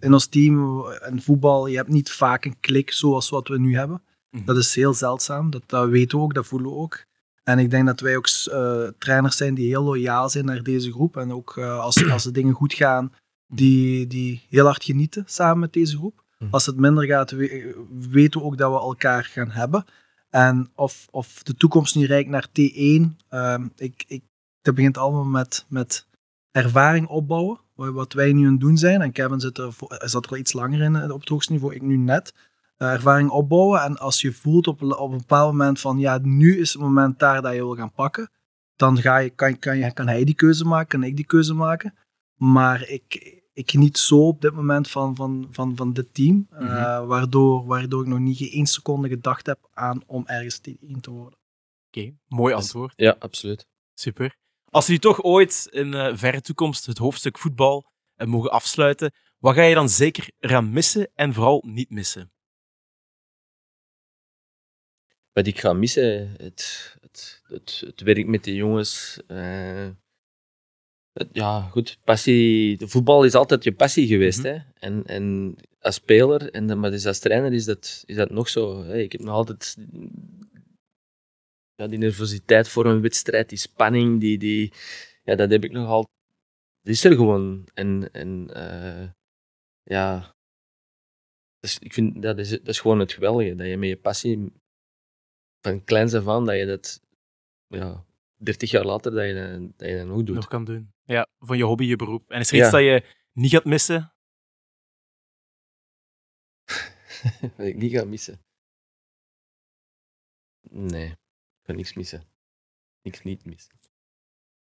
[0.00, 3.76] in ons team, in voetbal, je hebt niet vaak een klik zoals wat we nu
[3.76, 4.02] hebben.
[4.30, 4.44] Mhm.
[4.44, 5.50] Dat is heel zeldzaam.
[5.50, 7.04] Dat, dat weten we ook, dat voelen we ook.
[7.42, 10.92] En ik denk dat wij ook eh, trainers zijn die heel loyaal zijn naar deze
[10.92, 11.16] groep.
[11.16, 13.12] En ook eh, als, als de dingen goed gaan,
[13.46, 16.24] die, die heel hard genieten samen met deze groep.
[16.38, 16.50] Mhm.
[16.54, 19.84] Als het minder gaat, we- weten we ook dat we elkaar gaan hebben.
[20.30, 23.16] En of, of de toekomst nu reikt naar T1.
[23.28, 24.22] ehm, ik, ik,
[24.62, 26.06] dat begint allemaal met, met
[26.50, 27.60] ervaring opbouwen.
[27.74, 29.02] Wa- Wat wij nu aan het doen zijn.
[29.02, 31.74] En Kevin zit er, zat er al iets langer in eh, op het hoogste niveau.
[31.74, 32.34] Ik nu net.
[32.76, 33.82] Eh, ervaring opbouwen.
[33.82, 37.18] En als je voelt op, op een bepaald moment van ja, nu is het moment
[37.18, 38.30] daar dat je wil gaan pakken.
[38.76, 41.54] Dan ga je, kan, kan, je, kan hij die keuze maken, kan ik die keuze
[41.54, 41.94] maken.
[42.36, 46.46] Maar ik, ik geniet zo op dit moment van, van, van, van dit team.
[46.50, 47.06] eh, Mhm.
[47.06, 51.10] waardoor, waardoor ik nog niet geen één seconde gedacht heb aan om ergens T1 te
[51.10, 51.38] worden.
[51.86, 52.92] Oké, mooi antwoord.
[52.96, 53.66] Ja, absoluut.
[53.94, 54.36] Super.
[54.70, 59.54] Als jullie toch ooit in eh, verre toekomst het hoofdstuk voetbal eh, mogen afsluiten, wat
[59.54, 62.32] ga je dan zeker eraan missen en vooral niet missen?
[65.32, 69.20] Wat ik ga missen, het, het, het, het werk met de jongens.
[71.32, 72.76] Ja, goed, passie.
[72.76, 74.38] De voetbal is altijd je passie geweest.
[74.38, 74.46] Mhm.
[74.46, 74.58] hè?
[74.74, 78.48] En, en als speler, en, dan- maar dus als trainer is dat, is dat nog
[78.48, 78.82] zo.
[78.82, 78.98] Hè?
[78.98, 79.76] Ik heb nog altijd
[81.74, 84.72] ja, die nervositeit voor een wedstrijd, die spanning, die, die,
[85.22, 86.16] ja, dat heb ik nog altijd.
[86.82, 87.68] Dat is er gewoon.
[87.74, 89.08] En, en eh,
[89.82, 90.34] ja,
[91.60, 94.52] dus ik vind dat is, dat is gewoon het geweldige, dat je met je passie
[95.60, 97.00] van kleins af aan, dat je dat
[97.66, 98.04] ja,
[98.36, 100.34] 30 jaar later, dat je dat, dat, je dat nog doet.
[100.34, 100.90] Nog kan doen.
[101.08, 102.30] Ja, van je hobby, je beroep.
[102.30, 102.70] En is er iets Ja.
[102.70, 104.12] dat je niet gaat missen?
[107.56, 108.44] Wat ik niet ga missen.
[110.70, 111.16] Nee, ik
[111.62, 112.22] ga niks missen.
[113.02, 113.74] Niks niet missen.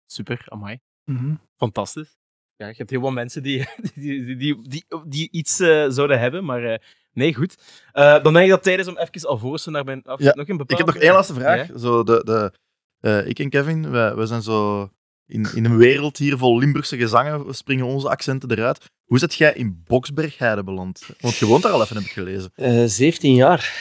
[0.07, 0.81] Super, amai.
[1.05, 1.35] Mhm.
[1.57, 2.19] Fantastisch.
[2.57, 6.21] Ja, je hebt heel wat mensen die, die, die, die, die, die iets eh, zouden
[6.21, 6.79] hebben, maar eh,
[7.13, 7.83] nee, goed.
[7.93, 10.21] Eh, dan denk ik dat het tijd is om even alvorens we naar mijn af,
[10.21, 11.69] Ja, nog een Ik heb nog één laatste vraag.
[11.69, 11.79] Ja?
[11.79, 12.53] Zo de, de,
[13.01, 14.91] eh, ik en Kevin, wij zijn zo
[15.29, 18.87] in, in een wereld hier vol Limburgse gezangen, springen onze accenten eruit.
[19.05, 21.09] Hoe zit jij in Boksbergheide beland?
[21.21, 22.51] Want je woont daar al even, heb ik gelezen.
[22.55, 23.73] Eh 17 jaar.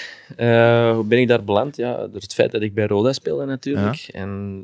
[0.93, 1.75] Hoe ben ik daar beland?
[1.75, 4.09] Ja, door het feit dat ik bij Roda speelde natuurlijk.
[4.11, 4.63] En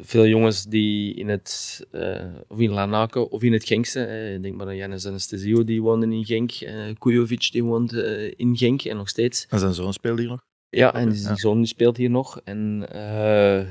[0.00, 4.42] veel jongens die in het, eh, of in Lanaken of in het Genkse, eh, ik
[4.42, 6.52] denk maar aan Jannes Anastasio, die woonde in Genk.
[6.98, 9.46] Kujovic, die woont eh, in Genk en nog steeds.
[9.48, 10.42] En zijn zoon speelde hier nog.
[10.70, 11.36] Ja, en ja.
[11.36, 12.40] zoon die speelt hier nog.
[12.44, 12.86] En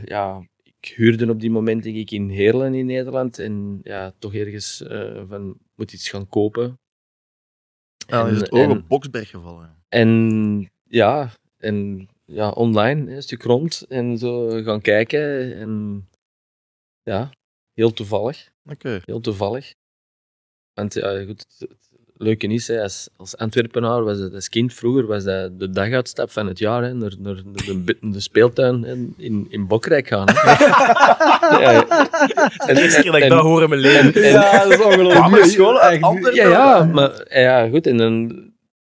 [0.05, 0.47] ja,
[0.79, 3.39] ik huurde op die moment denk ik in Heerlen in Nederland.
[3.39, 6.79] En ja, toch ergens eh, van, moet iets gaan kopen.
[8.07, 9.83] En dan is het oog op Boksberg gevallen.
[9.89, 15.55] En ja, en ja, online, een stuk rond en zo gaan kijken.
[15.55, 16.03] En
[17.03, 17.29] ja,
[17.73, 18.51] heel toevallig.
[18.65, 19.01] Oké.
[19.05, 19.73] Heel toevallig.
[20.73, 21.86] Want ja, goed, het
[22.17, 26.31] leuke is, hè, als, als Antwerpenaar was het als kind vroeger, was dat de daguitstap
[26.31, 30.27] van het jaar, hè, naar, naar, naar de, de speeltuin hè, in, in Bokrijk gaan.
[30.31, 30.33] Hè.
[31.63, 31.87] ja,
[32.67, 34.13] En de eerste keer dat ik dat hoor in mijn leven.
[34.13, 36.01] en- en- Ja, dat is ongelooflijk.
[36.03, 36.35] Antwerpen.
[36.35, 37.87] ja, ja, maar ja, goed.
[37.87, 38.45] En dan,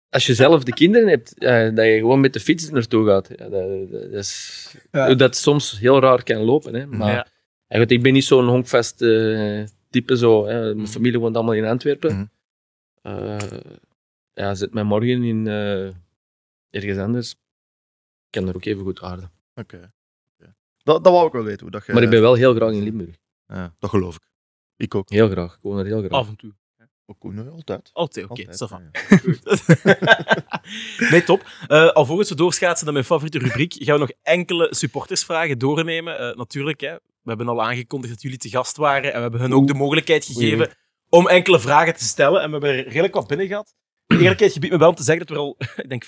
[0.09, 3.29] als je zelf de kinderen hebt, ja, dat je gewoon met de fiets naartoe gaat.
[3.37, 3.63] Ja, dat,
[4.11, 6.73] is, dat soms heel raar kan lopen.
[6.75, 6.85] Hè.
[6.85, 7.27] Maar Ja.
[7.67, 9.59] ja, goed, ik ben niet zo'n honkvast eh,
[9.89, 10.17] type.
[10.17, 10.75] Zo, hè.
[10.75, 12.13] Mijn familie woont allemaal in Antwerpen.
[12.13, 12.23] Mhm.
[13.07, 13.59] Eh,
[14.33, 15.85] ja, zet mij morgen in eh,
[16.69, 17.31] ergens anders.
[17.31, 17.37] Ik
[18.29, 19.31] kan er ook even goed aarden.
[19.55, 19.91] Oké.
[20.83, 21.61] Dat, dat wou ik wel weten.
[21.61, 23.15] Hoe dat je, Maar ik ben wel heel graag in Limburg.
[23.47, 24.21] Ja, dat geloof ik.
[24.75, 25.09] Ik ook.
[25.09, 25.55] Heel graag.
[25.55, 26.11] Ik woon er heel graag.
[26.11, 26.53] Af en toe.
[27.05, 27.89] Ook nee, altijd.
[27.93, 28.43] Altijd, oké.
[28.57, 28.91] Ja.
[31.11, 31.45] nee, top.
[31.67, 36.19] Eh alvorens we doorschaatsen naar mijn favoriete rubriek, gaan we nog enkele supportersvragen doornemen.
[36.19, 39.39] Eh, natuurlijk, hè, we hebben al aangekondigd dat jullie te gast waren en we hebben
[39.39, 40.71] hun ook de mogelijkheid gegeven
[41.09, 42.41] om enkele vragen te stellen.
[42.41, 43.75] En we hebben er redelijk wat binnen gehad.
[44.07, 46.05] Eerlijkheid gebiedt me wel om te zeggen dat we er al, ik denk,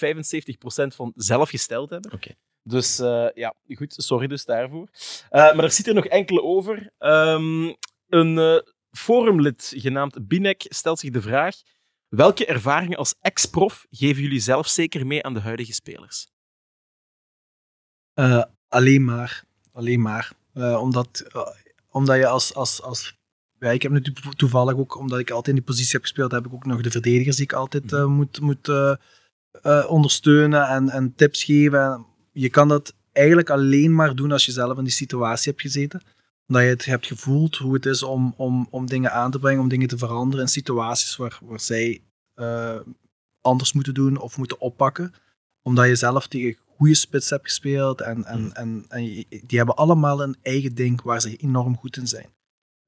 [0.94, 2.14] 75% van zelf gesteld hebben.
[2.14, 2.34] Oké.
[2.64, 4.88] Dus eh, ja, goed, sorry dus daarvoor.
[5.30, 6.92] Eh, maar er zit er nog enkele over.
[6.98, 7.74] Ehm,
[8.10, 8.60] een eh,
[8.92, 11.56] forumlid genaamd Binek stelt zich de vraag:
[12.08, 16.28] welke ervaringen als ex-prof geven jullie zelf zeker mee aan de huidige spelers?
[18.14, 19.44] Eh, alleen maar.
[19.72, 20.32] Alleen maar.
[20.54, 21.26] Eh, omdat,
[21.90, 23.18] omdat je als, als, als...
[23.60, 26.46] Ja, ik heb natuurlijk toevallig ook, omdat ik altijd in die positie heb gespeeld, heb
[26.46, 28.94] ik ook nog de verdedigers die ik altijd eh, moet, moet eh,
[29.62, 32.06] eh, ondersteunen en, en tips geven.
[32.32, 36.02] Je kan dat eigenlijk alleen maar doen als je zelf in die situatie hebt gezeten.
[36.48, 39.62] Omdat je het hebt gevoeld hoe het is om, om, om dingen aan te brengen,
[39.62, 42.02] om dingen te veranderen in situaties waar, waar zij
[43.42, 45.14] anders moeten doen of moeten oppakken.
[45.62, 49.76] Omdat je zelf tegen goede spits hebt gespeeld en, en, en, en je- die hebben
[49.76, 52.28] allemaal een eigen ding waar ze enorm goed in zijn.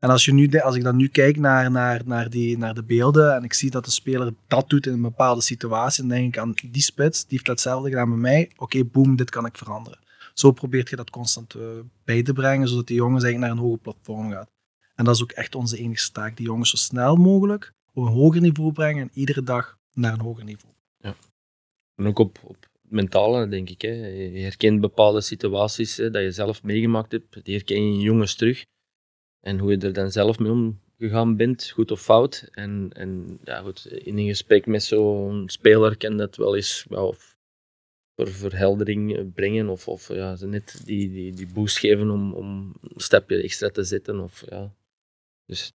[0.02, 2.84] En als, je nu, als ik dan nu kijk naar, naar, naar, die, naar de
[2.84, 6.36] beelden en ik zie dat de speler dat doet in een bepaalde situatie, dan denk
[6.36, 8.52] ik aan die spits, die heeft datzelfde gedaan bij mij.
[8.57, 9.99] Oké, boom, dit kan ik veranderen.
[10.34, 11.61] Zo probeert je dat constant eh,
[12.03, 14.49] bij te brengen, zodat die jongens eigenlijk naar een hoger platform gaat.
[14.95, 18.11] En dat is ook echt onze enige taak, die jongens zo snel mogelijk op een
[18.11, 20.73] hoger niveau brengen en iedere dag naar een hoger niveau.
[21.95, 23.82] En ook op, op mentale, denk ik.
[23.82, 24.07] Hè.
[24.07, 27.45] Je herkent bepaalde situaties hè, dat je zelf meegemaakt hebt.
[27.45, 28.65] Die herken je in jongens terug.
[29.41, 32.49] En hoe je er dan zelf mee omgegaan bent, goed of fout.
[32.51, 37.15] En, en ja, goed, in een gesprek met zo'n speler kan dat wel eens wel
[38.15, 39.69] voor verheldering brengen.
[39.69, 43.69] Of, of ja, ze net die, die, die boost geven om, om een stapje extra
[43.69, 44.19] te zetten.
[44.19, 44.73] Of, ja.
[45.45, 45.72] Dus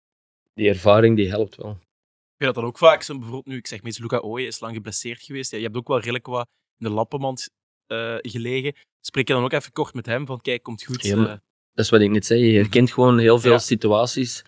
[0.54, 1.70] die ervaring die helpt wel.
[1.70, 4.60] Ik vind dat dan ook vaak zo, bijvoorbeeld nu, ik zeg meest Luca Ooyen is
[4.60, 5.50] lang geblesseerd geweest.
[5.50, 6.48] Ja, je hebt ook wel redelijk wat
[6.78, 7.48] in de lappenmand
[7.86, 8.74] eh, gelegen.
[9.00, 11.02] Spreek je dan ook even kort met hem van, kijk, komt goed.
[11.02, 11.38] Ja, eh,
[11.76, 12.40] Dat is wat ik net zei.
[12.44, 13.58] Je herkent gewoon heel veel Ja.
[13.58, 14.42] situaties.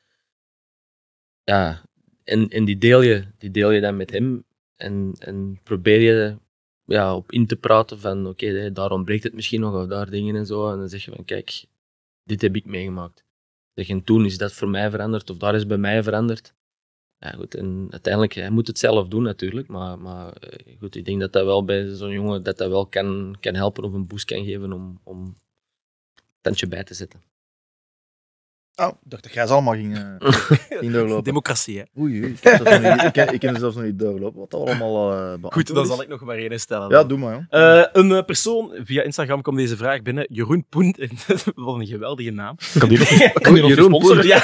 [1.45, 1.83] Ja,
[2.25, 4.45] en, en die, deel je, die deel je dan met hem.
[4.77, 6.37] En, en probeer je
[6.85, 10.11] ja, op in te praten van, oké, hè, daar ontbreekt het misschien nog, of daar
[10.11, 10.71] dingen en zo.
[10.73, 11.65] En dan zeg je van, kijk,
[12.25, 13.25] dit heb ik meegemaakt.
[13.75, 16.55] Zeg, en toen is dat voor mij veranderd, of daar is bij mij veranderd.
[17.19, 21.05] Ja, goed, en uiteindelijk, hij moet het zelf doen natuurlijk, maar, maar eh, goed, ik
[21.05, 24.07] denk dat dat wel bij zo'n jongen, dat dat wel kan, kan helpen of een
[24.07, 25.37] boost kan geven om, om
[26.49, 27.23] tandje bij te zetten.
[28.75, 30.15] Oh, ik dacht dat jij ze allemaal ging, eh,
[30.81, 31.25] ging doorlopen.
[31.25, 31.85] democratie, hè.
[32.01, 34.41] Oei, oei, ik niet, ik, ken- ik ken zelfs nog niet doorlopen.
[34.41, 36.89] Wat dat allemaal eh beantwoord Goed, dan zal ik nog maar één stellen.
[36.91, 37.79] Ja, doe maar, joh.
[37.79, 40.27] Eh, een persoon, via Instagram komt deze vraag binnen.
[40.31, 40.95] Jeroen Poen.
[41.55, 42.57] Wat een geweldige naam.
[42.79, 43.09] Kan die nog,
[43.43, 44.27] kan die nog Jeroen sponsoren?
[44.27, 44.43] Ja,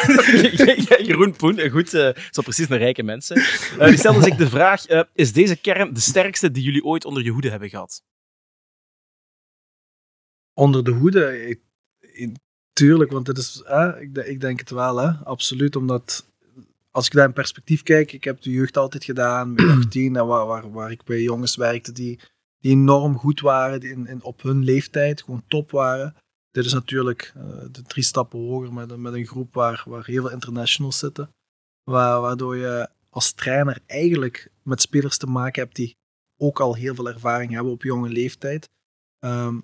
[0.88, 1.70] ja, Jeroen Poen.
[1.70, 3.36] Goed, eh zo precies een rijke mensen.
[3.36, 7.04] Eh, die stelde zich de vraag: eh, Is deze kern de sterkste die jullie ooit
[7.04, 8.02] onder je hoede hebben gehad?
[10.52, 11.62] Onder de hoede, ik-
[12.72, 13.62] tuurlijk, want het is,
[14.00, 15.76] ik, ik denk het wel, hè, absoluut.
[15.76, 16.26] Omdat
[16.90, 20.26] als ik daar in perspectief kijk, ik heb de jeugd altijd gedaan, met 18, en
[20.26, 22.20] waar, waar, waar ik bij jongens werkte die,
[22.58, 26.14] die enorm goed waren, in, in, op hun leeftijd gewoon top waren.
[26.50, 30.22] Dit is natuurlijk eh, de drie stappen hoger met, met een groep waar, waar heel
[30.22, 31.30] veel internationals zitten.
[31.84, 35.96] Waar, waardoor je als trainer eigenlijk met spelers te maken hebt die
[36.36, 38.70] ook al heel veel ervaring hebben op jonge leeftijd.
[39.18, 39.58] Ehm,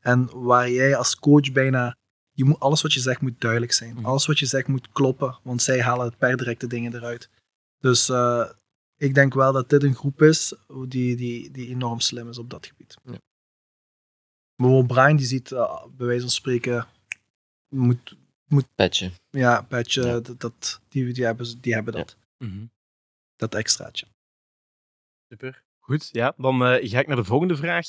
[0.00, 1.96] en waar jij als coach bijna,
[2.32, 3.94] je moet, alles wat je zegt moet duidelijk zijn.
[3.94, 4.04] Mhm.
[4.04, 7.30] Alles wat je zegt moet kloppen, want zij halen het per directe dingen eruit.
[7.78, 8.50] Dus eh,
[8.96, 10.54] ik denk wel dat dit een groep is
[10.88, 12.96] die, die, die enorm slim is op dat gebied.
[13.04, 13.18] Ja.
[14.56, 16.86] Bijvoorbeeld Brian, die ziet eh, bij wijze van spreken,
[17.68, 18.16] moet,
[18.74, 19.10] Petje.
[19.30, 20.20] ja, Patje, Ja.
[20.20, 22.04] dat, dat, die, die, hebben, die hebben Ja.
[22.04, 22.16] dat,
[23.36, 24.06] dat extraatje.
[25.28, 25.62] Super.
[25.90, 26.34] Goed, ja.
[26.36, 27.86] Dan eh, ga ik naar de volgende vraag.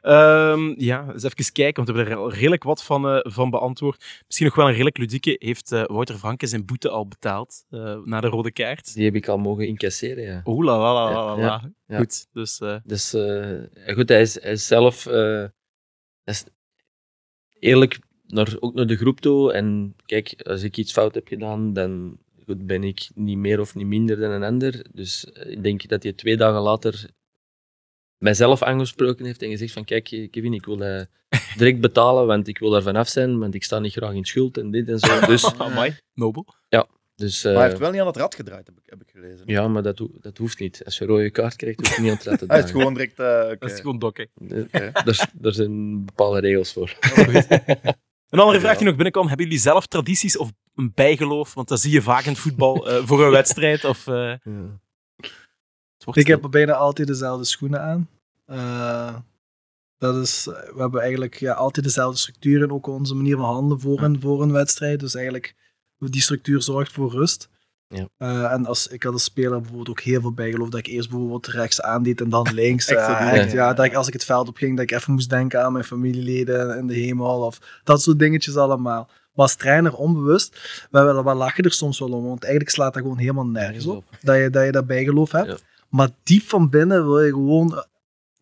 [0.00, 3.50] Ehm, ja, eens even kijken, want we hebben er al redelijk wat van, eh, van
[3.50, 4.22] beantwoord.
[4.26, 5.36] Misschien nog wel een redelijk ludieke.
[5.38, 8.94] Heeft eh, Wouter Franke zijn boete al betaald eh, na de rode kaart?
[8.94, 10.40] Die heb ik al mogen incasseren, ja.
[10.44, 11.42] Oeh, la la la la la.
[11.42, 11.96] ja, ja.
[11.98, 12.60] Goed, dus...
[12.60, 15.14] eh, Dus eh, goed, hij is, hij is zelf eh,
[16.24, 16.44] hij is
[17.58, 19.52] eerlijk naar, ook naar de groep toe.
[19.52, 23.74] En kijk, als ik iets fout heb gedaan, dan goed, ben ik niet meer of
[23.74, 24.86] niet minder dan een ander.
[24.92, 27.10] Dus ik denk dat hij twee dagen later
[28.24, 31.08] mijzelf aangesproken heeft en gezegd van kijk Kevin, ik wil dat
[31.56, 34.58] direct betalen, want ik wil daar vanaf zijn, want ik sta niet graag in schuld
[34.58, 35.20] en dit en zo.
[35.26, 36.46] Dus, amai, nobel.
[37.14, 39.10] dus Maar eh, hij heeft wel niet aan het rad gedraaid, heb ik, heb ik
[39.10, 39.42] gelezen.
[39.46, 40.82] ja, maar dat, ho- dat hoeft niet.
[40.84, 42.80] Als je een rode kaart krijgt, hoef je niet aan het laten Hij is draaien.
[42.80, 43.18] gewoon direct...
[43.18, 43.58] eh.
[43.60, 44.28] Dat is gewoon dokken.
[44.48, 46.96] Er, er zijn bepaalde regels voor.
[48.30, 48.76] Een andere vraag Ja.
[48.78, 49.26] die nog binnenkwam.
[49.28, 51.54] Hebben jullie zelf tradities of een bijgeloof?
[51.54, 53.84] Want dat zie je vaak in het voetbal eh, voor een wedstrijd.
[53.84, 54.80] Of, eh, Ja.
[56.12, 58.08] Ik heb bijna altijd dezelfde schoenen aan.
[58.46, 59.14] Eh,
[59.98, 63.80] dat is, we hebben eigenlijk ja, altijd dezelfde structuur en ook onze manier van handelen
[63.80, 65.00] voor, een, voor een wedstrijd.
[65.00, 65.54] Dus eigenlijk,
[65.98, 67.48] die structuur zorgt voor rust.
[67.94, 68.08] Ja.
[68.16, 71.10] Eh, en als, ik had als speler bijvoorbeeld ook heel veel bijgeloof dat ik eerst
[71.10, 72.88] bijvoorbeeld rechts aandeed en dan links.
[72.88, 75.30] Eh, echt, ja, dat ik, als ik het veld op ging, dat ik even moest
[75.30, 77.40] denken aan mijn familieleden in de hemel.
[77.40, 79.10] Of dat soort dingetjes allemaal.
[79.34, 80.60] Maar als trainer onbewust,
[80.90, 83.86] we, we, we lachen er soms wel om, want eigenlijk slaat dat gewoon helemaal nergens
[83.86, 84.04] op.
[84.22, 85.48] Dat je dat, je dat bijgeloof hebt.
[85.48, 85.56] Ja.
[85.90, 87.84] Maar diep van binnen wil je gewoon...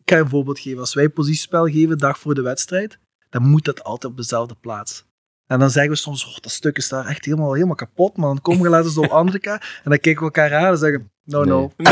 [0.03, 0.79] Ik ga een voorbeeld geven.
[0.79, 2.99] Als wij positiespel geven, dag voor de wedstrijd,
[3.29, 5.05] dan moet dat altijd op dezelfde plaats.
[5.47, 8.27] En dan zeggen we soms, oh, dat stuk is daar echt helemaal, helemaal kapot, maar
[8.27, 10.77] dan komen we laten ze op andere elkaar en dan kijken we elkaar aan en
[10.77, 11.71] zeggen, no, no.
[11.77, 11.87] weer.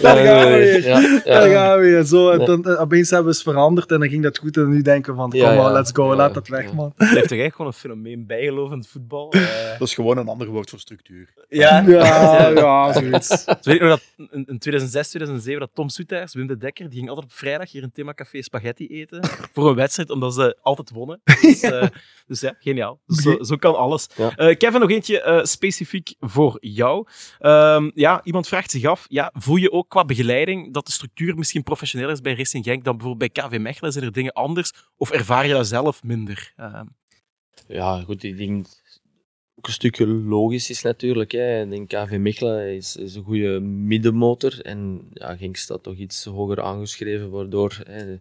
[0.00, 0.84] daar, gaan we weer.
[0.84, 1.20] Ja, ja.
[1.24, 2.04] Daar gaan we weer.
[2.04, 5.12] Zo, dan, opeens hebben we het veranderd en dan ging dat goed en nu denken
[5.12, 5.72] we van, kom maar, ja.
[5.72, 6.74] let's go, Ja, laat dat weg, ja.
[6.74, 6.92] man.
[6.96, 9.32] Het blijft toch echt gewoon een fenomeen bijgeloof in het voetbal.
[9.32, 9.40] Eh,
[9.78, 11.28] Dat is gewoon een ander woord voor structuur.
[11.48, 11.84] ja.
[11.86, 13.28] Ja, ja, zoiets.
[13.44, 16.88] Zo weet ik nog dat in in 2006, 2007, dat Tom Soetaers, Wim de Dekker,
[16.88, 19.20] die ging altijd op vrijdag hier in het themacafé spaghetti eten
[19.54, 21.20] voor een wedstrijd, omdat ze altijd wonnen.
[21.24, 21.88] Dus, eh,
[22.26, 23.00] dus ja, geniaal.
[23.06, 24.08] Dus zo, zo kan alles.
[24.16, 24.36] Ja.
[24.36, 27.06] Eh, Kevin, nog eentje eh, specifiek voor jou.
[27.38, 31.36] Ehm, ja, iemand vraagt zich af, ja, voel je ook qua begeleiding dat de structuur
[31.36, 33.92] misschien professioneler is bij Racing Genk dan bijvoorbeeld bij KV Mechelen?
[33.92, 34.72] Zijn er dingen anders?
[34.96, 36.52] Of ervaar je dat zelf minder?
[36.56, 36.86] Ehm,
[37.66, 38.66] Ja, goed, ik denk...
[39.54, 41.32] ook een stukje logisch is natuurlijk.
[41.32, 41.62] Hè.
[41.62, 44.60] Ik denk KV Mechelen is, is een goede middenmotor.
[44.60, 47.78] En ja, Genk staat toch iets hoger aangeschreven, waardoor...
[47.84, 48.16] Hè,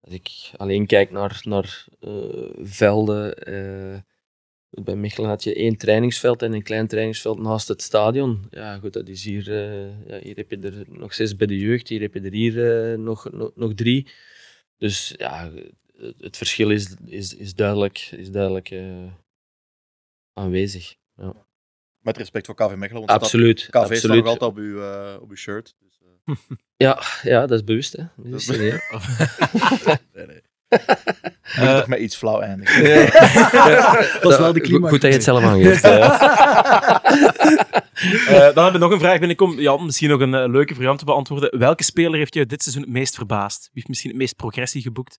[0.00, 3.34] als ik alleen kijk naar, naar eh, velden...
[3.34, 4.00] eh,
[4.84, 8.46] bij Mechelen had je één trainingsveld en een klein trainingsveld naast het stadion.
[8.50, 9.52] Ja, goed, dat is hier...
[9.52, 12.32] eh, ja, hier heb je er nog zes bij de jeugd, hier heb je er
[12.32, 14.08] hier eh, nog, nog, nog drie.
[14.78, 15.50] Dus ja,
[16.18, 19.12] het, verschil is, is, is duidelijk, is duidelijk eh,
[20.32, 20.94] aanwezig.
[21.98, 23.60] Met respect voor KV Mechelen, want Absoluut.
[23.60, 24.16] KV staat absoluut.
[24.24, 24.82] nog altijd op uw,
[25.20, 25.74] op uw shirt.
[25.80, 25.98] Dus,
[26.76, 27.92] Ja, ja, dat is bewust.
[27.96, 28.04] Hè.
[28.16, 28.56] Dat is Dat-
[30.14, 30.40] nee, nee.
[30.68, 32.82] Moet je toch met iets flauw eindigen.
[34.22, 34.92] Dat is wel de Goed- climax.
[34.92, 35.84] Goed dat je het zelf aangeeft.
[35.84, 36.04] eh.
[38.26, 39.56] Eh, dan hebben we nog een vraag binnenkomen.
[39.62, 41.58] Jan, misschien nog een eh, leuke voor jou om te beantwoorden.
[41.58, 43.60] Welke speler heeft je dit seizoen het meest verbaasd?
[43.60, 45.18] Wie heeft misschien het meest progressie geboekt?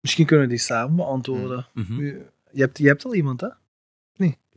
[0.00, 1.66] Misschien kunnen we die samen beantwoorden.
[1.74, 2.00] Mhm.
[2.00, 3.48] U- Je, hebt, je hebt al iemand, hè?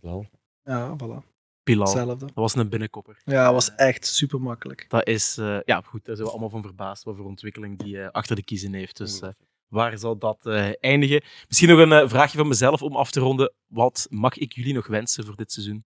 [0.02, 0.26] Wel.
[0.64, 1.30] Ja, voilà.
[1.64, 1.86] Bilal.
[1.88, 2.26] Hetzelfde.
[2.26, 3.18] Dat was een binnenkopper.
[3.26, 4.86] Ja, dat was echt super makkelijk.
[4.88, 8.02] Dat is, eh, ja goed, daar zijn we allemaal van verbaasd wat voor ontwikkeling die
[8.02, 8.98] eh, achter de kiezen heeft.
[8.98, 9.30] Dus eh,
[9.72, 11.24] waar zal dat eh, eindigen?
[11.48, 13.54] Misschien nog een eh, vraagje van mezelf om af te ronden.
[13.68, 15.86] Wat mag ik jullie nog wensen voor dit seizoen?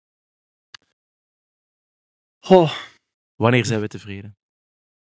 [2.47, 2.71] Oh,
[3.35, 4.37] Wanneer zijn we tevreden?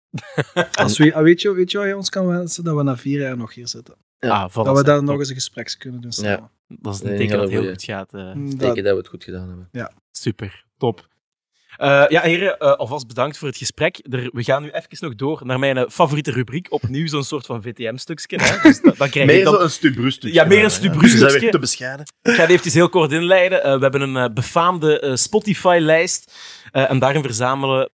[0.76, 2.64] als we, ah, weet, je, weet je wat je ons kan wensen?
[2.64, 3.96] Dat we na vier jaar nog hier zitten.
[4.20, 6.52] Ja, ah, dat we daar nog eens een gesprek kunnen doen samen.
[6.68, 8.14] Dat is een Een teken dat het heel goed gaat.
[8.14, 8.34] eh.
[8.34, 9.70] Mm, Ik dat- denk dat we het goed gedaan hebben.
[10.12, 11.08] Super, top.
[11.78, 13.98] Eh, ja, heren, eh, alvast bedankt voor het gesprek.
[14.10, 16.72] Er, we gaan nu even nog door naar mijn eh, favoriete rubriek.
[16.72, 18.38] Opnieuw zo'n soort van VTM-stukje.
[18.64, 19.60] Dus da- dan krijg je Meer dan...
[19.60, 20.34] zo'n stubrustuk.
[20.34, 21.00] Ja, meer een.
[21.00, 22.06] We zijn weer te bescheiden.
[22.22, 23.62] Ik ga het eventjes heel kort inleiden.
[23.62, 26.34] We hebben een befaamde Spotify-lijst.
[26.72, 27.90] En daarin verzamelen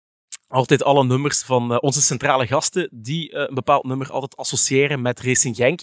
[0.48, 5.56] altijd alle nummers van onze centrale gasten die een bepaald nummer altijd associëren met Racing
[5.56, 5.80] Genk.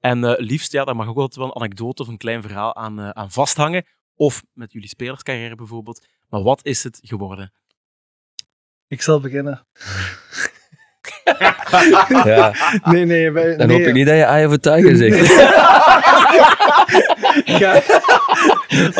[0.00, 3.14] En liefst, ja, daar mag ook altijd wel een anekdote of een klein verhaal aan,
[3.14, 3.84] aan vasthangen.
[4.14, 6.06] Of met jullie spelerscarrière bijvoorbeeld.
[6.28, 7.52] Maar wat is het geworden?
[8.88, 9.60] Ik zal beginnen.
[12.24, 13.30] Ja, Nee, nee.
[13.30, 15.26] Wij, dan nee, hoop ik niet dat je Eye of a Tiger zegt.
[17.60, 17.82] ga-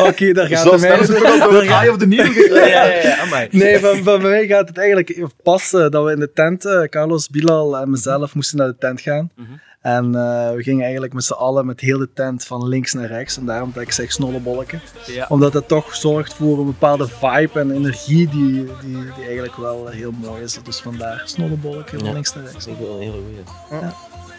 [0.07, 0.97] Oké, daar gaat het mij.
[0.97, 2.83] het eye of the needle ja, ja,
[3.29, 3.47] ja.
[3.51, 6.81] Nee, van, van mij gaat het eigenlijk pas eh, dat we in de tent, eh,
[6.83, 9.31] Carlos, Bilal en mezelf, moesten naar de tent gaan.
[9.35, 9.51] Mhm.
[9.81, 13.07] En eh, we gingen eigenlijk met z'n allen met heel de tent van links naar
[13.07, 13.37] rechts.
[13.37, 14.79] En daarom dat ik zeg snollebolleke.
[15.05, 15.25] Ja.
[15.29, 19.87] Omdat het toch zorgt voor een bepaalde vibe en energie die, die, die eigenlijk wel
[19.87, 20.59] heel mooi is.
[20.63, 22.13] Dus vandaar snollebolleke van Ja.
[22.13, 22.65] links naar rechts.
[22.65, 23.21] Dat is ook wel een hele
[23.69, 23.91] goeie.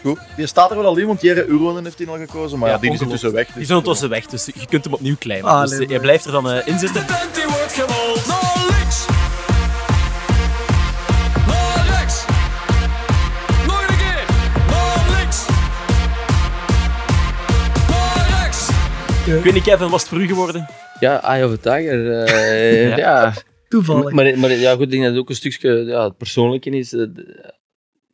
[0.03, 0.19] Goed.
[0.35, 2.59] Die staat er wel al in, want Jerry Uronen heeft hij al gekozen.
[2.59, 3.45] Maar Ja, ja, die is intussen weg.
[3.45, 5.49] Die dus- zijn ondertussen weg, dus je kunt hem opnieuw claimen.
[5.49, 5.99] Ah, dus nee, eh, jij nee.
[6.05, 7.05] blijft er dan eh, in zitten.
[7.05, 8.50] tent die wordt gerold
[19.37, 20.67] Ik weet niet, Kevin, was het voor u geworden?
[20.99, 22.23] Ja, Eye of a Tiger.
[22.23, 22.97] eh, Ja.
[22.97, 23.33] ja.
[23.67, 24.11] Toevallig.
[24.13, 26.93] Maar, maar ja, goed, ik denk dat het ook een stukje ja, het persoonlijke is.
[26.93, 26.99] eh,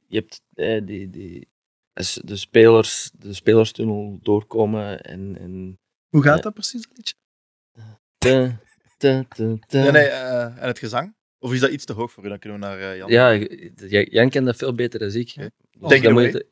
[0.08, 1.48] Je hebt eh, die, die,
[1.94, 5.38] als de spelers de spelerstunnel doorkomen en...
[5.40, 5.80] en
[6.10, 7.14] Hoe gaat dat precies, dat liedje?
[8.18, 8.52] te,
[8.98, 9.78] te, te, te.
[9.78, 11.16] Nee, nee, eh, en het gezang?
[11.40, 12.30] Of is dat iets te hoog voor u?
[12.30, 13.10] Dan kunnen we naar eh, Jan.
[13.12, 13.34] Ja,
[13.76, 15.34] Jan- Jan kent dat veel beter dan ik.
[15.38, 15.50] Oké.
[15.88, 16.48] Dus it moet je-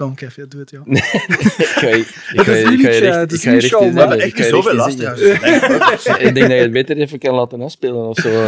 [0.00, 0.86] Kom, Kevin, doe het, joh.
[0.94, 1.96] ik ga je-
[2.32, 3.92] ik Het ga is je- ik ga het is ik ga je uw recht show,
[3.94, 5.32] maar echt zoveel zetten.
[6.26, 8.44] Ik denk dat je het beter even kan laten afspelen of zo.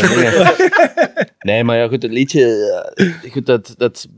[1.38, 2.46] Nee, maar ja, goed, het liedje,
[2.94, 4.08] ja, goed, dat, dat,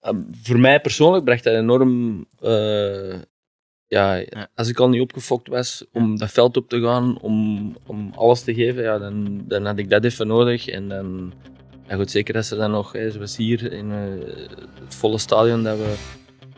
[0.00, 0.10] eh,
[0.42, 2.26] voor mij persoonlijk bracht dat enorm.
[2.40, 3.14] eh,
[3.86, 4.24] ja,
[4.54, 8.40] als ik al niet opgefokt was om dat veld op te gaan, om, om alles
[8.42, 10.68] te geven, ja, dan, dan had ik dat even nodig.
[10.68, 11.32] En dan,
[11.88, 14.26] ja, goed, zeker als ze dan nog, hè, zoals hier in eh,
[14.84, 15.94] het volle stadion, dat we,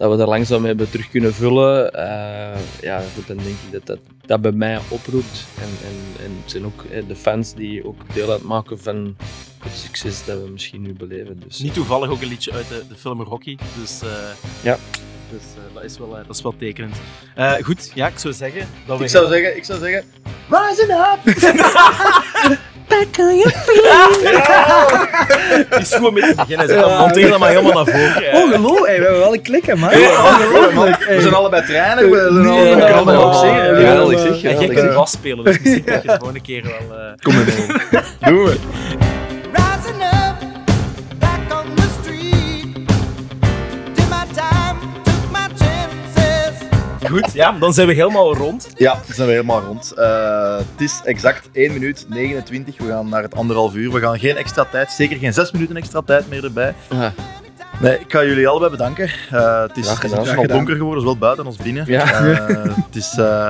[0.01, 1.93] dat we daar langzaam hebben terug kunnen vullen.
[1.93, 5.45] eh, ja, goed, dan denk ik dat dat, dat bij mij oproept.
[5.59, 9.17] En, en, en het zijn ook hè, de fans die ook deel uitmaken van
[9.59, 11.43] het succes dat we misschien nu beleven.
[11.47, 13.57] Dus, Niet toevallig ook een liedje uit de, de film Rocky.
[13.81, 14.09] Dus, eh,
[14.63, 14.79] Ja.
[15.31, 16.95] dus eh, dat, is wel, eh, dat is wel tekenend.
[17.35, 18.69] Eh, goed, ja, ik zou zeggen...
[18.87, 20.05] Dat we Ik zou zeggen, ik zou zeggen...
[20.49, 21.19] Rising up!
[22.91, 23.45] Die
[25.81, 26.69] is goed mee te beginnen.
[26.69, 28.25] Ze kan monteren helemaal helemaal naar voren.
[28.25, 28.39] eh.
[28.43, 29.89] Ongelooflijk, hey, we hebben wel een klik, hè, man.
[29.91, 31.05] Ongelooflijk.
[31.05, 32.11] We zijn allebei trainen.
[32.11, 34.17] We zijn Nee, allebei- nee, we kunnen nee, ook Ja, dat nee.
[34.17, 34.79] is En jij geweldig.
[34.83, 36.99] kunt bas spelen, dus misschien dat je de volgende keer wel...
[36.99, 38.33] eh, Kom maar mee.
[38.35, 38.57] Doen we.
[47.11, 48.69] Goed, ja, dan zijn we helemaal rond.
[48.77, 49.93] Ja, dan zijn we helemaal rond.
[49.93, 52.79] Eh, het is exact 1 minuut 29.
[52.79, 53.93] We gaan naar het anderhalf uur.
[53.93, 56.75] We gaan geen extra tijd, zeker geen 6 minuten extra tijd meer erbij.
[57.81, 59.11] Nee, ik ga jullie allebei bedanken.
[59.31, 61.85] Eh, het is, Graag het is al donker geworden, zowel buiten als binnen.
[61.87, 62.03] Ja.
[62.03, 62.47] Eh,
[62.87, 63.49] het is, eh,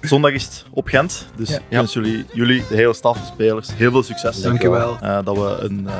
[0.00, 1.26] Zondag is het op Gent.
[1.36, 1.56] Dus Ja.
[1.56, 4.42] ik wens jullie, jullie, de hele staf, de spelers, heel veel succes.
[4.42, 4.98] Dank je wel.
[5.00, 5.94] Eh, dat we een, eh,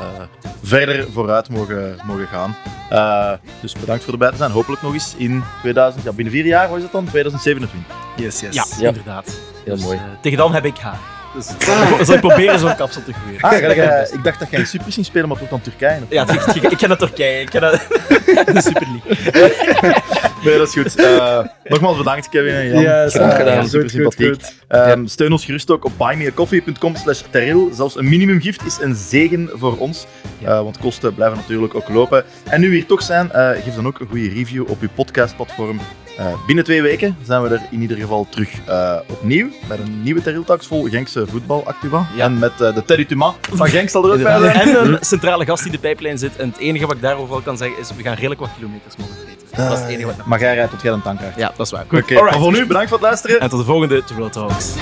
[0.62, 2.56] verder vooruit mogen, mogen gaan.
[2.90, 4.51] Eh, dus bedankt voor erbij te zijn.
[4.51, 7.05] Hopelijk nog eens in 2000, ja, binnen vier jaar, wat is het dan?
[7.05, 7.97] 2027.
[8.16, 8.55] Yes, yes.
[8.55, 8.89] Ja, Ja.
[8.89, 9.39] inderdaad.
[9.64, 9.98] Heel Dus, mooi.
[10.22, 10.98] tegen dan heb ik haar.
[11.35, 11.47] Dus
[12.07, 13.40] zal ik proberen zo'n kapsel te groeien.
[13.40, 16.01] Ah, ga jij- ik dacht dat jij Super ging spelen, maar toch dan Turkije.
[16.09, 17.40] Ja, het- ik, ik ken het Turkije.
[17.40, 17.86] Ik ken het,
[18.55, 19.98] de Super League.
[20.44, 20.94] Nee, dat is goed.
[20.94, 22.82] Eh, nogmaals bedankt, Kevin en Jan.
[22.82, 23.69] Ja, Graag gedaan.
[23.69, 24.28] Super sympathiek.
[24.35, 24.52] goed.
[24.69, 27.23] Ehm, steun ons gerust ook op buymeacoffee.com slash.
[27.73, 30.07] Zelfs een minimumgift is een zegen voor ons.
[30.44, 32.24] Eh, want kosten blijven natuurlijk ook lopen.
[32.44, 34.89] En nu we hier toch zijn, eh, geef dan ook een goede review op uw
[34.94, 35.81] podcastplatform.
[36.20, 39.48] Eh, binnen twee weken zijn we er in ieder geval terug eh, opnieuw.
[39.68, 42.06] Met een nieuwe Teril Talks vol Genkse voetbalactua.
[42.16, 42.24] Ja.
[42.24, 44.76] En met eh, de Teddy Tuma van Genk zal er ook bij zijn.
[44.76, 46.36] En een centrale gast die de pijplijn zit.
[46.36, 48.97] En het enige wat ik daarover al kan zeggen is, we gaan redelijk wat kilometers
[48.97, 49.68] mogen vreten.
[49.68, 50.26] Dat is het enige wat.
[50.26, 51.36] Maar jij rijdt tot jij een tank krijgt.
[51.36, 51.84] Ja, dat is waar.
[51.92, 53.40] Oké, maar voor nu, bedankt voor het luisteren.
[53.40, 54.74] En tot de volgende Twillo Talks.